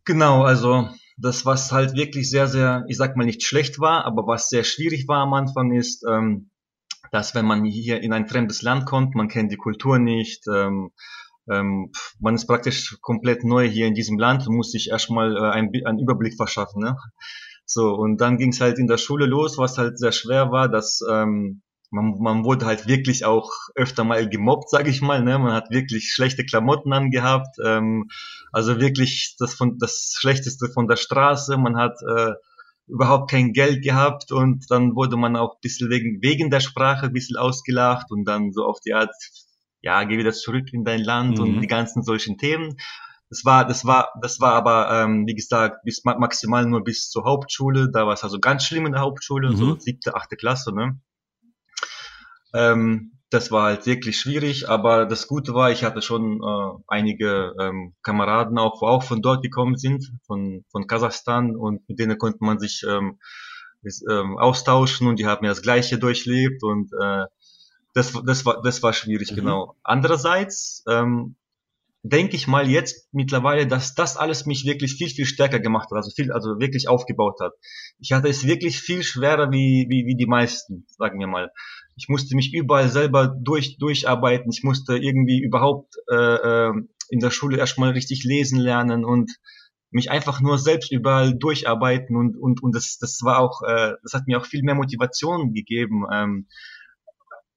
genau. 0.04 0.44
Also 0.44 0.89
das, 1.18 1.46
was 1.46 1.72
halt 1.72 1.96
wirklich 1.96 2.30
sehr, 2.30 2.48
sehr, 2.48 2.86
ich 2.88 2.98
sag 2.98 3.15
mal 3.15 3.26
nicht 3.26 3.44
schlecht 3.44 3.80
war, 3.80 4.06
aber 4.06 4.28
was 4.28 4.50
sehr 4.50 4.63
schwierig 4.63 5.08
war 5.08 5.20
am 5.20 5.34
Anfang 5.34 5.72
ist, 5.72 6.04
ähm, 6.10 6.50
dass 7.12 7.36
wenn 7.36 7.46
man 7.46 7.63
hier 7.63 8.02
in 8.02 8.13
ein 8.13 8.28
fremdes 8.28 8.62
Land 8.62 8.86
kommt, 8.86 9.15
man 9.15 9.30
kennt 9.30 9.52
die 9.52 9.58
Kultur 9.58 10.00
nicht, 10.00 10.44
ähm, 10.48 10.91
ähm, 11.50 11.91
man 12.20 12.36
ist 12.36 12.48
praktisch 12.48 12.98
komplett 13.02 13.44
neu 13.44 13.68
hier 13.70 13.88
in 13.88 13.94
diesem 13.94 14.18
Land 14.18 14.48
und 14.48 14.56
muss 14.56 14.72
sich 14.72 14.89
erstmal 14.89 15.38
äh, 15.38 15.52
einen, 15.52 15.70
einen 15.86 16.00
Überblick 16.00 16.36
verschaffen. 16.36 16.82
Ne? 16.82 16.98
So, 17.65 17.94
und 17.94 18.20
dann 18.20 18.38
ging 18.38 18.50
es 18.50 18.62
halt 18.62 18.80
in 18.80 18.88
der 18.88 18.98
Schule 18.98 19.26
los, 19.26 19.58
was 19.58 19.78
halt 19.78 19.98
sehr 19.98 20.12
schwer 20.12 20.52
war, 20.52 20.70
dass 20.70 21.02
ähm, 21.10 21.62
man, 21.96 22.20
man 22.20 22.44
wurde 22.44 22.66
halt 22.66 22.88
wirklich 22.88 23.26
auch 23.26 23.50
öfter 23.74 24.04
mal 24.04 24.28
gemobbt, 24.28 24.70
sage 24.70 24.90
ich 24.90 25.02
mal. 25.02 25.24
Ne? 25.24 25.40
Man 25.40 25.54
hat 25.54 25.70
wirklich 25.72 26.12
schlechte 26.12 26.44
Klamotten 26.46 26.92
angehabt, 26.92 27.58
ähm, 27.64 28.10
also 28.52 28.80
wirklich 28.80 29.36
das 29.40 29.54
von 29.54 29.78
das 29.80 30.14
Schlechteste 30.18 30.68
von 30.68 30.88
der 30.88 30.98
Straße. 30.98 31.58
Man 31.58 31.78
hat 31.78 31.98
äh, 32.02 32.34
überhaupt 32.88 33.32
kein 33.32 33.54
Geld 33.54 33.82
gehabt 33.82 34.32
und 34.32 34.66
dann 34.70 34.96
wurde 34.96 35.16
man 35.16 35.38
auch 35.38 35.56
ein 35.56 35.62
bisschen 35.62 35.90
wegen, 35.90 36.22
wegen 36.22 36.50
der 36.50 36.60
Sprache 36.60 37.08
ein 37.08 37.14
bisschen 37.14 37.38
ausgelacht 37.38 38.12
und 38.12 38.26
dann 38.26 38.52
so 38.52 38.66
auf 38.66 38.80
die 38.82 38.94
Art, 38.94 39.16
ja, 39.82 40.04
geh 40.04 40.18
wieder 40.18 40.34
zurück 40.34 40.74
in 40.74 40.84
dein 40.84 41.02
Land 41.02 41.38
mhm. 41.38 41.44
und 41.44 41.62
die 41.62 41.68
ganzen 41.68 42.04
solchen 42.04 42.38
Themen. 42.38 42.76
Das 43.30 43.44
war, 43.44 43.66
das 43.66 43.86
war, 43.86 44.10
das 44.22 44.40
war 44.40 44.54
aber, 44.54 44.90
ähm, 44.92 45.26
wie 45.28 45.34
gesagt, 45.34 45.84
bis 45.84 46.04
maximal 46.04 46.66
nur 46.66 46.84
bis 46.84 47.10
zur 47.10 47.24
Hauptschule. 47.24 47.90
Da 47.92 48.06
war 48.06 48.14
es 48.14 48.24
also 48.24 48.40
ganz 48.40 48.66
schlimm 48.66 48.86
in 48.86 48.92
der 48.92 49.02
Hauptschule, 49.02 49.52
mhm. 49.52 49.56
so 49.56 49.80
siebte, 49.80 50.14
achte 50.16 50.36
Klasse, 50.36 50.76
ne? 50.76 51.00
Ähm, 52.56 53.12
das 53.30 53.52
war 53.52 53.63
halt 53.63 53.86
wirklich 53.86 54.18
schwierig, 54.18 54.70
aber 54.70 55.06
das 55.06 55.28
Gute 55.28 55.54
war, 55.54 55.72
ich 55.72 55.84
hatte 55.84 56.02
schon 56.02 56.41
äh, 56.41 56.84
einige 56.88 57.54
ähm, 57.60 57.94
Kameraden 58.02 58.58
auch, 58.58 58.82
wo 58.82 58.88
auch 58.88 59.04
von 59.04 59.22
dort 59.22 59.44
gekommen 59.44 59.78
sind, 59.78 60.12
von, 60.26 60.63
von 60.72 60.88
Kasachstan 60.88 61.56
und 61.56 61.88
mit 61.89 62.00
denen 62.00 62.18
konnte 62.18 62.38
man 62.41 62.60
sich 62.60 62.84
ähm, 62.88 63.20
ähm, 64.10 64.38
austauschen 64.38 65.08
und 65.08 65.20
die 65.20 65.28
haben 65.28 65.44
ja 65.44 65.52
das 65.52 65.62
Gleiche 65.62 66.00
durchlebt 66.00 66.63
und 66.63 66.91
äh, 67.02 67.26
das, 67.94 68.13
das, 68.26 68.46
war, 68.46 68.62
das 68.62 68.82
war 68.84 68.94
schwierig, 68.94 69.32
mhm. 69.32 69.36
genau. 69.36 69.76
Andererseits 69.84 70.84
ähm, 70.88 71.36
denke 72.08 72.36
ich 72.36 72.48
mal 72.48 72.70
jetzt 72.70 73.10
mittlerweile, 73.13 73.65
dass 73.65 73.96
das 73.96 74.15
alles 74.15 74.46
mich 74.46 74.63
wirklich 74.65 74.94
viel, 74.94 75.10
viel 75.10 75.26
stärker 75.26 75.60
gemacht 75.60 75.89
hat, 75.89 75.98
also 75.98 76.12
viel, 76.15 76.32
also 76.32 76.60
wirklich 76.60 76.88
aufgebaut 76.88 77.39
hat. 77.41 77.54
Ich 78.00 78.12
hatte 78.12 78.28
es 78.28 78.46
wirklich 78.46 78.80
viel 78.80 79.02
schwerer 79.02 79.52
wie, 79.52 79.88
wie, 79.89 80.06
wie 80.06 80.15
die 80.15 80.28
meisten, 80.28 80.86
sagen 80.98 81.20
wir 81.20 81.28
mal. 81.28 81.50
Ich 81.96 82.08
musste 82.08 82.36
mich 82.36 82.54
überall 82.54 82.89
selber 82.89 83.28
durch, 83.28 83.78
durcharbeiten. 83.78 84.52
Ich 84.52 84.62
musste 84.63 84.98
irgendwie 84.98 85.41
überhaupt 85.41 85.96
äh, 86.12 86.68
äh, 86.68 86.74
in 87.10 87.20
der 87.20 87.32
Schule 87.32 87.58
erstmal 87.58 87.91
richtig 87.91 88.24
lesen 88.24 88.60
lernen 88.60 89.04
und 89.04 89.32
mich 89.89 90.12
einfach 90.12 90.41
nur 90.41 90.60
selbst 90.60 90.91
überall 90.91 91.36
durcharbeiten 91.38 92.18
und 92.18 92.36
und 92.36 92.62
und 92.62 92.76
das 92.76 92.98
das 93.00 93.22
war 93.24 93.39
auch 93.39 93.62
äh, 93.62 93.94
das 94.04 94.13
hat 94.13 94.28
mir 94.28 94.39
auch 94.39 94.46
viel 94.46 94.62
mehr 94.62 94.76
Motivation 94.76 95.54
gegeben 95.54 96.06
ähm, 96.13 96.48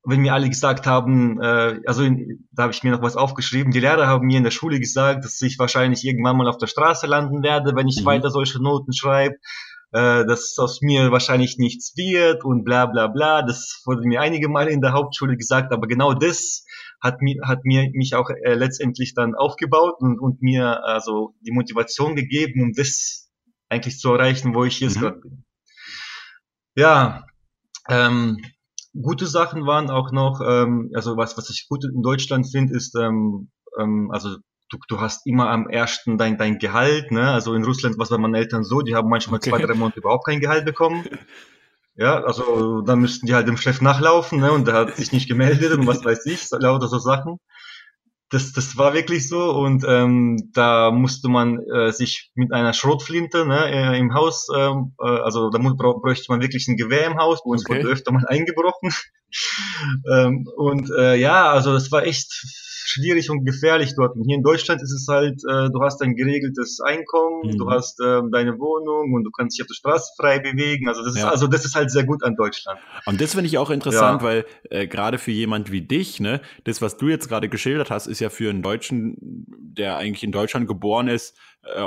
wenn 0.08 0.20
mir 0.20 0.32
alle 0.34 0.48
gesagt 0.48 0.86
haben, 0.86 1.40
äh, 1.40 1.80
also 1.86 2.02
in, 2.02 2.48
da 2.52 2.64
habe 2.64 2.72
ich 2.72 2.82
mir 2.82 2.92
noch 2.92 3.02
was 3.02 3.16
aufgeschrieben, 3.16 3.72
die 3.72 3.80
Lehrer 3.80 4.06
haben 4.06 4.26
mir 4.26 4.38
in 4.38 4.44
der 4.44 4.50
Schule 4.50 4.80
gesagt, 4.80 5.24
dass 5.24 5.40
ich 5.42 5.58
wahrscheinlich 5.58 6.04
irgendwann 6.04 6.36
mal 6.36 6.48
auf 6.48 6.58
der 6.58 6.66
Straße 6.66 7.06
landen 7.06 7.42
werde, 7.42 7.76
wenn 7.76 7.88
ich 7.88 8.00
mhm. 8.00 8.06
weiter 8.06 8.30
solche 8.30 8.62
Noten 8.62 8.92
schreibe 8.92 9.36
äh, 9.92 10.26
dass 10.26 10.58
aus 10.58 10.80
mir 10.82 11.10
wahrscheinlich 11.12 11.58
nichts 11.58 11.96
wird 11.96 12.44
und 12.44 12.64
bla 12.64 12.86
bla 12.86 13.06
bla. 13.06 13.42
Das 13.42 13.82
wurde 13.84 14.06
mir 14.06 14.20
einige 14.20 14.48
Male 14.48 14.70
in 14.70 14.80
der 14.80 14.92
Hauptschule 14.92 15.36
gesagt, 15.36 15.72
aber 15.72 15.86
genau 15.86 16.14
das 16.14 16.64
hat 17.00 17.22
mir, 17.22 17.40
hat 17.46 17.64
mir 17.64 17.90
mich 17.92 18.14
auch 18.14 18.30
äh, 18.30 18.54
letztendlich 18.54 19.14
dann 19.14 19.34
aufgebaut 19.34 19.96
und, 20.00 20.18
und 20.20 20.42
mir 20.42 20.84
also 20.84 21.34
die 21.40 21.52
Motivation 21.52 22.16
gegeben, 22.16 22.62
um 22.62 22.72
das 22.74 23.30
eigentlich 23.68 23.98
zu 23.98 24.12
erreichen, 24.12 24.54
wo 24.54 24.64
ich 24.64 24.80
jetzt 24.80 24.96
mhm. 24.96 25.00
gerade 25.00 25.20
bin. 25.20 25.44
Ja, 26.74 27.24
ähm, 27.88 28.38
gute 29.02 29.26
Sachen 29.26 29.66
waren 29.66 29.90
auch 29.90 30.12
noch, 30.12 30.40
ähm, 30.44 30.90
also 30.94 31.16
was, 31.16 31.36
was 31.36 31.50
ich 31.50 31.66
gut 31.68 31.84
in 31.84 32.02
Deutschland 32.02 32.50
finde, 32.50 32.74
ist, 32.74 32.94
ähm, 32.96 33.50
ähm, 33.78 34.10
also 34.12 34.36
du, 34.70 34.78
du 34.88 35.00
hast 35.00 35.26
immer 35.26 35.50
am 35.50 35.68
ersten 35.68 36.18
dein, 36.18 36.38
dein 36.38 36.58
Gehalt, 36.58 37.10
ne? 37.10 37.30
Also 37.30 37.54
in 37.54 37.64
Russland 37.64 37.98
war 37.98 38.04
es 38.04 38.10
bei 38.10 38.18
meinen 38.18 38.34
Eltern 38.34 38.64
so, 38.64 38.82
die 38.82 38.94
haben 38.94 39.08
manchmal 39.08 39.38
okay. 39.38 39.50
zwei, 39.50 39.58
drei 39.58 39.74
Monate 39.74 40.00
überhaupt 40.00 40.26
kein 40.26 40.40
Gehalt 40.40 40.64
bekommen. 40.64 41.04
Ja, 42.00 42.22
also 42.22 42.80
dann 42.82 43.00
müssten 43.00 43.26
die 43.26 43.34
halt 43.34 43.48
dem 43.48 43.56
Chef 43.56 43.80
nachlaufen, 43.80 44.38
ne? 44.38 44.52
Und 44.52 44.68
der 44.68 44.74
hat 44.74 44.94
sich 44.94 45.10
nicht 45.10 45.26
gemeldet 45.26 45.72
und 45.72 45.84
was 45.88 46.04
weiß 46.04 46.26
ich, 46.26 46.48
lauter 46.52 46.86
so 46.86 47.00
Sachen. 47.00 47.40
Das, 48.30 48.52
das 48.52 48.76
war 48.76 48.92
wirklich 48.92 49.28
so 49.28 49.52
und 49.52 49.84
ähm, 49.88 50.50
da 50.52 50.90
musste 50.90 51.28
man 51.28 51.58
äh, 51.74 51.92
sich 51.92 52.30
mit 52.34 52.52
einer 52.52 52.74
Schrotflinte 52.74 53.46
ne, 53.46 53.70
äh, 53.70 53.98
im 53.98 54.12
Haus, 54.14 54.48
ähm, 54.54 54.94
äh, 55.00 55.06
also 55.06 55.50
da 55.50 55.58
bräuchte 55.58 56.26
man 56.28 56.42
wirklich 56.42 56.68
ein 56.68 56.76
Gewehr 56.76 57.06
im 57.06 57.18
Haus, 57.18 57.42
bei 57.42 57.50
uns 57.50 57.64
okay. 57.64 57.78
wurde 57.78 57.92
öfter 57.92 58.12
mal 58.12 58.24
eingebrochen. 58.28 58.90
ähm, 60.12 60.46
und 60.56 60.90
äh, 60.98 61.16
ja, 61.16 61.50
also 61.50 61.72
das 61.72 61.90
war 61.90 62.04
echt 62.04 62.44
schwierig 62.88 63.30
und 63.30 63.44
gefährlich 63.44 63.94
dort. 63.94 64.16
Und 64.16 64.24
hier 64.24 64.36
in 64.36 64.42
Deutschland 64.42 64.82
ist 64.82 64.92
es 64.92 65.06
halt, 65.08 65.42
äh, 65.48 65.68
du 65.70 65.82
hast 65.82 66.00
ein 66.02 66.16
geregeltes 66.16 66.80
Einkommen, 66.80 67.42
mhm. 67.44 67.58
du 67.58 67.70
hast 67.70 68.00
äh, 68.00 68.22
deine 68.32 68.58
Wohnung 68.58 69.12
und 69.12 69.24
du 69.24 69.30
kannst 69.30 69.58
dich 69.58 69.62
auf 69.62 69.68
der 69.68 69.74
Straße 69.74 70.12
frei 70.16 70.38
bewegen. 70.38 70.88
Also 70.88 71.04
das 71.04 71.16
ja. 71.16 71.26
ist 71.26 71.30
also 71.30 71.46
das 71.46 71.64
ist 71.64 71.74
halt 71.74 71.90
sehr 71.90 72.04
gut 72.04 72.24
an 72.24 72.34
Deutschland. 72.36 72.80
Und 73.06 73.20
das 73.20 73.32
finde 73.32 73.46
ich 73.46 73.58
auch 73.58 73.70
interessant, 73.70 74.22
ja. 74.22 74.26
weil 74.26 74.46
äh, 74.70 74.86
gerade 74.86 75.18
für 75.18 75.30
jemand 75.30 75.70
wie 75.70 75.82
dich, 75.82 76.20
ne, 76.20 76.40
das 76.64 76.80
was 76.80 76.96
du 76.96 77.08
jetzt 77.08 77.28
gerade 77.28 77.48
geschildert 77.48 77.90
hast, 77.90 78.06
ist 78.06 78.20
ja 78.20 78.30
für 78.30 78.48
einen 78.48 78.62
Deutschen, 78.62 79.16
der 79.18 79.98
eigentlich 79.98 80.24
in 80.24 80.32
Deutschland 80.32 80.66
geboren 80.66 81.08
ist, 81.08 81.36
äh, 81.62 81.86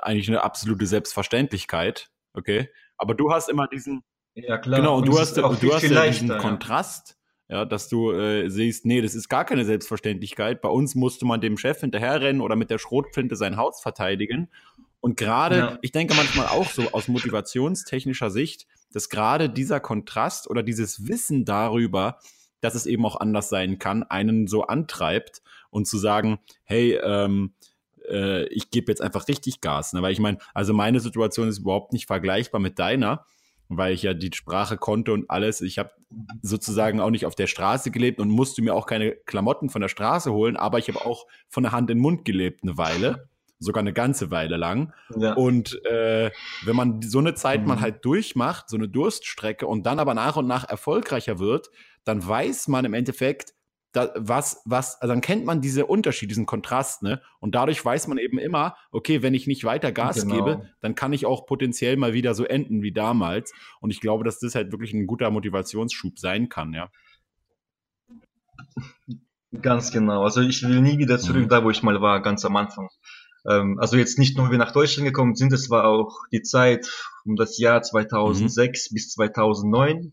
eigentlich 0.00 0.28
eine 0.28 0.44
absolute 0.44 0.86
Selbstverständlichkeit. 0.86 2.08
Okay, 2.34 2.68
aber 2.96 3.14
du 3.14 3.32
hast 3.32 3.48
immer 3.48 3.66
diesen 3.66 4.02
ja, 4.34 4.58
klar. 4.58 4.80
Genau, 4.80 4.96
und, 4.96 5.08
und 5.08 5.14
du 5.14 5.18
hast, 5.18 5.36
du 5.36 5.74
hast 5.74 5.82
ja 5.82 6.06
diesen. 6.06 6.28
Kontrast 6.36 7.15
ja, 7.48 7.64
dass 7.64 7.88
du 7.88 8.10
äh, 8.10 8.48
siehst, 8.48 8.86
nee, 8.86 9.00
das 9.00 9.14
ist 9.14 9.28
gar 9.28 9.44
keine 9.44 9.64
Selbstverständlichkeit. 9.64 10.60
Bei 10.60 10.68
uns 10.68 10.94
musste 10.94 11.24
man 11.26 11.40
dem 11.40 11.56
Chef 11.56 11.80
hinterherrennen 11.80 12.42
oder 12.42 12.56
mit 12.56 12.70
der 12.70 12.78
Schrotflinte 12.78 13.36
sein 13.36 13.56
Haus 13.56 13.80
verteidigen. 13.80 14.48
Und 15.00 15.16
gerade, 15.16 15.56
ja. 15.56 15.78
ich 15.82 15.92
denke 15.92 16.14
manchmal 16.14 16.48
auch 16.48 16.68
so 16.68 16.90
aus 16.92 17.06
motivationstechnischer 17.06 18.30
Sicht, 18.30 18.66
dass 18.92 19.08
gerade 19.08 19.48
dieser 19.48 19.78
Kontrast 19.78 20.50
oder 20.50 20.64
dieses 20.64 21.06
Wissen 21.06 21.44
darüber, 21.44 22.18
dass 22.60 22.74
es 22.74 22.86
eben 22.86 23.06
auch 23.06 23.20
anders 23.20 23.48
sein 23.48 23.78
kann, 23.78 24.02
einen 24.02 24.48
so 24.48 24.64
antreibt 24.64 25.42
und 25.70 25.86
zu 25.86 25.98
sagen, 25.98 26.38
hey, 26.64 26.98
ähm, 27.02 27.52
äh, 28.08 28.48
ich 28.48 28.70
gebe 28.70 28.90
jetzt 28.90 29.02
einfach 29.02 29.28
richtig 29.28 29.60
Gas. 29.60 29.92
Ne? 29.92 30.02
Weil 30.02 30.12
ich 30.12 30.18
meine, 30.18 30.38
also 30.54 30.72
meine 30.72 30.98
Situation 30.98 31.48
ist 31.48 31.58
überhaupt 31.58 31.92
nicht 31.92 32.06
vergleichbar 32.06 32.60
mit 32.60 32.78
deiner 32.78 33.24
weil 33.68 33.94
ich 33.94 34.02
ja 34.02 34.14
die 34.14 34.30
Sprache 34.34 34.76
konnte 34.76 35.12
und 35.12 35.30
alles. 35.30 35.60
Ich 35.60 35.78
habe 35.78 35.90
sozusagen 36.42 37.00
auch 37.00 37.10
nicht 37.10 37.26
auf 37.26 37.34
der 37.34 37.46
Straße 37.46 37.90
gelebt 37.90 38.20
und 38.20 38.28
musste 38.28 38.62
mir 38.62 38.74
auch 38.74 38.86
keine 38.86 39.12
Klamotten 39.12 39.70
von 39.70 39.80
der 39.80 39.88
Straße 39.88 40.32
holen, 40.32 40.56
aber 40.56 40.78
ich 40.78 40.88
habe 40.88 41.04
auch 41.04 41.26
von 41.48 41.62
der 41.62 41.72
Hand 41.72 41.90
in 41.90 41.98
den 41.98 42.02
Mund 42.02 42.24
gelebt 42.24 42.62
eine 42.62 42.78
Weile, 42.78 43.28
sogar 43.58 43.80
eine 43.80 43.92
ganze 43.92 44.30
Weile 44.30 44.56
lang. 44.56 44.92
Ja. 45.16 45.34
Und 45.34 45.84
äh, 45.84 46.30
wenn 46.64 46.76
man 46.76 47.02
so 47.02 47.18
eine 47.18 47.34
Zeit 47.34 47.62
mhm. 47.62 47.68
mal 47.68 47.80
halt 47.80 48.04
durchmacht, 48.04 48.68
so 48.68 48.76
eine 48.76 48.88
Durststrecke 48.88 49.66
und 49.66 49.84
dann 49.84 49.98
aber 49.98 50.14
nach 50.14 50.36
und 50.36 50.46
nach 50.46 50.68
erfolgreicher 50.68 51.38
wird, 51.38 51.70
dann 52.04 52.26
weiß 52.26 52.68
man 52.68 52.84
im 52.84 52.94
Endeffekt, 52.94 53.55
da, 53.96 54.12
was, 54.14 54.60
was, 54.66 55.00
also 55.00 55.12
dann 55.12 55.22
kennt 55.22 55.46
man 55.46 55.62
diese 55.62 55.86
Unterschied, 55.86 56.30
diesen 56.30 56.44
Kontrast, 56.44 57.02
ne? 57.02 57.22
Und 57.40 57.54
dadurch 57.54 57.82
weiß 57.82 58.08
man 58.08 58.18
eben 58.18 58.38
immer, 58.38 58.76
okay, 58.92 59.22
wenn 59.22 59.32
ich 59.32 59.46
nicht 59.46 59.64
weiter 59.64 59.90
Gas 59.90 60.22
genau. 60.22 60.34
gebe, 60.34 60.70
dann 60.80 60.94
kann 60.94 61.14
ich 61.14 61.24
auch 61.24 61.46
potenziell 61.46 61.96
mal 61.96 62.12
wieder 62.12 62.34
so 62.34 62.44
enden 62.44 62.82
wie 62.82 62.92
damals. 62.92 63.52
Und 63.80 63.90
ich 63.90 64.00
glaube, 64.00 64.24
dass 64.24 64.38
das 64.38 64.54
halt 64.54 64.70
wirklich 64.70 64.92
ein 64.92 65.06
guter 65.06 65.30
Motivationsschub 65.30 66.18
sein 66.18 66.50
kann, 66.50 66.74
ja. 66.74 66.90
Ganz 69.62 69.90
genau. 69.90 70.24
Also 70.24 70.42
ich 70.42 70.62
will 70.62 70.82
nie 70.82 70.98
wieder 70.98 71.18
zurück 71.18 71.44
mhm. 71.44 71.48
da, 71.48 71.64
wo 71.64 71.70
ich 71.70 71.82
mal 71.82 72.00
war, 72.02 72.20
ganz 72.20 72.44
am 72.44 72.56
Anfang. 72.56 72.88
Ähm, 73.48 73.78
also 73.80 73.96
jetzt 73.96 74.18
nicht 74.18 74.36
nur, 74.36 74.48
wie 74.48 74.52
wir 74.52 74.58
nach 74.58 74.72
Deutschland 74.72 75.06
gekommen 75.06 75.36
sind, 75.36 75.52
es 75.54 75.70
war 75.70 75.86
auch 75.86 76.18
die 76.32 76.42
Zeit 76.42 76.86
um 77.24 77.36
das 77.36 77.56
Jahr 77.58 77.80
2006 77.80 78.90
mhm. 78.90 78.94
bis 78.94 79.10
2009 79.12 80.12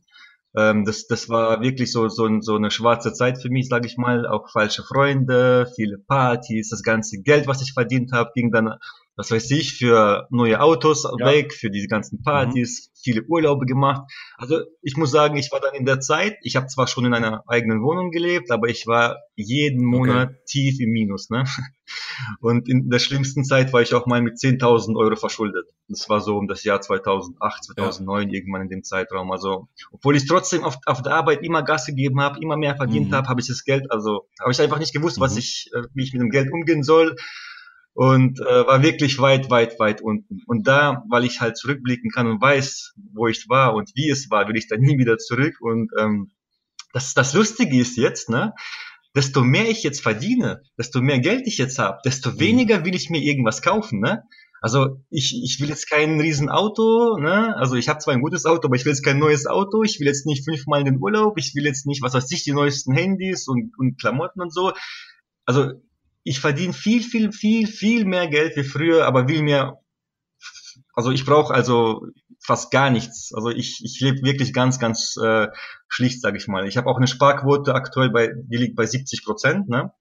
ähm, 0.55 0.85
das, 0.85 1.07
das 1.07 1.29
war 1.29 1.61
wirklich 1.61 1.91
so, 1.91 2.07
so, 2.07 2.29
so 2.41 2.55
eine 2.55 2.71
schwarze 2.71 3.13
Zeit 3.13 3.41
für 3.41 3.49
mich, 3.49 3.67
sage 3.67 3.87
ich 3.87 3.97
mal. 3.97 4.27
Auch 4.27 4.49
falsche 4.51 4.83
Freunde, 4.83 5.71
viele 5.75 5.97
Partys, 5.97 6.69
das 6.69 6.83
ganze 6.83 7.21
Geld, 7.21 7.47
was 7.47 7.61
ich 7.61 7.73
verdient 7.73 8.11
habe, 8.11 8.31
ging 8.35 8.51
dann 8.51 8.77
was 9.15 9.29
weiß 9.29 9.51
ich, 9.51 9.73
für 9.73 10.27
neue 10.31 10.59
Autos 10.59 11.03
ja. 11.03 11.25
weg, 11.25 11.53
für 11.53 11.69
diese 11.69 11.87
ganzen 11.87 12.19
mhm. 12.19 12.23
Partys, 12.23 12.89
mhm. 12.89 12.99
viele 13.03 13.23
Urlaube 13.23 13.65
gemacht. 13.65 14.11
Also 14.37 14.61
ich 14.81 14.97
muss 14.97 15.11
sagen, 15.11 15.37
ich 15.37 15.51
war 15.51 15.59
dann 15.59 15.75
in 15.75 15.85
der 15.85 15.99
Zeit, 15.99 16.37
ich 16.41 16.55
habe 16.55 16.67
zwar 16.67 16.87
schon 16.87 17.05
in 17.05 17.13
einer 17.13 17.43
eigenen 17.47 17.83
Wohnung 17.83 18.11
gelebt, 18.11 18.49
aber 18.49 18.69
ich 18.69 18.87
war 18.87 19.17
jeden 19.35 19.85
Monat 19.85 20.29
okay. 20.29 20.39
tief 20.47 20.79
im 20.79 20.89
Minus. 20.89 21.29
Ne? 21.29 21.43
Und 22.39 22.67
in 22.67 22.89
der 22.89 22.99
schlimmsten 22.99 23.43
Zeit 23.43 23.71
war 23.71 23.81
ich 23.81 23.93
auch 23.93 24.07
mal 24.07 24.21
mit 24.21 24.35
10.000 24.35 24.95
Euro 24.95 25.15
verschuldet. 25.15 25.67
Das 25.89 26.09
war 26.09 26.21
so 26.21 26.37
um 26.37 26.47
das 26.47 26.63
Jahr 26.63 26.81
2008, 26.81 27.63
2009, 27.65 28.29
ja. 28.29 28.33
irgendwann 28.35 28.63
in 28.63 28.69
dem 28.69 28.83
Zeitraum. 28.83 29.31
Also 29.31 29.67
obwohl 29.91 30.15
ich 30.15 30.25
trotzdem 30.25 30.63
auf, 30.63 30.77
auf 30.85 31.03
der 31.03 31.13
Arbeit 31.13 31.43
immer 31.43 31.61
Gas 31.61 31.85
gegeben 31.85 32.19
habe, 32.19 32.39
immer 32.41 32.57
mehr 32.57 32.75
verdient 32.75 33.09
mhm. 33.09 33.15
habe, 33.15 33.27
habe 33.27 33.41
ich 33.41 33.47
das 33.47 33.63
Geld, 33.63 33.91
also 33.91 34.27
habe 34.39 34.51
ich 34.51 34.59
einfach 34.59 34.79
nicht 34.79 34.93
gewusst, 34.93 35.17
mhm. 35.17 35.21
was 35.21 35.37
ich, 35.37 35.69
äh, 35.75 35.83
wie 35.93 36.03
ich 36.03 36.13
mit 36.13 36.21
dem 36.21 36.31
Geld 36.31 36.51
umgehen 36.51 36.81
soll 36.81 37.15
und 37.93 38.39
äh, 38.39 38.65
war 38.65 38.81
wirklich 38.81 39.19
weit, 39.19 39.49
weit, 39.49 39.79
weit 39.79 40.01
unten. 40.01 40.41
Und 40.47 40.67
da, 40.67 41.03
weil 41.09 41.25
ich 41.25 41.41
halt 41.41 41.57
zurückblicken 41.57 42.09
kann 42.11 42.27
und 42.27 42.41
weiß, 42.41 42.93
wo 43.13 43.27
ich 43.27 43.47
war 43.49 43.75
und 43.75 43.91
wie 43.95 44.09
es 44.09 44.29
war, 44.31 44.47
will 44.47 44.57
ich 44.57 44.67
da 44.67 44.77
nie 44.77 44.97
wieder 44.97 45.17
zurück. 45.17 45.55
Und 45.61 45.91
ähm, 45.99 46.31
das, 46.91 47.13
das 47.13 47.33
Lustige 47.33 47.79
ist 47.79 47.97
jetzt, 47.97 48.29
ne? 48.29 48.53
Desto 49.15 49.43
mehr 49.43 49.69
ich 49.69 49.83
jetzt 49.83 50.01
verdiene, 50.01 50.63
desto 50.75 50.99
mehr 50.99 51.19
Geld 51.19 51.45
ich 51.45 51.59
jetzt 51.59 51.77
habe, 51.77 51.99
desto 52.03 52.31
mhm. 52.31 52.39
weniger 52.39 52.83
will 52.83 52.95
ich 52.95 53.11
mir 53.11 53.21
irgendwas 53.21 53.61
kaufen, 53.61 53.99
ne? 53.99 54.23
Also 54.59 55.01
ich, 55.09 55.39
ich 55.43 55.59
will 55.59 55.67
jetzt 55.67 55.89
kein 55.89 56.19
Riesenauto, 56.19 57.17
ne? 57.19 57.55
Also 57.57 57.75
ich 57.75 57.89
habe 57.89 57.99
zwar 57.99 58.13
ein 58.13 58.21
gutes 58.21 58.45
Auto, 58.45 58.67
aber 58.67 58.75
ich 58.75 58.85
will 58.85 58.93
jetzt 58.93 59.03
kein 59.03 59.19
neues 59.19 59.45
Auto. 59.45 59.83
Ich 59.83 59.99
will 59.99 60.07
jetzt 60.07 60.25
nicht 60.25 60.45
fünfmal 60.45 60.79
in 60.79 60.85
den 60.85 61.01
Urlaub. 61.01 61.37
Ich 61.37 61.53
will 61.53 61.65
jetzt 61.65 61.85
nicht, 61.85 62.01
was 62.01 62.13
weiß 62.13 62.31
ich, 62.31 62.43
die 62.43 62.53
neuesten 62.53 62.93
Handys 62.93 63.47
und, 63.47 63.77
und 63.77 63.99
Klamotten 63.99 64.41
und 64.41 64.53
so. 64.53 64.71
Also 65.45 65.73
ich 66.23 66.39
verdiene 66.39 66.73
viel, 66.73 67.01
viel, 67.01 67.31
viel, 67.31 67.67
viel 67.67 68.05
mehr 68.05 68.27
Geld 68.27 68.55
wie 68.55 68.63
früher, 68.63 69.05
aber 69.05 69.27
will 69.27 69.43
mir, 69.43 69.77
also 70.93 71.11
ich 71.11 71.25
brauche 71.25 71.53
also 71.53 72.07
fast 72.39 72.71
gar 72.71 72.89
nichts. 72.89 73.33
Also 73.33 73.49
ich, 73.49 73.81
ich 73.83 73.99
lebe 73.99 74.23
wirklich 74.23 74.53
ganz, 74.53 74.79
ganz 74.79 75.15
äh, 75.17 75.47
schlicht, 75.87 76.21
sage 76.21 76.37
ich 76.37 76.47
mal. 76.47 76.67
Ich 76.67 76.77
habe 76.77 76.89
auch 76.89 76.97
eine 76.97 77.07
Sparquote 77.07 77.73
aktuell 77.73 78.09
bei, 78.09 78.31
die 78.33 78.57
liegt 78.57 78.75
bei 78.75 78.85
70 78.85 79.23
Prozent. 79.23 79.69
Ne? 79.69 79.91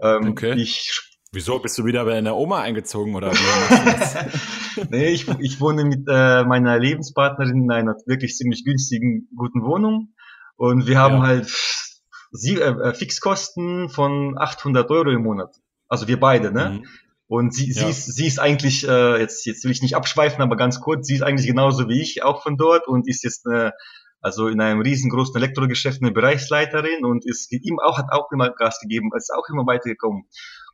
Ähm, 0.00 0.30
okay. 0.30 0.54
Ich, 0.54 0.90
Wieso 1.34 1.58
bist 1.60 1.78
du 1.78 1.86
wieder 1.86 2.04
bei 2.04 2.18
einer 2.18 2.36
Oma 2.36 2.60
eingezogen 2.60 3.14
oder 3.14 3.32
wie? 3.32 4.86
nee, 4.90 5.08
ich, 5.08 5.26
ich 5.40 5.60
wohne 5.60 5.84
mit 5.84 6.06
äh, 6.08 6.44
meiner 6.44 6.78
Lebenspartnerin 6.78 7.64
in 7.64 7.70
einer 7.70 7.96
wirklich 8.06 8.36
ziemlich 8.36 8.64
günstigen, 8.64 9.28
guten 9.34 9.62
Wohnung 9.62 10.14
und 10.56 10.86
wir 10.86 10.98
haben 10.98 11.16
ja. 11.16 11.22
halt 11.22 11.91
sie, 12.32 12.56
äh, 12.56 12.70
äh 12.70 12.94
Fixkosten 12.94 13.88
von 13.88 14.36
800 14.36 14.90
Euro 14.90 15.10
im 15.10 15.22
Monat. 15.22 15.54
Also 15.88 16.08
wir 16.08 16.18
beide, 16.18 16.52
ne? 16.52 16.80
Mhm. 16.80 16.86
Und 17.28 17.54
sie, 17.54 17.68
ja. 17.68 17.84
sie, 17.84 17.90
ist, 17.90 18.14
sie 18.14 18.26
ist 18.26 18.40
eigentlich, 18.40 18.86
äh, 18.86 19.18
jetzt, 19.18 19.46
jetzt 19.46 19.64
will 19.64 19.70
ich 19.70 19.80
nicht 19.80 19.96
abschweifen, 19.96 20.42
aber 20.42 20.56
ganz 20.56 20.80
kurz, 20.80 21.06
sie 21.06 21.14
ist 21.14 21.22
eigentlich 21.22 21.46
genauso 21.46 21.88
wie 21.88 22.00
ich, 22.00 22.22
auch 22.22 22.42
von 22.42 22.56
dort 22.56 22.88
und 22.88 23.08
ist 23.08 23.24
jetzt 23.24 23.46
eine, 23.46 23.72
also 24.20 24.48
in 24.48 24.60
einem 24.60 24.80
riesengroßen 24.82 25.34
Elektrogeschäft 25.36 26.02
eine 26.02 26.12
Bereichsleiterin 26.12 27.04
und 27.04 27.24
ist 27.26 27.50
ihm 27.52 27.78
auch, 27.78 27.98
hat 27.98 28.12
auch 28.12 28.30
immer 28.32 28.50
Gas 28.50 28.80
gegeben, 28.80 29.10
ist 29.16 29.32
auch 29.32 29.48
immer 29.50 29.66
weitergekommen. 29.66 30.24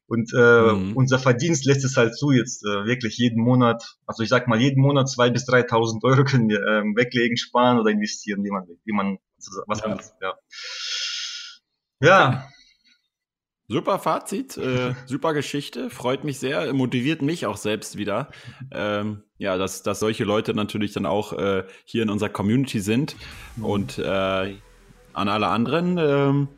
Und 0.07 0.33
äh, 0.35 0.73
mhm. 0.73 0.97
unser 0.97 1.19
Verdienst 1.19 1.67
lässt 1.67 1.85
es 1.85 1.97
halt 1.97 2.17
zu, 2.17 2.33
jetzt 2.33 2.65
äh, 2.65 2.87
wirklich 2.87 3.19
jeden 3.19 3.43
Monat, 3.43 3.97
also 4.07 4.23
ich 4.23 4.29
sag 4.29 4.49
mal, 4.49 4.59
jeden 4.59 4.81
Monat 4.81 5.09
zwei 5.09 5.31
bis 5.31 5.47
3.000 5.47 6.03
Euro 6.03 6.25
können 6.25 6.49
wir 6.49 6.61
ähm, 6.67 6.97
weglegen, 6.97 7.37
sparen 7.37 7.79
oder 7.79 7.91
investieren, 7.91 8.43
wie 8.43 8.51
man, 8.51 8.67
wie 8.85 8.93
man 8.93 9.19
was 9.67 9.81
ja. 9.81 9.89
man, 9.89 10.01
ja. 10.21 10.35
Ja. 12.01 12.49
Super 13.71 13.99
Fazit, 13.99 14.57
äh, 14.57 14.95
super 15.05 15.35
Geschichte, 15.35 15.91
freut 15.91 16.25
mich 16.25 16.39
sehr, 16.39 16.73
motiviert 16.73 17.21
mich 17.21 17.45
auch 17.45 17.59
selbst 17.59 17.99
wieder. 17.99 18.31
Ähm, 18.71 19.25
ja, 19.37 19.59
dass, 19.59 19.83
dass 19.83 20.01
solche 20.01 20.25
Leute 20.25 20.55
natürlich 20.55 20.95
dann 20.95 21.05
auch 21.05 21.35
äh, 21.35 21.65
hier 21.85 22.03
in 22.03 22.09
unserer 22.09 22.31
Community 22.31 22.81
sind. 22.81 23.15
Und 23.61 23.99
äh, 23.99 24.57
an 25.13 25.29
alle 25.29 25.49
anderen, 25.49 25.99
ähm, 25.99 26.49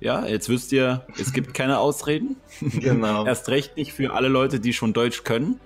ja, 0.00 0.26
jetzt 0.26 0.50
wisst 0.50 0.70
ihr, 0.72 1.06
es 1.18 1.32
gibt 1.32 1.54
keine 1.54 1.78
Ausreden. 1.78 2.36
Genau. 2.60 3.24
Erst 3.24 3.48
recht 3.48 3.76
nicht 3.78 3.94
für 3.94 4.12
alle 4.12 4.28
Leute, 4.28 4.60
die 4.60 4.74
schon 4.74 4.92
Deutsch 4.92 5.24
können 5.24 5.58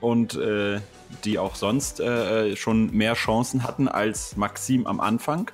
und 0.00 0.36
äh, 0.36 0.80
die 1.24 1.38
auch 1.38 1.54
sonst 1.54 2.00
äh, 2.00 2.56
schon 2.56 2.90
mehr 2.92 3.12
Chancen 3.14 3.64
hatten 3.64 3.88
als 3.88 4.36
Maxim 4.36 4.86
am 4.86 5.00
Anfang. 5.00 5.50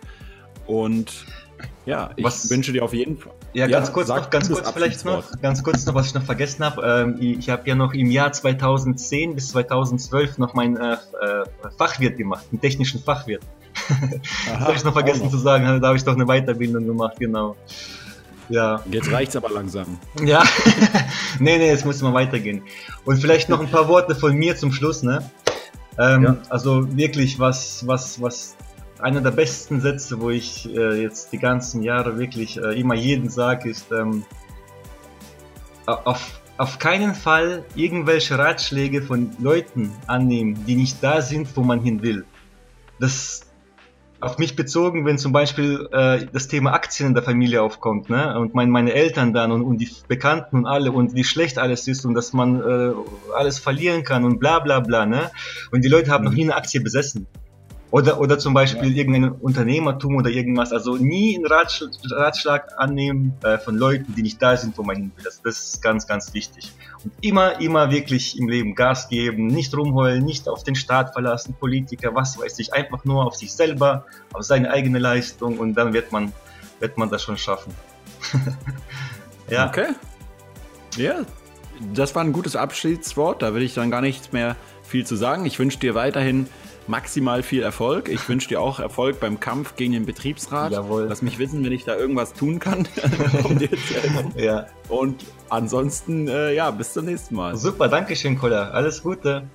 Und 0.67 1.27
ja, 1.85 2.11
ich 2.17 2.25
was, 2.25 2.51
wünsche 2.51 2.73
dir 2.73 2.83
auf 2.85 2.93
jeden 2.93 3.17
Fall. 3.17 3.33
Ja, 3.53 3.67
ganz 3.67 3.89
ja, 3.89 3.95
kurz, 3.95 4.09
noch, 4.09 4.31
ganz 4.31 4.49
kurz 4.49 4.71
vielleicht 4.71 5.05
noch, 5.05 5.25
ganz 5.41 5.63
kurz 5.63 5.87
noch, 5.87 5.95
was 5.95 6.09
ich 6.09 6.15
noch 6.15 6.25
vergessen 6.25 6.65
habe. 6.65 6.83
Ähm, 6.85 7.17
ich 7.21 7.49
habe 7.49 7.63
ja 7.67 7.75
noch 7.75 7.95
im 7.95 8.11
Jahr 8.11 8.33
2010 8.33 9.35
bis 9.35 9.49
2012 9.49 10.39
noch 10.39 10.55
mein 10.55 10.77
äh, 10.77 10.95
äh, 10.95 10.97
Fachwirt 11.79 12.19
gemacht, 12.19 12.47
einen 12.51 12.61
technischen 12.61 13.03
Fachwirt. 13.03 13.43
Das 14.47 14.61
habe 14.61 14.73
ich 14.75 14.85
noch 14.85 14.95
vergessen 14.95 15.25
noch. 15.25 15.31
zu 15.31 15.39
sagen. 15.39 15.81
Da 15.81 15.89
habe 15.89 15.97
ich 15.97 16.05
doch 16.05 16.15
eine 16.15 16.25
Weiterbildung 16.25 16.87
gemacht, 16.87 17.17
genau. 17.19 17.57
Ja. 18.49 18.83
Jetzt 18.91 19.11
reicht's 19.11 19.37
aber 19.37 19.51
langsam. 19.51 19.99
Ja. 20.25 20.43
nee, 21.39 21.59
nee, 21.59 21.69
jetzt 21.69 21.85
muss 21.85 22.01
mal 22.01 22.15
weitergehen. 22.15 22.63
Und 23.05 23.19
vielleicht 23.21 23.49
noch 23.49 23.61
ein 23.61 23.69
paar 23.69 23.89
Worte 23.89 24.15
von 24.15 24.35
mir 24.35 24.57
zum 24.57 24.73
Schluss, 24.73 25.03
ne? 25.03 25.29
Ähm, 25.99 26.23
ja. 26.23 26.37
Also 26.49 26.97
wirklich, 26.97 27.39
was, 27.39 27.87
was, 27.87 28.21
was 28.21 28.57
einer 29.01 29.21
der 29.21 29.31
besten 29.31 29.81
Sätze, 29.81 30.21
wo 30.21 30.31
ich 30.31 30.69
äh, 30.75 31.03
jetzt 31.03 31.33
die 31.33 31.39
ganzen 31.39 31.83
Jahre 31.83 32.19
wirklich 32.19 32.59
äh, 32.59 32.79
immer 32.79 32.95
jeden 32.95 33.29
sage, 33.29 33.69
ist, 33.69 33.93
ähm, 33.93 34.25
auf, 35.87 36.41
auf 36.57 36.79
keinen 36.79 37.15
Fall 37.15 37.65
irgendwelche 37.75 38.39
Ratschläge 38.39 39.03
von 39.03 39.31
Leuten 39.39 39.93
annehmen, 40.07 40.65
die 40.67 40.77
nicht 40.77 41.03
da 41.03 41.23
sind, 41.23 41.57
wo 41.57 41.63
man 41.63 41.81
hin 41.81 42.03
will. 42.03 42.25
Das 42.99 43.43
auf 44.19 44.39
mich 44.39 44.57
bezogen, 44.57 45.05
wenn 45.05 45.19
zum 45.19 45.33
Beispiel 45.33 45.89
äh, 45.93 46.27
das 46.33 46.49
Thema 46.49 46.73
Aktien 46.73 47.09
in 47.11 47.15
der 47.15 47.23
Familie 47.23 47.63
aufkommt, 47.63 48.09
ne? 48.09 48.39
Und 48.39 48.55
mein, 48.55 48.71
meine 48.71 48.95
Eltern 48.95 49.35
dann 49.35 49.53
und, 49.53 49.63
und 49.63 49.79
die 49.79 49.91
Bekannten 50.09 50.57
und 50.57 50.67
alle 50.67 50.91
und 50.91 51.15
wie 51.15 51.23
schlecht 51.23 51.59
alles 51.59 51.87
ist 51.87 52.07
und 52.07 52.15
dass 52.15 52.33
man 52.33 52.61
äh, 52.61 52.93
alles 53.37 53.59
verlieren 53.59 54.05
kann 54.05 54.25
und 54.25 54.39
bla 54.39 54.59
bla 54.59 54.81
bla, 54.81 55.05
ne? 55.05 55.31
Und 55.71 55.85
die 55.85 55.89
Leute 55.89 56.11
haben 56.11 56.25
mhm. 56.25 56.31
noch 56.31 56.37
nie 56.37 56.45
eine 56.45 56.57
Aktie 56.57 56.81
besessen. 56.81 57.27
Oder, 57.97 58.21
oder 58.21 58.39
zum 58.39 58.53
Beispiel 58.53 58.91
ja. 58.91 58.99
irgendein 58.99 59.33
Unternehmertum 59.33 60.17
oder 60.17 60.29
irgendwas. 60.29 60.71
Also 60.71 60.97
nie 60.97 61.35
einen 61.35 61.47
Ratschlag, 61.47 61.93
Ratschlag 62.11 62.73
annehmen 62.77 63.33
äh, 63.43 63.57
von 63.57 63.75
Leuten, 63.75 64.15
die 64.15 64.21
nicht 64.21 64.43
da 64.43 64.55
sind, 64.55 64.77
wo 64.77 64.83
man 64.83 64.97
hin 64.97 65.13
will. 65.17 65.25
Das, 65.25 65.41
das 65.41 65.65
ist 65.65 65.83
ganz, 65.83 66.07
ganz 66.07 66.35
wichtig. 66.35 66.71
Und 67.03 67.15
immer, 67.23 67.59
immer 67.59 67.91
wirklich 67.91 68.39
im 68.39 68.51
Leben 68.51 68.75
Gas 68.75 69.09
geben, 69.09 69.47
nicht 69.47 69.75
rumheulen, 69.75 70.27
nicht 70.27 70.47
auf 70.47 70.63
den 70.63 70.75
Staat 70.75 71.15
verlassen, 71.15 71.57
Politiker, 71.59 72.15
was 72.15 72.39
weiß 72.39 72.59
ich, 72.59 72.75
einfach 72.75 73.03
nur 73.07 73.25
auf 73.25 73.35
sich 73.35 73.55
selber, 73.55 74.05
auf 74.35 74.43
seine 74.43 74.71
eigene 74.71 74.99
Leistung 74.99 75.59
und 75.59 75.73
dann 75.73 75.95
wird 75.95 76.13
man, 76.13 76.35
wird 76.81 76.99
man 76.99 77.09
das 77.09 77.23
schon 77.23 77.39
schaffen. 77.39 77.73
ja. 79.49 79.69
Okay. 79.69 79.95
Ja, 80.99 81.25
das 81.95 82.15
war 82.15 82.23
ein 82.23 82.35
gutes 82.35 82.57
Abschiedswort. 82.57 83.41
Da 83.41 83.55
will 83.55 83.63
ich 83.63 83.73
dann 83.73 83.91
gar 83.91 84.03
nichts 84.03 84.33
mehr 84.33 84.55
viel 84.83 85.07
zu 85.07 85.17
sagen. 85.17 85.47
Ich 85.47 85.59
wünsche 85.59 85.79
dir 85.79 85.95
weiterhin 85.95 86.47
maximal 86.89 87.43
viel 87.43 87.63
Erfolg. 87.63 88.09
Ich 88.09 88.29
wünsche 88.29 88.49
dir 88.49 88.61
auch 88.61 88.81
Erfolg 88.81 89.21
beim 89.21 89.41
Kampf 89.41 89.77
gegen 89.77 89.93
den 89.93 90.07
Betriebsrat. 90.07 90.73
Jawohl. 90.73 91.07
Lass 91.09 91.23
mich 91.23 91.39
wissen, 91.39 91.65
wenn 91.65 91.73
ich 91.73 91.85
da 91.85 91.97
irgendwas 91.97 92.33
tun 92.33 92.59
kann, 92.59 92.87
um 93.45 93.59
dir 93.59 93.71
zu 93.71 93.95
helfen. 93.95 94.33
Ja. 94.37 94.67
Und 94.89 95.25
ansonsten, 95.49 96.29
äh, 96.29 96.53
ja, 96.53 96.71
bis 96.71 96.93
zum 96.93 97.07
nächsten 97.07 97.35
Mal. 97.35 97.57
Super, 97.57 97.89
danke 97.89 98.17
schön, 98.17 98.39
Koller. 98.39 98.73
Alles 98.75 99.03
Gute. 99.03 99.49